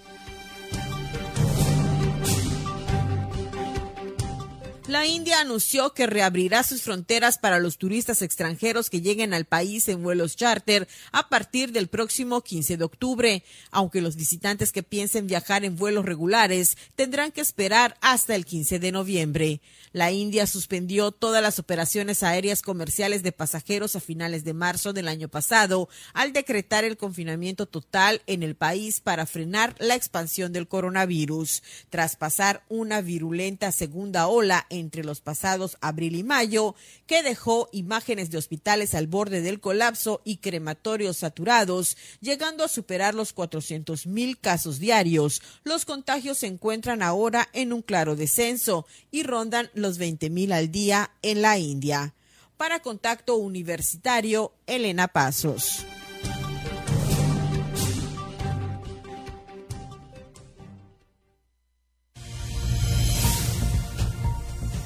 La 4.88 5.08
India 5.08 5.40
anunció 5.40 5.96
que 5.96 6.06
reabrirá 6.06 6.62
sus 6.62 6.84
fronteras 6.84 7.40
para 7.40 7.58
los 7.58 7.80
turistas 7.80 8.22
extranjeros 8.22 8.92
que 8.92 9.02
lleguen 9.02 9.34
al 9.34 9.46
país 9.46 9.90
en 9.90 10.04
vuelos 10.04 10.36
charter 10.36 10.88
a 11.12 11.28
partir 11.28 11.72
del 11.72 11.88
próximo 11.88 12.42
15 12.42 12.78
de 12.78 12.84
octubre, 12.84 13.44
aunque 13.72 14.00
los 14.00 14.16
visitantes 14.16 14.72
que 14.72 14.84
piensen 14.84 15.26
viajar 15.26 15.66
en 15.66 15.76
vuelos 15.76 16.06
regulares 16.06 16.78
tendrán 16.94 17.32
que 17.32 17.42
esperar 17.42 17.98
hasta 18.00 18.36
el 18.36 18.46
15 18.46 18.78
de 18.78 18.92
noviembre. 18.92 19.62
La 19.92 20.12
India 20.12 20.46
suspendió 20.46 21.12
todas 21.12 21.42
las 21.42 21.58
operaciones 21.58 22.22
aéreas 22.22 22.62
comerciales 22.62 23.24
de 23.24 23.32
pasajeros 23.32 23.96
a 23.96 24.00
finales 24.00 24.44
de 24.44 24.54
marzo 24.54 24.94
del 24.94 25.08
año 25.08 25.30
pasado 25.30 25.90
al 26.14 26.32
decretar 26.32 26.84
el 26.84 26.96
confinamiento 26.96 27.66
total 27.66 28.22
en 28.28 28.44
el 28.44 28.54
país 28.54 29.00
para 29.00 29.26
frenar 29.26 29.74
la 29.80 29.96
expansión 29.96 30.54
del 30.54 30.68
coronavirus, 30.68 31.64
tras 31.90 32.18
pasar 32.18 32.64
una 32.70 33.02
virulenta 33.02 33.72
segunda 33.72 34.28
ola 34.28 34.68
entre 34.80 35.04
los 35.04 35.22
pasados 35.22 35.78
abril 35.82 36.16
y 36.16 36.24
mayo, 36.24 36.76
que 37.08 37.24
dejó 37.24 37.70
imágenes 37.72 38.30
de 38.30 38.38
hospitales 38.38 38.94
al 38.94 39.08
borde 39.08 39.42
del 39.42 39.60
colapso 39.60 40.22
y 40.24 40.38
crematorios 40.38 41.18
saturados, 41.18 41.98
llegando 42.22 42.64
a 42.64 42.68
superar 42.68 43.16
los 43.16 43.34
400 43.34 44.08
mil 44.08 44.40
casos 44.40 44.80
diarios. 44.80 45.42
Los 45.64 45.86
contagios 45.86 46.40
se 46.40 46.48
encuentran 46.48 47.02
ahora 47.02 47.50
en 47.54 47.74
un 47.74 47.82
claro 47.82 48.16
descenso 48.16 48.86
y 49.12 49.24
rondan 49.24 49.70
los 49.74 49.98
20 49.98 50.30
mil 50.30 50.52
al 50.52 50.72
día 50.72 51.12
en 51.22 51.42
la 51.42 51.58
India. 51.58 52.14
Para 52.58 52.82
Contacto 52.82 53.36
Universitario, 53.36 54.54
Elena 54.66 55.10
Pasos. 55.10 55.86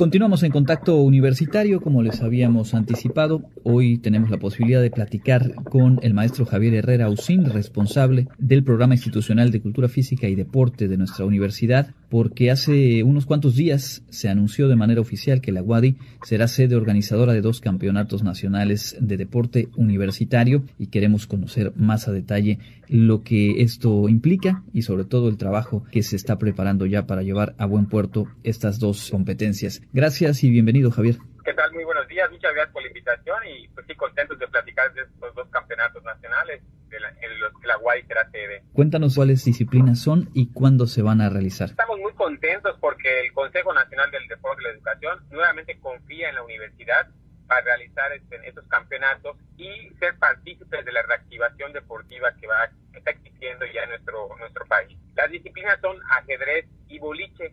Continuamos 0.00 0.42
en 0.44 0.50
contacto 0.50 0.96
universitario, 0.96 1.82
como 1.82 2.02
les 2.02 2.22
habíamos 2.22 2.72
anticipado. 2.72 3.42
Hoy 3.64 3.98
tenemos 3.98 4.30
la 4.30 4.38
posibilidad 4.38 4.80
de 4.80 4.90
platicar 4.90 5.56
con 5.64 6.00
el 6.02 6.14
maestro 6.14 6.46
Javier 6.46 6.72
Herrera 6.72 7.10
Usín, 7.10 7.44
responsable 7.44 8.26
del 8.38 8.64
programa 8.64 8.94
institucional 8.94 9.50
de 9.50 9.60
cultura 9.60 9.90
física 9.90 10.26
y 10.26 10.34
deporte 10.34 10.88
de 10.88 10.96
nuestra 10.96 11.26
universidad, 11.26 11.94
porque 12.08 12.50
hace 12.50 13.02
unos 13.02 13.26
cuantos 13.26 13.56
días 13.56 14.02
se 14.08 14.30
anunció 14.30 14.68
de 14.68 14.76
manera 14.76 15.02
oficial 15.02 15.42
que 15.42 15.52
la 15.52 15.62
UADI 15.62 15.98
será 16.22 16.48
sede 16.48 16.76
organizadora 16.76 17.34
de 17.34 17.42
dos 17.42 17.60
campeonatos 17.60 18.22
nacionales 18.22 18.96
de 19.00 19.18
deporte 19.18 19.68
universitario 19.76 20.64
y 20.78 20.86
queremos 20.86 21.26
conocer 21.26 21.74
más 21.76 22.08
a 22.08 22.12
detalle 22.12 22.58
lo 22.90 23.22
que 23.22 23.62
esto 23.62 24.08
implica 24.08 24.62
y 24.72 24.82
sobre 24.82 25.04
todo 25.04 25.28
el 25.28 25.38
trabajo 25.38 25.84
que 25.92 26.02
se 26.02 26.16
está 26.16 26.38
preparando 26.38 26.86
ya 26.86 27.06
para 27.06 27.22
llevar 27.22 27.54
a 27.58 27.66
buen 27.66 27.86
puerto 27.86 28.26
estas 28.42 28.80
dos 28.80 29.10
competencias. 29.10 29.80
Gracias 29.92 30.42
y 30.42 30.50
bienvenido, 30.50 30.90
Javier. 30.90 31.16
¿Qué 31.44 31.54
tal? 31.54 31.72
Muy 31.72 31.84
buenos 31.84 32.08
días. 32.08 32.28
Muchas 32.30 32.52
gracias 32.52 32.72
por 32.72 32.82
la 32.82 32.88
invitación 32.88 33.38
y 33.46 33.68
pues 33.68 33.86
sí, 33.86 33.94
contentos 33.94 34.38
de 34.38 34.48
platicar 34.48 34.92
de 34.92 35.02
estos 35.02 35.34
dos 35.34 35.48
campeonatos 35.50 36.02
nacionales 36.02 36.62
en 36.90 37.40
los 37.40 37.52
que 37.60 37.66
la 37.68 37.78
UAI 37.78 38.02
será 38.06 38.28
sede. 38.30 38.64
Cuéntanos 38.72 39.14
cuáles 39.14 39.44
disciplinas 39.44 40.00
son 40.00 40.28
y 40.34 40.52
cuándo 40.52 40.86
se 40.86 41.02
van 41.02 41.20
a 41.20 41.28
realizar. 41.30 41.70
Estamos 41.70 41.98
muy 42.00 42.12
contentos 42.14 42.76
porque 42.80 43.20
el 43.20 43.32
Consejo 43.32 43.72
Nacional 43.72 44.10
del 44.10 44.26
Deporte 44.26 44.62
y 44.62 44.64
la 44.64 44.70
Educación 44.70 45.18
nuevamente 45.30 45.78
confía 45.78 46.28
en 46.28 46.34
la 46.34 46.42
universidad 46.42 47.08
para 47.50 47.62
realizar 47.62 48.12
este, 48.12 48.36
estos 48.48 48.64
campeonatos 48.68 49.36
y 49.56 49.90
ser 49.98 50.16
partícipes 50.20 50.84
de 50.84 50.92
la 50.92 51.02
reactivación 51.02 51.72
deportiva 51.72 52.32
que 52.40 52.46
va 52.46 52.70
está 52.94 53.10
existiendo 53.10 53.66
ya 53.66 53.82
en 53.82 53.90
nuestro 53.90 54.36
nuestro 54.38 54.64
país. 54.66 54.96
Las 55.16 55.28
disciplinas 55.32 55.80
son 55.80 55.98
ajedrez 56.10 56.66
y 56.86 57.00
boliche 57.00 57.52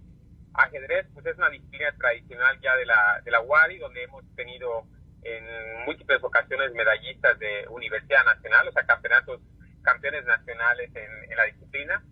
ajedrez 0.53 1.07
pues 1.15 1.25
es 1.25 1.35
una 1.37 1.49
disciplina 1.49 1.91
tradicional 1.97 2.59
ya 2.61 2.75
de 2.75 2.85
la, 2.85 3.21
de 3.25 3.31
la 3.31 3.41
UADI, 3.41 3.79
donde 3.79 4.03
hemos 4.03 4.23
tenido 4.35 4.83
en 5.23 5.43
múltiples 5.87 6.23
ocasiones 6.23 6.71
medallistas 6.73 7.39
de 7.39 7.65
Universidad 7.69 8.23
Nacional, 8.23 8.67
o 8.67 8.71
sea, 8.71 8.85
campeonatos, 8.85 9.41
campeones 9.81 10.25
nacionales 10.25 10.91
en, 10.95 11.35
la 11.35 11.45
disciplina. 11.45 12.03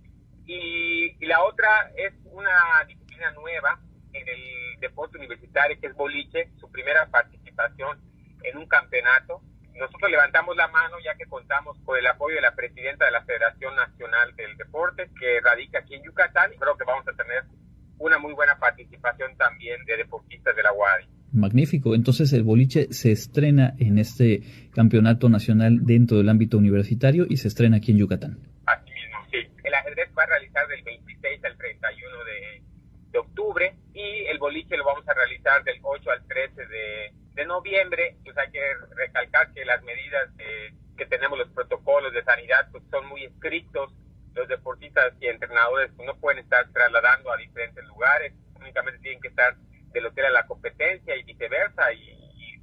Y, 0.48 1.16
y, 1.24 1.26
la 1.28 1.44
otra 1.44 1.92
es 1.96 2.14
una 2.26 2.84
disciplina 2.88 3.32
nueva 3.32 3.80
en 4.14 4.28
el 4.28 4.80
deporte 4.80 5.18
universitario, 5.18 5.80
que 5.80 5.88
es 5.88 5.96
boliche, 5.96 6.50
su 6.60 6.72
primera 6.72 7.08
participación 7.56 7.98
en 8.44 8.58
un 8.58 8.68
campeonato. 8.68 9.42
Nosotros 9.74 10.10
levantamos 10.10 10.56
la 10.56 10.68
mano 10.70 10.96
ya 11.04 11.16
que 11.16 11.26
contamos 11.26 11.78
con 11.84 11.98
el 11.98 12.08
apoyo 12.08 12.36
de 12.36 12.42
la 12.42 12.56
presidenta 12.56 13.06
de 13.06 13.12
la 13.12 13.24
Federación 13.24 13.76
Nacional 13.76 14.36
del 14.36 14.56
Deporte, 14.58 15.10
que 15.20 15.42
radica 15.42 15.80
aquí 15.80 15.96
en 15.96 16.04
Yucatán, 16.04 16.54
y 16.54 16.58
creo 16.58 16.78
que 16.78 16.86
vamos 16.86 17.06
a 17.08 17.14
tener 17.14 17.44
una 17.98 18.18
muy 18.20 18.34
buena 18.34 18.58
participación 18.58 19.36
también 19.38 19.84
de 19.86 19.98
deportistas 19.98 20.56
de 20.56 20.64
la 20.64 20.72
UADI. 20.72 21.08
Magnífico. 21.34 21.96
Entonces 21.96 22.32
el 22.32 22.44
boliche 22.44 22.94
se 22.94 23.12
estrena 23.12 23.74
en 23.78 23.98
este 23.98 24.42
campeonato 24.74 25.28
nacional 25.28 25.86
dentro 25.86 26.18
del 26.18 26.30
ámbito 26.30 26.58
universitario 26.58 27.26
y 27.28 27.38
se 27.38 27.50
estrena 27.50 27.78
aquí 27.78 27.92
en 27.92 27.98
Yucatán. 27.98 28.38
Así 28.66 28.92
mismo, 28.92 29.18
sí. 29.32 29.38
El 29.64 29.74
ajedrez 29.74 30.10
va 30.18 30.24
a 30.24 30.28
realizar 30.28 30.66
del 30.70 30.84
26 30.84 31.44
al 31.44 31.58
31 31.58 32.24
de, 32.24 32.64
de 33.12 33.20
octubre 33.20 33.76
y 33.94 34.26
el 34.28 34.40
boliche 34.40 34.78
lo 34.78 34.86
vamos 34.86 35.08
a 35.10 35.14
realizar 35.14 35.62
del 35.66 35.80
8 35.82 36.12
al 36.12 36.26
13 36.28 36.66
de 36.68 37.25
de 37.36 37.46
noviembre, 37.46 38.16
pues 38.24 38.38
hay 38.38 38.50
que 38.52 38.62
recalcar 38.96 39.54
que 39.54 39.66
las 39.66 39.84
medidas 39.84 40.30
que 40.98 41.06
tenemos, 41.06 41.38
los 41.38 41.50
protocolos 41.50 42.14
de 42.14 42.24
sanidad, 42.24 42.70
pues 42.72 42.84
son 42.90 43.06
muy 43.08 43.26
estrictos. 43.26 43.94
Los 44.34 44.48
deportistas 44.50 45.14
y 45.22 45.28
entrenadores 45.28 45.92
pues, 45.96 46.06
no 46.06 46.16
pueden 46.18 46.40
estar 46.40 46.68
trasladando 46.74 47.32
a 47.32 47.38
diferentes 47.38 47.84
lugares, 47.86 48.34
únicamente 48.60 49.00
tienen 49.00 49.22
que 49.22 49.30
estar 49.30 49.56
del 49.94 50.08
hotel 50.08 50.26
a 50.26 50.32
la 50.32 50.46
competencia 50.46 51.16
y 51.16 51.24
viceversa, 51.24 51.94
y, 51.94 52.14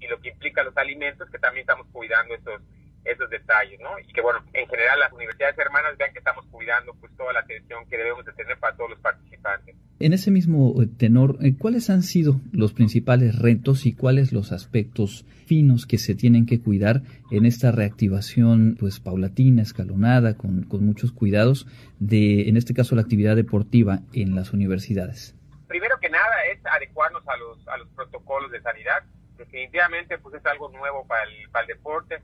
lo 0.09 0.21
que 0.21 0.29
implica 0.31 0.65
los 0.65 0.77
alimentos, 0.77 1.31
que 1.31 1.39
también 1.39 1.63
estamos 1.63 1.87
cuidando 1.93 2.35
esos, 2.35 2.61
esos 3.05 3.29
detalles, 3.31 3.81
¿no? 3.81 3.99
Y 3.99 4.13
que, 4.13 4.21
bueno, 4.21 4.41
en 4.53 4.67
general 4.69 5.01
las 5.01 5.13
universidades 5.13 5.59
hermanas 5.59 5.97
vean 5.99 6.13
que 6.13 6.19
estamos 6.19 6.47
cuidando 6.51 6.95
pues 6.95 7.13
toda 7.17 7.33
la 7.33 7.41
atención 7.41 7.85
que 7.87 7.97
debemos 7.97 8.25
de 8.25 8.33
tener 8.33 8.59
para 8.59 8.77
todos 8.77 8.91
los 8.91 9.01
participantes. 9.01 9.75
En 9.99 10.13
ese 10.13 10.31
mismo 10.31 10.83
eh, 10.83 10.87
tenor, 10.87 11.39
eh, 11.43 11.55
¿cuáles 11.57 11.89
han 11.91 12.03
sido 12.03 12.41
los 12.53 12.73
principales 12.73 13.39
retos 13.39 13.87
y 13.87 13.95
cuáles 13.95 14.33
los 14.33 14.51
aspectos 14.51 15.25
finos 15.47 15.87
que 15.87 15.99
se 15.99 16.15
tienen 16.15 16.47
que 16.47 16.61
cuidar 16.61 17.03
en 17.31 17.47
esta 17.47 17.71
reactivación 17.71 18.77
pues 18.79 19.01
paulatina, 19.01 19.63
escalonada, 19.63 20.37
con, 20.37 20.65
con 20.65 20.85
muchos 20.85 21.13
cuidados 21.13 21.67
de, 22.01 22.49
en 22.49 22.57
este 22.57 22.75
caso, 22.75 22.97
la 22.97 23.03
actividad 23.03 23.37
deportiva 23.37 24.01
en 24.13 24.35
las 24.35 24.53
universidades? 24.53 25.37
Primero 25.69 25.97
que 26.01 26.11
nada 26.11 26.35
es 26.53 26.59
adecuarnos 26.67 27.23
a 27.29 27.37
los, 27.37 27.69
a 27.69 27.77
los 27.79 27.89
protocolos 27.91 28.51
de 28.51 28.61
sanidad. 28.61 29.05
Definitivamente 29.39 30.19
pues 30.19 30.35
es 30.35 30.47
algo 30.47 30.69
nuevo 30.71 31.07
para 31.07 31.23
el, 31.25 31.49
para 31.51 31.65
el 31.65 31.69
deporte. 31.77 32.21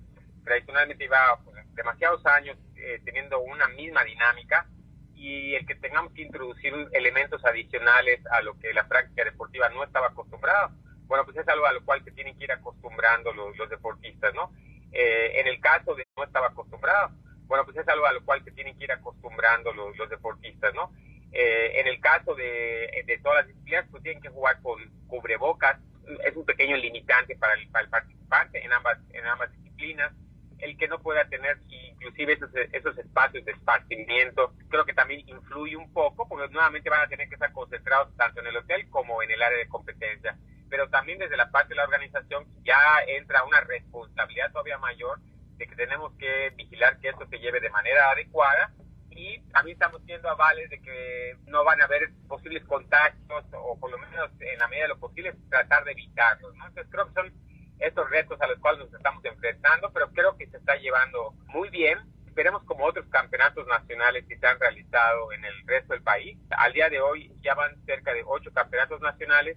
Tradicionalmente 0.48 1.04
iba 1.04 1.38
pues, 1.44 1.56
demasiados 1.74 2.24
años 2.24 2.56
eh, 2.76 3.02
teniendo 3.04 3.38
una 3.38 3.68
misma 3.68 4.02
dinámica 4.02 4.66
y 5.14 5.54
el 5.54 5.66
que 5.66 5.74
tengamos 5.74 6.10
que 6.14 6.22
introducir 6.22 6.72
elementos 6.92 7.44
adicionales 7.44 8.24
a 8.30 8.40
lo 8.40 8.58
que 8.58 8.72
la 8.72 8.88
práctica 8.88 9.24
deportiva 9.24 9.68
no 9.68 9.84
estaba 9.84 10.06
acostumbrada, 10.06 10.70
bueno, 11.06 11.26
pues 11.26 11.36
es 11.36 11.46
algo 11.48 11.66
a 11.66 11.72
lo 11.74 11.84
cual 11.84 12.02
se 12.02 12.12
tienen 12.12 12.34
que 12.38 12.44
ir 12.44 12.52
acostumbrando 12.52 13.30
los, 13.34 13.68
deportistas, 13.68 14.32
¿no? 14.32 14.50
Eh, 14.90 15.32
en 15.38 15.48
el 15.48 15.60
caso 15.60 15.94
de 15.94 16.06
no 16.16 16.24
estaba 16.24 16.46
acostumbrado, 16.46 17.10
bueno, 17.46 17.66
pues 17.66 17.76
es 17.76 17.86
algo 17.86 18.06
a 18.06 18.12
lo 18.12 18.24
cual 18.24 18.42
se 18.42 18.52
tienen 18.52 18.74
que 18.78 18.84
ir 18.84 18.92
acostumbrando 18.92 19.70
los, 19.74 20.08
deportistas, 20.08 20.72
¿no? 20.72 20.94
Eh, 21.32 21.72
en 21.78 21.88
el 21.88 22.00
caso 22.00 22.34
de, 22.34 23.04
de, 23.04 23.18
todas 23.18 23.40
las 23.40 23.48
disciplinas, 23.48 23.86
pues 23.90 24.02
tienen 24.02 24.22
que 24.22 24.30
jugar 24.30 24.62
con 24.62 24.80
cubrebocas, 25.08 25.78
es 26.24 26.34
un 26.34 26.46
pequeño 26.46 26.74
limitante 26.78 27.36
para 27.36 27.52
el, 27.52 27.68
para 27.68 27.84
el 27.84 27.90
participante 27.90 28.64
en 28.64 28.72
ambas, 28.72 28.98
en 29.12 29.26
ambas 29.26 29.52
disciplinas 29.52 30.10
el 30.60 30.76
que 30.76 30.88
no 30.88 30.98
pueda 31.00 31.24
tener 31.28 31.58
inclusive 31.68 32.34
esos, 32.34 32.50
esos 32.72 32.96
espacios 32.98 33.44
de 33.44 33.52
esparcimiento, 33.52 34.54
creo 34.68 34.84
que 34.84 34.94
también 34.94 35.28
influye 35.28 35.76
un 35.76 35.92
poco, 35.92 36.28
porque 36.28 36.52
nuevamente 36.52 36.90
van 36.90 37.02
a 37.02 37.08
tener 37.08 37.28
que 37.28 37.34
estar 37.34 37.52
concentrados 37.52 38.14
tanto 38.16 38.40
en 38.40 38.48
el 38.48 38.56
hotel 38.56 38.88
como 38.90 39.22
en 39.22 39.30
el 39.30 39.42
área 39.42 39.58
de 39.58 39.68
competencia. 39.68 40.36
Pero 40.68 40.88
también 40.88 41.18
desde 41.18 41.36
la 41.36 41.50
parte 41.50 41.70
de 41.70 41.76
la 41.76 41.84
organización 41.84 42.46
ya 42.64 42.78
entra 43.06 43.44
una 43.44 43.60
responsabilidad 43.60 44.52
todavía 44.52 44.78
mayor 44.78 45.18
de 45.56 45.66
que 45.66 45.74
tenemos 45.74 46.12
que 46.18 46.50
vigilar 46.56 46.98
que 47.00 47.08
esto 47.08 47.26
se 47.26 47.38
lleve 47.38 47.60
de 47.60 47.70
manera 47.70 48.10
adecuada 48.10 48.72
y 49.10 49.40
también 49.50 49.74
estamos 49.74 50.00
siendo 50.04 50.30
avales 50.30 50.70
de 50.70 50.80
que 50.80 51.36
no 51.46 51.64
van 51.64 51.80
a 51.80 51.84
haber 51.84 52.10
posibles 52.28 52.64
contagios 52.64 53.44
o 53.52 53.76
por 53.80 53.90
lo 53.90 53.98
menos 53.98 54.30
en 54.38 54.58
la 54.58 54.68
medida 54.68 54.84
de 54.84 54.88
lo 54.90 54.98
posible 54.98 55.34
tratar 55.50 55.84
de 55.84 55.92
evitarlos. 55.92 56.54
¿no? 56.54 56.66
Entonces 56.66 56.92
creo 56.92 57.06
que 57.08 57.14
son 57.14 57.47
estos 57.80 58.08
retos 58.10 58.40
a 58.40 58.46
los 58.46 58.58
cuales 58.58 58.80
nos 58.80 58.94
estamos 58.94 59.24
enfrentando, 59.24 59.90
pero 59.92 60.10
creo 60.10 60.36
que 60.36 60.46
se 60.46 60.56
está 60.56 60.76
llevando 60.76 61.34
muy 61.48 61.70
bien. 61.70 61.98
Esperemos 62.26 62.62
como 62.64 62.84
otros 62.84 63.06
campeonatos 63.08 63.66
nacionales 63.66 64.24
que 64.28 64.38
se 64.38 64.46
han 64.46 64.60
realizado 64.60 65.32
en 65.32 65.44
el 65.44 65.54
resto 65.66 65.92
del 65.92 66.02
país. 66.02 66.38
Al 66.50 66.72
día 66.72 66.88
de 66.88 67.00
hoy 67.00 67.32
ya 67.42 67.54
van 67.54 67.76
cerca 67.84 68.12
de 68.12 68.22
ocho 68.24 68.52
campeonatos 68.52 69.00
nacionales 69.00 69.56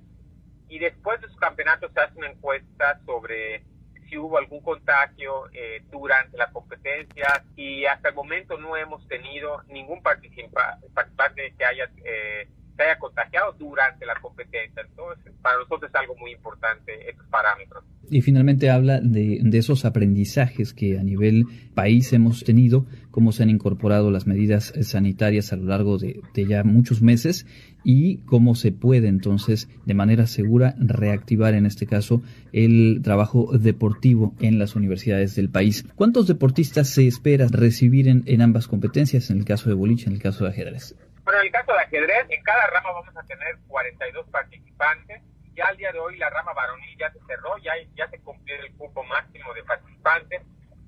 y 0.68 0.80
después 0.80 1.20
de 1.22 1.28
esos 1.28 1.40
campeonatos 1.40 1.92
se 1.94 2.00
hace 2.00 2.18
una 2.18 2.32
encuesta 2.32 3.00
sobre 3.06 3.64
si 4.10 4.18
hubo 4.18 4.38
algún 4.38 4.62
contagio 4.62 5.50
eh, 5.54 5.82
durante 5.90 6.38
la 6.38 6.52
competencia 6.52 7.44
y 7.56 7.86
hasta 7.86 8.10
el 8.10 8.16
momento 8.16 8.58
no 8.58 8.76
hemos 8.76 9.08
tenido 9.08 9.64
ningún 9.70 10.02
participante 10.04 11.54
que 11.58 11.66
haya 11.66 11.90
eh, 12.04 12.50
se 12.82 12.90
haya 12.90 13.00
contagiado 13.00 13.54
durante 13.60 14.06
la 14.06 14.16
competencia. 14.22 14.82
Entonces, 14.88 15.32
para 15.42 15.58
nosotros 15.58 15.90
es 15.90 15.96
algo 15.96 16.16
muy 16.18 16.32
importante 16.32 17.10
estos 17.10 17.28
parámetros. 17.28 17.84
Y 18.10 18.22
finalmente 18.22 18.70
habla 18.70 19.00
de, 19.00 19.40
de, 19.42 19.58
esos 19.58 19.86
aprendizajes 19.86 20.74
que 20.74 21.00
a 21.00 21.04
nivel 21.04 21.46
país 21.74 22.12
hemos 22.12 22.44
tenido, 22.44 22.86
cómo 23.10 23.32
se 23.32 23.44
han 23.44 23.50
incorporado 23.50 24.12
las 24.12 24.28
medidas 24.28 24.74
sanitarias 24.82 25.54
a 25.54 25.56
lo 25.56 25.66
largo 25.66 25.98
de, 25.98 26.20
de 26.34 26.46
ya 26.46 26.64
muchos 26.64 27.02
meses 27.02 27.46
y 27.86 28.18
cómo 28.26 28.56
se 28.56 28.74
puede 28.74 29.08
entonces 29.08 29.70
de 29.86 29.94
manera 29.94 30.28
segura 30.28 30.76
reactivar 30.78 31.54
en 31.54 31.66
este 31.66 31.88
caso 31.88 32.22
el 32.52 33.00
trabajo 33.02 33.58
deportivo 33.58 34.36
en 34.42 34.60
las 34.60 34.76
universidades 34.76 35.36
del 35.36 35.50
país. 35.50 35.86
¿Cuántos 35.96 36.28
deportistas 36.28 36.90
se 36.90 37.08
espera 37.08 37.48
recibir 37.48 38.10
en, 38.10 38.24
en 38.26 38.42
ambas 38.42 38.68
competencias, 38.68 39.30
en 39.30 39.38
el 39.38 39.46
caso 39.46 39.70
de 39.70 39.76
boliche, 39.76 40.08
en 40.08 40.14
el 40.14 40.22
caso 40.22 40.44
de 40.44 40.50
ajedrez? 40.50 40.96
Bueno, 41.32 41.44
en 41.44 41.48
el 41.48 41.54
caso 41.54 41.72
de 41.72 41.80
ajedrez, 41.80 42.26
en 42.28 42.44
cada 42.44 42.68
rama 42.68 42.92
vamos 42.92 43.16
a 43.16 43.24
tener 43.24 43.56
42 43.70 44.28
participantes. 44.32 45.22
Ya 45.54 45.68
al 45.68 45.78
día 45.78 45.94
de 45.94 46.00
hoy 46.00 46.18
la 46.18 46.30
rama 46.30 46.52
varonil 46.52 46.98
ya 46.98 47.10
se 47.10 47.22
cerró, 47.26 47.58
ya, 47.60 47.72
ya 47.96 48.10
se 48.10 48.20
cumplió 48.20 48.58
el 48.58 48.76
cupo 48.76 49.02
máximo 49.06 49.54
de 49.54 49.64
participantes. 49.64 50.42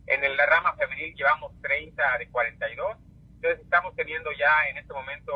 En 0.05 0.35
la 0.35 0.45
rama 0.45 0.75
femenil 0.75 1.15
llevamos 1.15 1.53
30 1.61 2.17
de 2.17 2.27
42. 2.27 2.97
Entonces 3.35 3.61
estamos 3.61 3.95
teniendo 3.95 4.33
ya 4.33 4.67
en 4.67 4.79
este 4.79 4.91
momento 4.91 5.31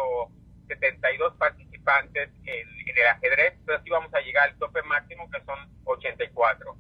72 0.67 1.35
participantes 1.37 2.29
en, 2.43 2.97
el 2.97 3.07
ajedrez, 3.07 3.53
pero 3.65 3.81
sí 3.83 3.89
vamos 3.89 4.13
a 4.13 4.19
llegar 4.19 4.49
al 4.49 4.57
tope 4.57 4.81
máximo 4.81 5.31
que 5.31 5.41
son 5.45 5.57
84. 5.85 6.75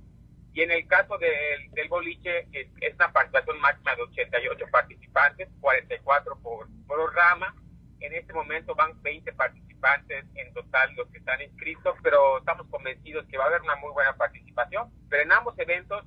Y 0.51 0.63
en 0.63 0.71
el 0.71 0.85
caso 0.85 1.17
del, 1.17 1.71
del 1.71 1.87
boliche 1.87 2.45
es, 2.51 2.67
es, 2.81 2.93
una 2.95 3.13
participación 3.13 3.57
máxima 3.61 3.95
de 3.95 4.01
88 4.01 4.65
participantes, 4.69 5.47
44 5.61 6.37
por, 6.41 6.67
por 6.87 7.15
rama 7.15 7.55
en 7.99 8.13
este 8.13 8.33
momento 8.33 8.75
van 8.75 9.01
20 9.01 9.31
participantes 9.33 10.25
en 10.35 10.53
total 10.53 10.93
los 10.95 11.07
que 11.09 11.19
están 11.19 11.41
inscritos, 11.41 11.95
pero 12.03 12.39
estamos 12.39 12.67
convencidos 12.67 13.25
que 13.27 13.37
va 13.37 13.45
a 13.45 13.47
haber 13.47 13.61
una 13.61 13.75
muy 13.77 13.91
buena 13.91 14.15
participación. 14.15 14.89
Pero 15.09 15.23
en 15.23 15.31
ambos 15.31 15.57
eventos 15.57 16.05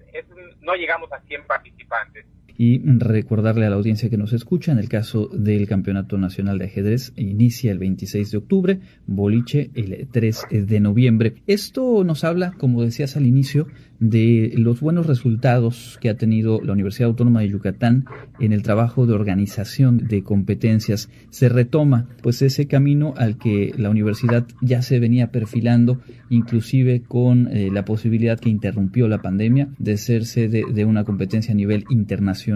no 0.60 0.74
llegamos 0.74 1.12
a 1.12 1.20
100 1.20 1.46
participantes 1.46 2.26
y 2.60 2.82
recordarle 2.84 3.64
a 3.64 3.70
la 3.70 3.76
audiencia 3.76 4.10
que 4.10 4.18
nos 4.18 4.34
escucha, 4.34 4.70
en 4.70 4.76
el 4.78 4.90
caso 4.90 5.28
del 5.28 5.66
Campeonato 5.66 6.18
Nacional 6.18 6.58
de 6.58 6.66
Ajedrez, 6.66 7.14
inicia 7.16 7.72
el 7.72 7.78
26 7.78 8.30
de 8.30 8.36
octubre, 8.36 8.80
boliche 9.06 9.70
el 9.74 10.06
3 10.12 10.42
de 10.50 10.78
noviembre. 10.78 11.36
Esto 11.46 12.04
nos 12.04 12.22
habla, 12.22 12.52
como 12.58 12.82
decías 12.82 13.16
al 13.16 13.24
inicio, 13.24 13.66
de 13.98 14.52
los 14.56 14.80
buenos 14.80 15.06
resultados 15.06 15.98
que 16.02 16.10
ha 16.10 16.16
tenido 16.16 16.60
la 16.62 16.72
Universidad 16.72 17.08
Autónoma 17.08 17.40
de 17.40 17.48
Yucatán 17.48 18.04
en 18.38 18.52
el 18.52 18.62
trabajo 18.62 19.06
de 19.06 19.14
organización 19.14 20.06
de 20.08 20.22
competencias. 20.22 21.08
Se 21.30 21.48
retoma 21.48 22.08
pues 22.22 22.42
ese 22.42 22.66
camino 22.66 23.14
al 23.16 23.38
que 23.38 23.72
la 23.76 23.88
universidad 23.88 24.46
ya 24.60 24.82
se 24.82 25.00
venía 25.00 25.30
perfilando, 25.30 26.00
inclusive 26.28 27.02
con 27.08 27.48
eh, 27.48 27.70
la 27.72 27.86
posibilidad 27.86 28.38
que 28.38 28.50
interrumpió 28.50 29.08
la 29.08 29.22
pandemia 29.22 29.68
de 29.78 29.96
ser 29.96 30.26
sede 30.26 30.64
de 30.70 30.84
una 30.84 31.04
competencia 31.04 31.52
a 31.52 31.56
nivel 31.56 31.84
internacional 31.90 32.49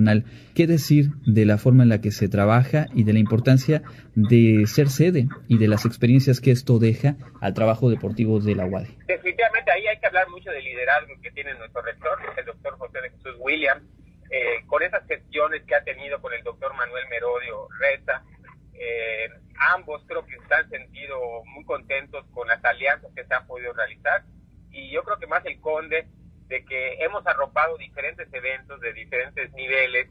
¿Qué 0.54 0.66
decir 0.66 1.10
de 1.26 1.44
la 1.44 1.58
forma 1.58 1.82
en 1.82 1.88
la 1.88 2.00
que 2.00 2.10
se 2.10 2.28
trabaja 2.28 2.86
y 2.94 3.04
de 3.04 3.12
la 3.12 3.18
importancia 3.18 3.82
de 4.14 4.66
ser 4.66 4.88
sede 4.88 5.28
y 5.48 5.58
de 5.58 5.68
las 5.68 5.84
experiencias 5.86 6.40
que 6.40 6.50
esto 6.50 6.78
deja 6.78 7.16
al 7.40 7.54
trabajo 7.54 7.90
deportivo 7.90 8.40
de 8.40 8.54
la 8.54 8.66
UADI? 8.66 8.96
Definitivamente 9.06 9.70
ahí 9.70 9.86
hay 9.86 9.98
que 9.98 10.06
hablar 10.06 10.28
mucho 10.30 10.50
del 10.50 10.64
liderazgo 10.64 11.14
que 11.22 11.30
tiene 11.30 11.54
nuestro 11.54 11.82
rector, 11.82 12.18
el 12.36 12.44
doctor 12.44 12.78
José 12.78 13.00
de 13.00 13.10
Jesús 13.10 13.36
Williams, 13.40 13.82
eh, 14.30 14.64
con 14.66 14.82
esas 14.82 15.06
gestiones 15.06 15.62
que 15.66 15.74
ha 15.74 15.84
tenido 15.84 16.20
con 16.20 16.32
el 16.32 16.42
doctor 16.42 16.74
Manuel 16.74 17.04
Merodio 17.08 17.68
Reza. 17.78 18.22
Eh, 18.74 19.28
ambos 19.74 20.02
creo 20.06 20.26
que 20.26 20.36
se 20.48 20.54
han 20.54 20.68
sentido 20.70 21.16
muy 21.46 21.64
contentos 21.64 22.24
con 22.32 22.48
las 22.48 22.64
alianzas 22.64 23.10
que 23.14 23.24
se 23.24 23.34
han 23.34 23.46
podido 23.46 23.72
realizar 23.72 24.24
y 24.70 24.90
yo 24.90 25.04
creo 25.04 25.18
que 25.18 25.28
más 25.28 25.44
el 25.46 25.60
conde 25.60 26.06
de 26.48 26.64
que 26.64 27.04
hemos 27.04 27.26
arropado 27.26 27.76
diferentes 27.78 28.28
eventos 28.32 28.80
de 28.80 28.92
diferentes 28.92 29.52
niveles 29.52 30.08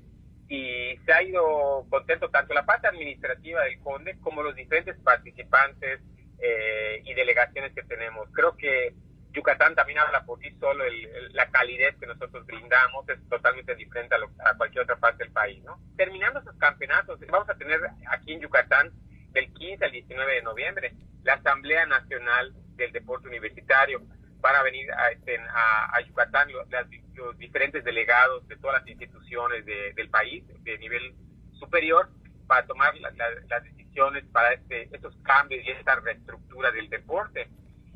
y 0.49 0.97
se 1.05 1.13
ha 1.13 1.23
ido 1.23 1.85
contento 1.89 2.29
tanto 2.29 2.53
la 2.53 2.65
parte 2.65 2.87
administrativa 2.87 3.63
del 3.63 3.79
CONDE 3.79 4.19
como 4.19 4.43
los 4.43 4.55
diferentes 4.55 4.95
participantes 4.97 6.01
eh, 6.39 7.01
y 7.05 7.13
delegaciones 7.13 7.73
que 7.73 7.83
tenemos. 7.83 8.29
Creo 8.33 8.55
que 8.57 8.93
Yucatán 9.31 9.73
también 9.73 9.99
habla 9.99 10.23
por 10.25 10.39
sí 10.39 10.51
solo, 10.59 10.83
la 11.31 11.49
calidez 11.49 11.95
que 11.97 12.05
nosotros 12.05 12.45
brindamos 12.45 13.07
es 13.09 13.17
totalmente 13.29 13.75
diferente 13.75 14.15
a, 14.15 14.49
a, 14.49 14.57
cualquier 14.57 14.83
otra 14.83 14.97
parte 14.97 15.23
del 15.23 15.33
país. 15.33 15.63
¿no? 15.63 15.79
Terminando 15.97 16.39
esos 16.39 16.55
campeonatos, 16.57 17.19
vamos 17.31 17.49
a 17.49 17.55
tener 17.55 17.79
aquí 18.09 18.33
en 18.33 18.41
Yucatán 18.41 18.91
del 19.31 19.51
15 19.53 19.85
al 19.85 19.91
19 19.91 20.35
de 20.35 20.41
noviembre 20.43 20.93
la 21.23 21.33
Asamblea 21.35 21.85
Nacional 21.85 22.53
del 22.75 22.91
Deporte 22.91 23.27
Universitario 23.27 24.01
van 24.43 24.57
a 24.57 24.61
venir 24.61 24.91
a, 24.91 25.09
este, 25.09 25.39
a, 25.39 26.01
Yucatán 26.01 26.49
los, 26.51 27.37
diferentes 27.37 27.81
delegados 27.85 28.45
de 28.49 28.57
todas 28.57 28.81
las 28.81 28.89
instituciones 28.89 29.65
del 29.65 30.09
país 30.09 30.43
de 30.63 30.77
nivel 30.79 31.15
superior 31.53 32.09
para 32.45 32.67
tomar 32.67 32.93
las 32.97 33.63
decisiones 33.63 34.25
para 34.33 34.53
este, 34.53 34.89
estos 34.91 35.15
cambios 35.23 35.63
y 35.65 35.71
esta 35.71 35.95
reestructura 35.95 36.71
del 36.71 36.89
deporte. 36.89 37.47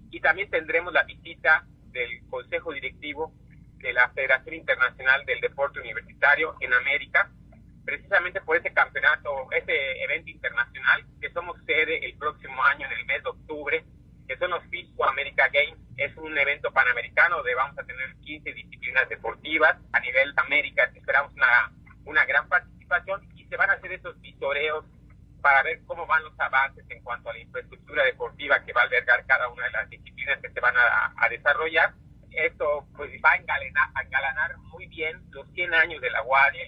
Y 0.09 0.21
también 0.21 0.49
tendremos 0.49 0.93
la 0.93 1.03
visita 1.03 1.65
del 1.91 2.25
Consejo 2.29 2.71
Directivo 2.71 3.33
de 3.79 3.91
la 3.91 4.07
Federación 4.11 4.55
Internacional 4.55 5.25
del 5.25 5.41
Deporte 5.41 5.81
Universitario 5.81 6.55
en 6.61 6.73
América, 6.73 7.29
precisamente 7.83 8.39
por 8.39 8.55
ese 8.55 8.71
campeonato, 8.71 9.51
ese 9.51 10.01
evento 10.01 10.29
internacional 10.29 11.05
que 11.19 11.29
somos 11.31 11.57
sede 11.65 12.05
el 12.05 12.17
próximo 12.17 12.63
año 12.63 12.85
en 12.85 12.99
el 12.99 13.05
mes 13.05 13.21
de 13.21 13.29
octubre, 13.29 13.83
que 14.28 14.38
son 14.38 14.51
los 14.51 14.63
FISCO 14.65 15.05
America 15.05 15.47
Games. 15.51 15.80
Es 15.97 16.15
un 16.17 16.38
evento 16.38 16.71
panamericano 16.71 17.38
donde 17.38 17.55
vamos 17.55 17.78
a 17.80 17.84
tener 17.84 18.15
15 18.17 18.53
disciplinas 18.53 19.09
deportivas 19.09 19.78
a 19.93 19.99
nivel 19.99 20.34
América. 20.38 20.89
Esperamos 20.93 21.34
una, 21.34 21.71
una 22.05 22.25
gran 22.25 22.47
participación 22.49 23.28
y 23.36 23.45
se 23.45 23.57
van 23.57 23.69
a 23.69 23.73
hacer 23.73 23.91
esos 23.93 24.19
visoreos 24.21 24.86
para 25.41 25.63
ver 25.63 25.82
cómo 25.86 26.05
van 26.05 26.23
los 26.23 26.38
avances 26.39 26.84
en 26.89 27.01
cuanto 27.03 27.30
a 27.30 27.34
la 27.34 27.39
infraestructura 27.39 28.03
deportiva 28.03 28.63
que 28.65 28.73
va 28.73 28.82
a 28.82 28.84
albergar 28.86 29.25
cada 29.25 29.47
una 29.49 29.65
de 29.65 29.71
las 29.71 29.89
disciplinas 29.89 30.39
que 30.41 30.49
se 30.49 30.59
van 30.59 30.75
a, 30.75 31.30
desarrollar. 31.30 31.93
Esto 32.32 32.88
pues 32.95 33.11
va 33.23 33.32
a 33.32 33.36
engalanar, 33.38 33.89
a 33.95 34.01
engalanar 34.01 34.57
muy 34.57 34.88
bien 34.88 35.21
los 35.32 35.47
100 35.53 35.73
años 35.73 36.01
de 36.01 36.09
la 36.09 36.21
Guardia 36.21 36.63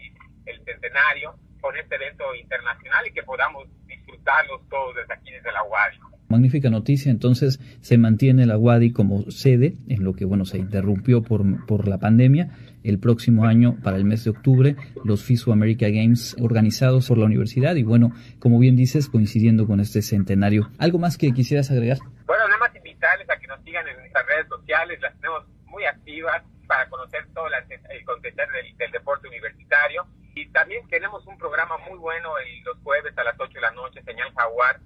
el 0.46 0.64
centenario 0.66 1.36
con 1.62 1.78
este 1.78 1.96
evento 1.96 2.34
internacional 2.36 3.06
y 3.08 3.14
que 3.14 3.24
podamos 3.24 3.68
disfrutarlos 3.86 4.68
todos 4.70 4.96
desde 4.96 5.14
aquí, 5.14 5.32
desde 5.32 5.52
la 5.52 5.62
Guardia. 5.62 6.00
Magnífica 6.30 6.70
noticia, 6.70 7.10
entonces 7.10 7.60
se 7.82 7.98
mantiene 7.98 8.46
la 8.46 8.56
UADI 8.56 8.94
como 8.94 9.32
sede, 9.32 9.78
en 9.88 10.04
lo 10.04 10.14
que 10.14 10.26
bueno 10.26 10.46
se 10.46 10.60
interrumpió 10.60 11.24
por, 11.24 11.66
por 11.66 11.88
la 11.88 11.98
pandemia. 11.98 12.52
El 12.84 13.00
próximo 13.00 13.46
año, 13.46 13.78
para 13.84 13.98
el 13.98 14.06
mes 14.06 14.24
de 14.24 14.30
octubre, 14.30 14.76
los 15.04 15.24
FISU 15.24 15.52
America 15.52 15.88
Games 15.88 16.36
organizados 16.40 17.08
por 17.08 17.18
la 17.18 17.26
universidad 17.26 17.76
y 17.76 17.84
bueno, 17.84 18.12
como 18.38 18.60
bien 18.60 18.76
dices, 18.76 19.10
coincidiendo 19.10 19.66
con 19.66 19.80
este 19.80 20.04
centenario. 20.04 20.70
¿Algo 20.78 21.00
más 21.00 21.18
que 21.18 21.32
quisieras 21.32 21.72
agregar? 21.72 21.98
Bueno, 22.28 22.48
nada 22.48 22.60
más 22.60 22.76
invitarles 22.76 23.28
a 23.28 23.38
que 23.40 23.48
nos 23.48 23.64
sigan 23.64 23.88
en 23.88 23.98
nuestras 23.98 24.26
redes 24.28 24.48
sociales, 24.50 25.02
las 25.02 25.16
tenemos 25.20 25.46
muy 25.66 25.84
activas 25.86 26.44
para 26.68 26.88
conocer 26.90 27.26
todo 27.34 27.48
el 27.48 28.06
contenido 28.06 28.46
del, 28.78 28.92
deporte 28.92 29.28
universitario. 29.28 30.06
Y 30.36 30.48
también 30.50 30.88
tenemos 30.90 31.26
un 31.26 31.40
programa 31.40 31.76
muy 31.90 31.98
bueno 31.98 32.30
los 32.64 32.78
jueves 32.84 33.18
a 33.18 33.24
las 33.24 33.36
8 33.40 33.52
de 33.52 33.62
la 33.62 33.72
noche, 33.72 34.04
Señal 34.04 34.32
Jaguar, 34.36 34.80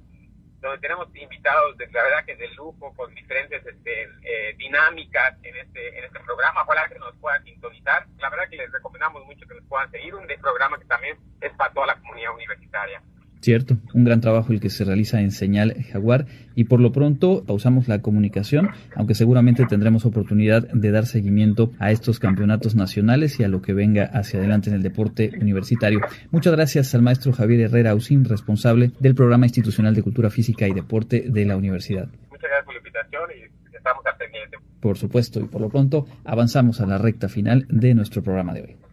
donde 0.63 0.81
tenemos 0.81 1.13
invitados, 1.15 1.77
de, 1.77 1.87
la 1.91 2.03
verdad 2.03 2.25
que 2.25 2.35
de 2.35 2.47
lujo, 2.55 2.93
con 2.95 3.13
diferentes 3.13 3.65
este, 3.65 4.03
eh, 4.23 4.55
dinámicas 4.57 5.35
en 5.43 5.55
este, 5.57 5.97
en 5.97 6.05
este 6.05 6.19
programa. 6.21 6.63
Ojalá 6.63 6.87
que 6.87 6.99
nos 6.99 7.15
puedan 7.17 7.43
sintonizar. 7.43 8.05
La 8.17 8.29
verdad 8.29 8.49
que 8.49 8.57
les 8.57 8.71
recomendamos 8.71 9.25
mucho 9.25 9.45
que 9.45 9.55
nos 9.55 9.65
puedan 9.65 9.91
seguir. 9.91 10.15
Un 10.15 10.27
programa 10.41 10.79
que 10.79 10.85
también 10.85 11.17
es 11.41 11.51
para 11.53 11.73
toda 11.73 11.87
la 11.87 11.95
comunidad 11.95 12.33
universitaria. 12.33 13.01
Cierto, 13.43 13.75
un 13.93 14.05
gran 14.05 14.21
trabajo 14.21 14.53
el 14.53 14.61
que 14.61 14.69
se 14.69 14.85
realiza 14.85 15.19
en 15.19 15.31
Señal 15.31 15.75
Jaguar 15.91 16.27
y 16.55 16.63
por 16.63 16.79
lo 16.79 16.93
pronto 16.93 17.43
pausamos 17.45 17.89
la 17.89 18.01
comunicación, 18.01 18.69
aunque 18.95 19.15
seguramente 19.15 19.65
tendremos 19.65 20.05
oportunidad 20.05 20.65
de 20.69 20.91
dar 20.91 21.05
seguimiento 21.05 21.73
a 21.77 21.91
estos 21.91 22.19
campeonatos 22.19 22.73
nacionales 22.75 23.37
y 23.41 23.43
a 23.43 23.49
lo 23.49 23.61
que 23.61 23.73
venga 23.73 24.05
hacia 24.05 24.39
adelante 24.39 24.69
en 24.69 24.77
el 24.77 24.81
deporte 24.81 25.29
universitario. 25.41 25.99
Muchas 26.31 26.53
gracias 26.53 26.95
al 26.95 27.01
maestro 27.01 27.33
Javier 27.33 27.59
Herrera 27.59 27.91
Ausín, 27.91 28.23
responsable 28.23 28.91
del 29.01 29.13
Programa 29.13 29.45
Institucional 29.45 29.93
de 29.93 30.03
Cultura 30.03 30.29
Física 30.29 30.65
y 30.65 30.71
Deporte 30.71 31.25
de 31.27 31.43
la 31.43 31.57
universidad. 31.57 32.07
Muchas 32.29 32.49
gracias 32.49 32.63
por 32.63 32.75
la 32.75 32.79
invitación 32.79 33.23
y 33.35 33.75
estamos 33.75 34.05
al 34.05 34.15
pendiente. 34.15 34.57
Por 34.79 34.97
supuesto, 34.97 35.41
y 35.41 35.49
por 35.49 35.59
lo 35.59 35.67
pronto 35.67 36.07
avanzamos 36.23 36.79
a 36.79 36.85
la 36.85 36.97
recta 36.97 37.27
final 37.27 37.65
de 37.67 37.93
nuestro 37.93 38.23
programa 38.23 38.53
de 38.53 38.61
hoy. 38.61 38.92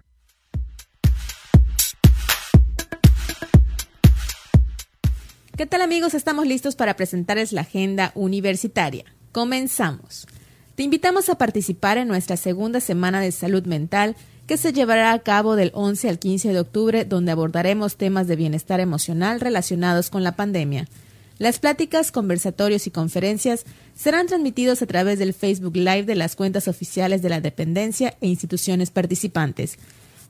¿Qué 5.61 5.67
tal 5.67 5.83
amigos? 5.83 6.15
Estamos 6.15 6.47
listos 6.47 6.75
para 6.75 6.97
presentarles 6.97 7.53
la 7.53 7.61
agenda 7.61 8.13
universitaria. 8.15 9.05
Comenzamos. 9.31 10.27
Te 10.75 10.85
invitamos 10.85 11.29
a 11.29 11.35
participar 11.35 11.99
en 11.99 12.09
nuestra 12.09 12.39
segunda 12.39 12.81
semana 12.81 13.21
de 13.21 13.31
salud 13.31 13.67
mental 13.67 14.17
que 14.47 14.57
se 14.57 14.73
llevará 14.73 15.13
a 15.13 15.19
cabo 15.19 15.57
del 15.57 15.71
11 15.75 16.09
al 16.09 16.19
15 16.19 16.55
de 16.55 16.61
octubre, 16.61 17.05
donde 17.05 17.33
abordaremos 17.33 17.99
temas 17.99 18.27
de 18.27 18.37
bienestar 18.37 18.81
emocional 18.81 19.39
relacionados 19.39 20.09
con 20.09 20.25
la 20.25 20.35
pandemia. 20.35 20.89
Las 21.37 21.59
pláticas, 21.59 22.11
conversatorios 22.11 22.87
y 22.87 22.91
conferencias 22.91 23.67
serán 23.95 24.29
transmitidos 24.29 24.81
a 24.81 24.87
través 24.87 25.19
del 25.19 25.35
Facebook 25.35 25.77
Live 25.77 26.05
de 26.05 26.15
las 26.15 26.37
cuentas 26.37 26.69
oficiales 26.69 27.21
de 27.21 27.29
la 27.29 27.43
dependencia 27.43 28.17
e 28.23 28.29
instituciones 28.29 28.91
participantes. 28.91 29.79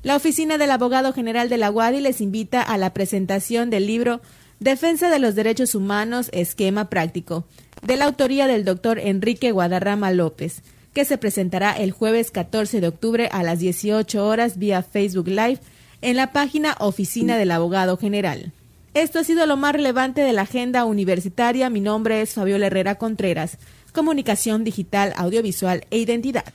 La 0.02 0.16
oficina 0.16 0.58
del 0.58 0.70
abogado 0.70 1.12
general 1.12 1.48
de 1.48 1.56
la 1.56 1.72
UADI 1.72 2.00
les 2.00 2.20
invita 2.20 2.62
a 2.62 2.78
la 2.78 2.94
presentación 2.94 3.70
del 3.70 3.88
libro 3.88 4.20
Defensa 4.60 5.10
de 5.10 5.18
los 5.18 5.34
Derechos 5.34 5.74
Humanos, 5.74 6.30
Esquema 6.32 6.88
Práctico, 6.88 7.48
de 7.82 7.96
la 7.96 8.04
autoría 8.04 8.46
del 8.46 8.64
doctor 8.64 9.00
Enrique 9.00 9.50
Guadarrama 9.50 10.12
López 10.12 10.62
que 10.96 11.04
se 11.04 11.18
presentará 11.18 11.72
el 11.72 11.90
jueves 11.90 12.30
14 12.30 12.80
de 12.80 12.88
octubre 12.88 13.28
a 13.30 13.42
las 13.42 13.58
18 13.58 14.26
horas 14.26 14.56
vía 14.56 14.82
Facebook 14.82 15.28
Live 15.28 15.58
en 16.00 16.16
la 16.16 16.32
página 16.32 16.74
Oficina 16.80 17.36
del 17.36 17.50
Abogado 17.50 17.98
General. 17.98 18.54
Esto 18.94 19.18
ha 19.18 19.24
sido 19.24 19.44
lo 19.44 19.58
más 19.58 19.74
relevante 19.74 20.22
de 20.22 20.32
la 20.32 20.40
agenda 20.42 20.86
universitaria. 20.86 21.68
Mi 21.68 21.82
nombre 21.82 22.22
es 22.22 22.32
Fabiola 22.32 22.68
Herrera 22.68 22.94
Contreras, 22.94 23.58
Comunicación 23.92 24.64
Digital, 24.64 25.12
Audiovisual 25.18 25.84
e 25.90 25.98
Identidad. 25.98 26.46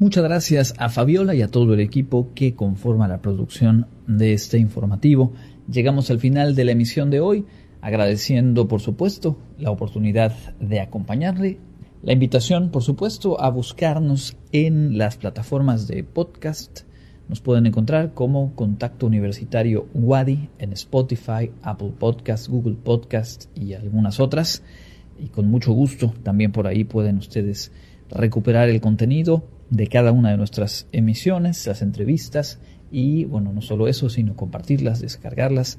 Muchas 0.00 0.24
gracias 0.24 0.74
a 0.78 0.88
Fabiola 0.88 1.36
y 1.36 1.42
a 1.42 1.48
todo 1.52 1.74
el 1.74 1.78
equipo 1.78 2.32
que 2.34 2.56
conforma 2.56 3.06
la 3.06 3.22
producción 3.22 3.86
de 4.08 4.32
este 4.32 4.58
informativo. 4.58 5.34
Llegamos 5.70 6.10
al 6.10 6.18
final 6.18 6.56
de 6.56 6.64
la 6.64 6.72
emisión 6.72 7.10
de 7.10 7.20
hoy 7.20 7.46
agradeciendo 7.86 8.66
por 8.66 8.80
supuesto 8.80 9.38
la 9.60 9.70
oportunidad 9.70 10.32
de 10.58 10.80
acompañarle, 10.80 11.60
la 12.02 12.12
invitación 12.12 12.72
por 12.72 12.82
supuesto 12.82 13.40
a 13.40 13.48
buscarnos 13.48 14.36
en 14.50 14.98
las 14.98 15.16
plataformas 15.16 15.86
de 15.86 16.02
podcast. 16.02 16.80
Nos 17.28 17.40
pueden 17.40 17.64
encontrar 17.64 18.12
como 18.12 18.56
Contacto 18.56 19.06
Universitario 19.06 19.86
Wadi 19.94 20.48
en 20.58 20.72
Spotify, 20.72 21.52
Apple 21.62 21.92
Podcast, 21.96 22.48
Google 22.48 22.74
Podcast 22.74 23.56
y 23.56 23.74
algunas 23.74 24.18
otras. 24.18 24.64
Y 25.16 25.28
con 25.28 25.48
mucho 25.48 25.72
gusto 25.72 26.12
también 26.24 26.50
por 26.50 26.66
ahí 26.66 26.82
pueden 26.82 27.18
ustedes 27.18 27.70
recuperar 28.10 28.68
el 28.68 28.80
contenido 28.80 29.44
de 29.70 29.86
cada 29.86 30.10
una 30.10 30.32
de 30.32 30.38
nuestras 30.38 30.88
emisiones, 30.90 31.64
las 31.68 31.82
entrevistas 31.82 32.58
y 32.90 33.26
bueno, 33.26 33.52
no 33.52 33.62
solo 33.62 33.86
eso, 33.86 34.08
sino 34.08 34.34
compartirlas, 34.34 35.00
descargarlas 35.00 35.78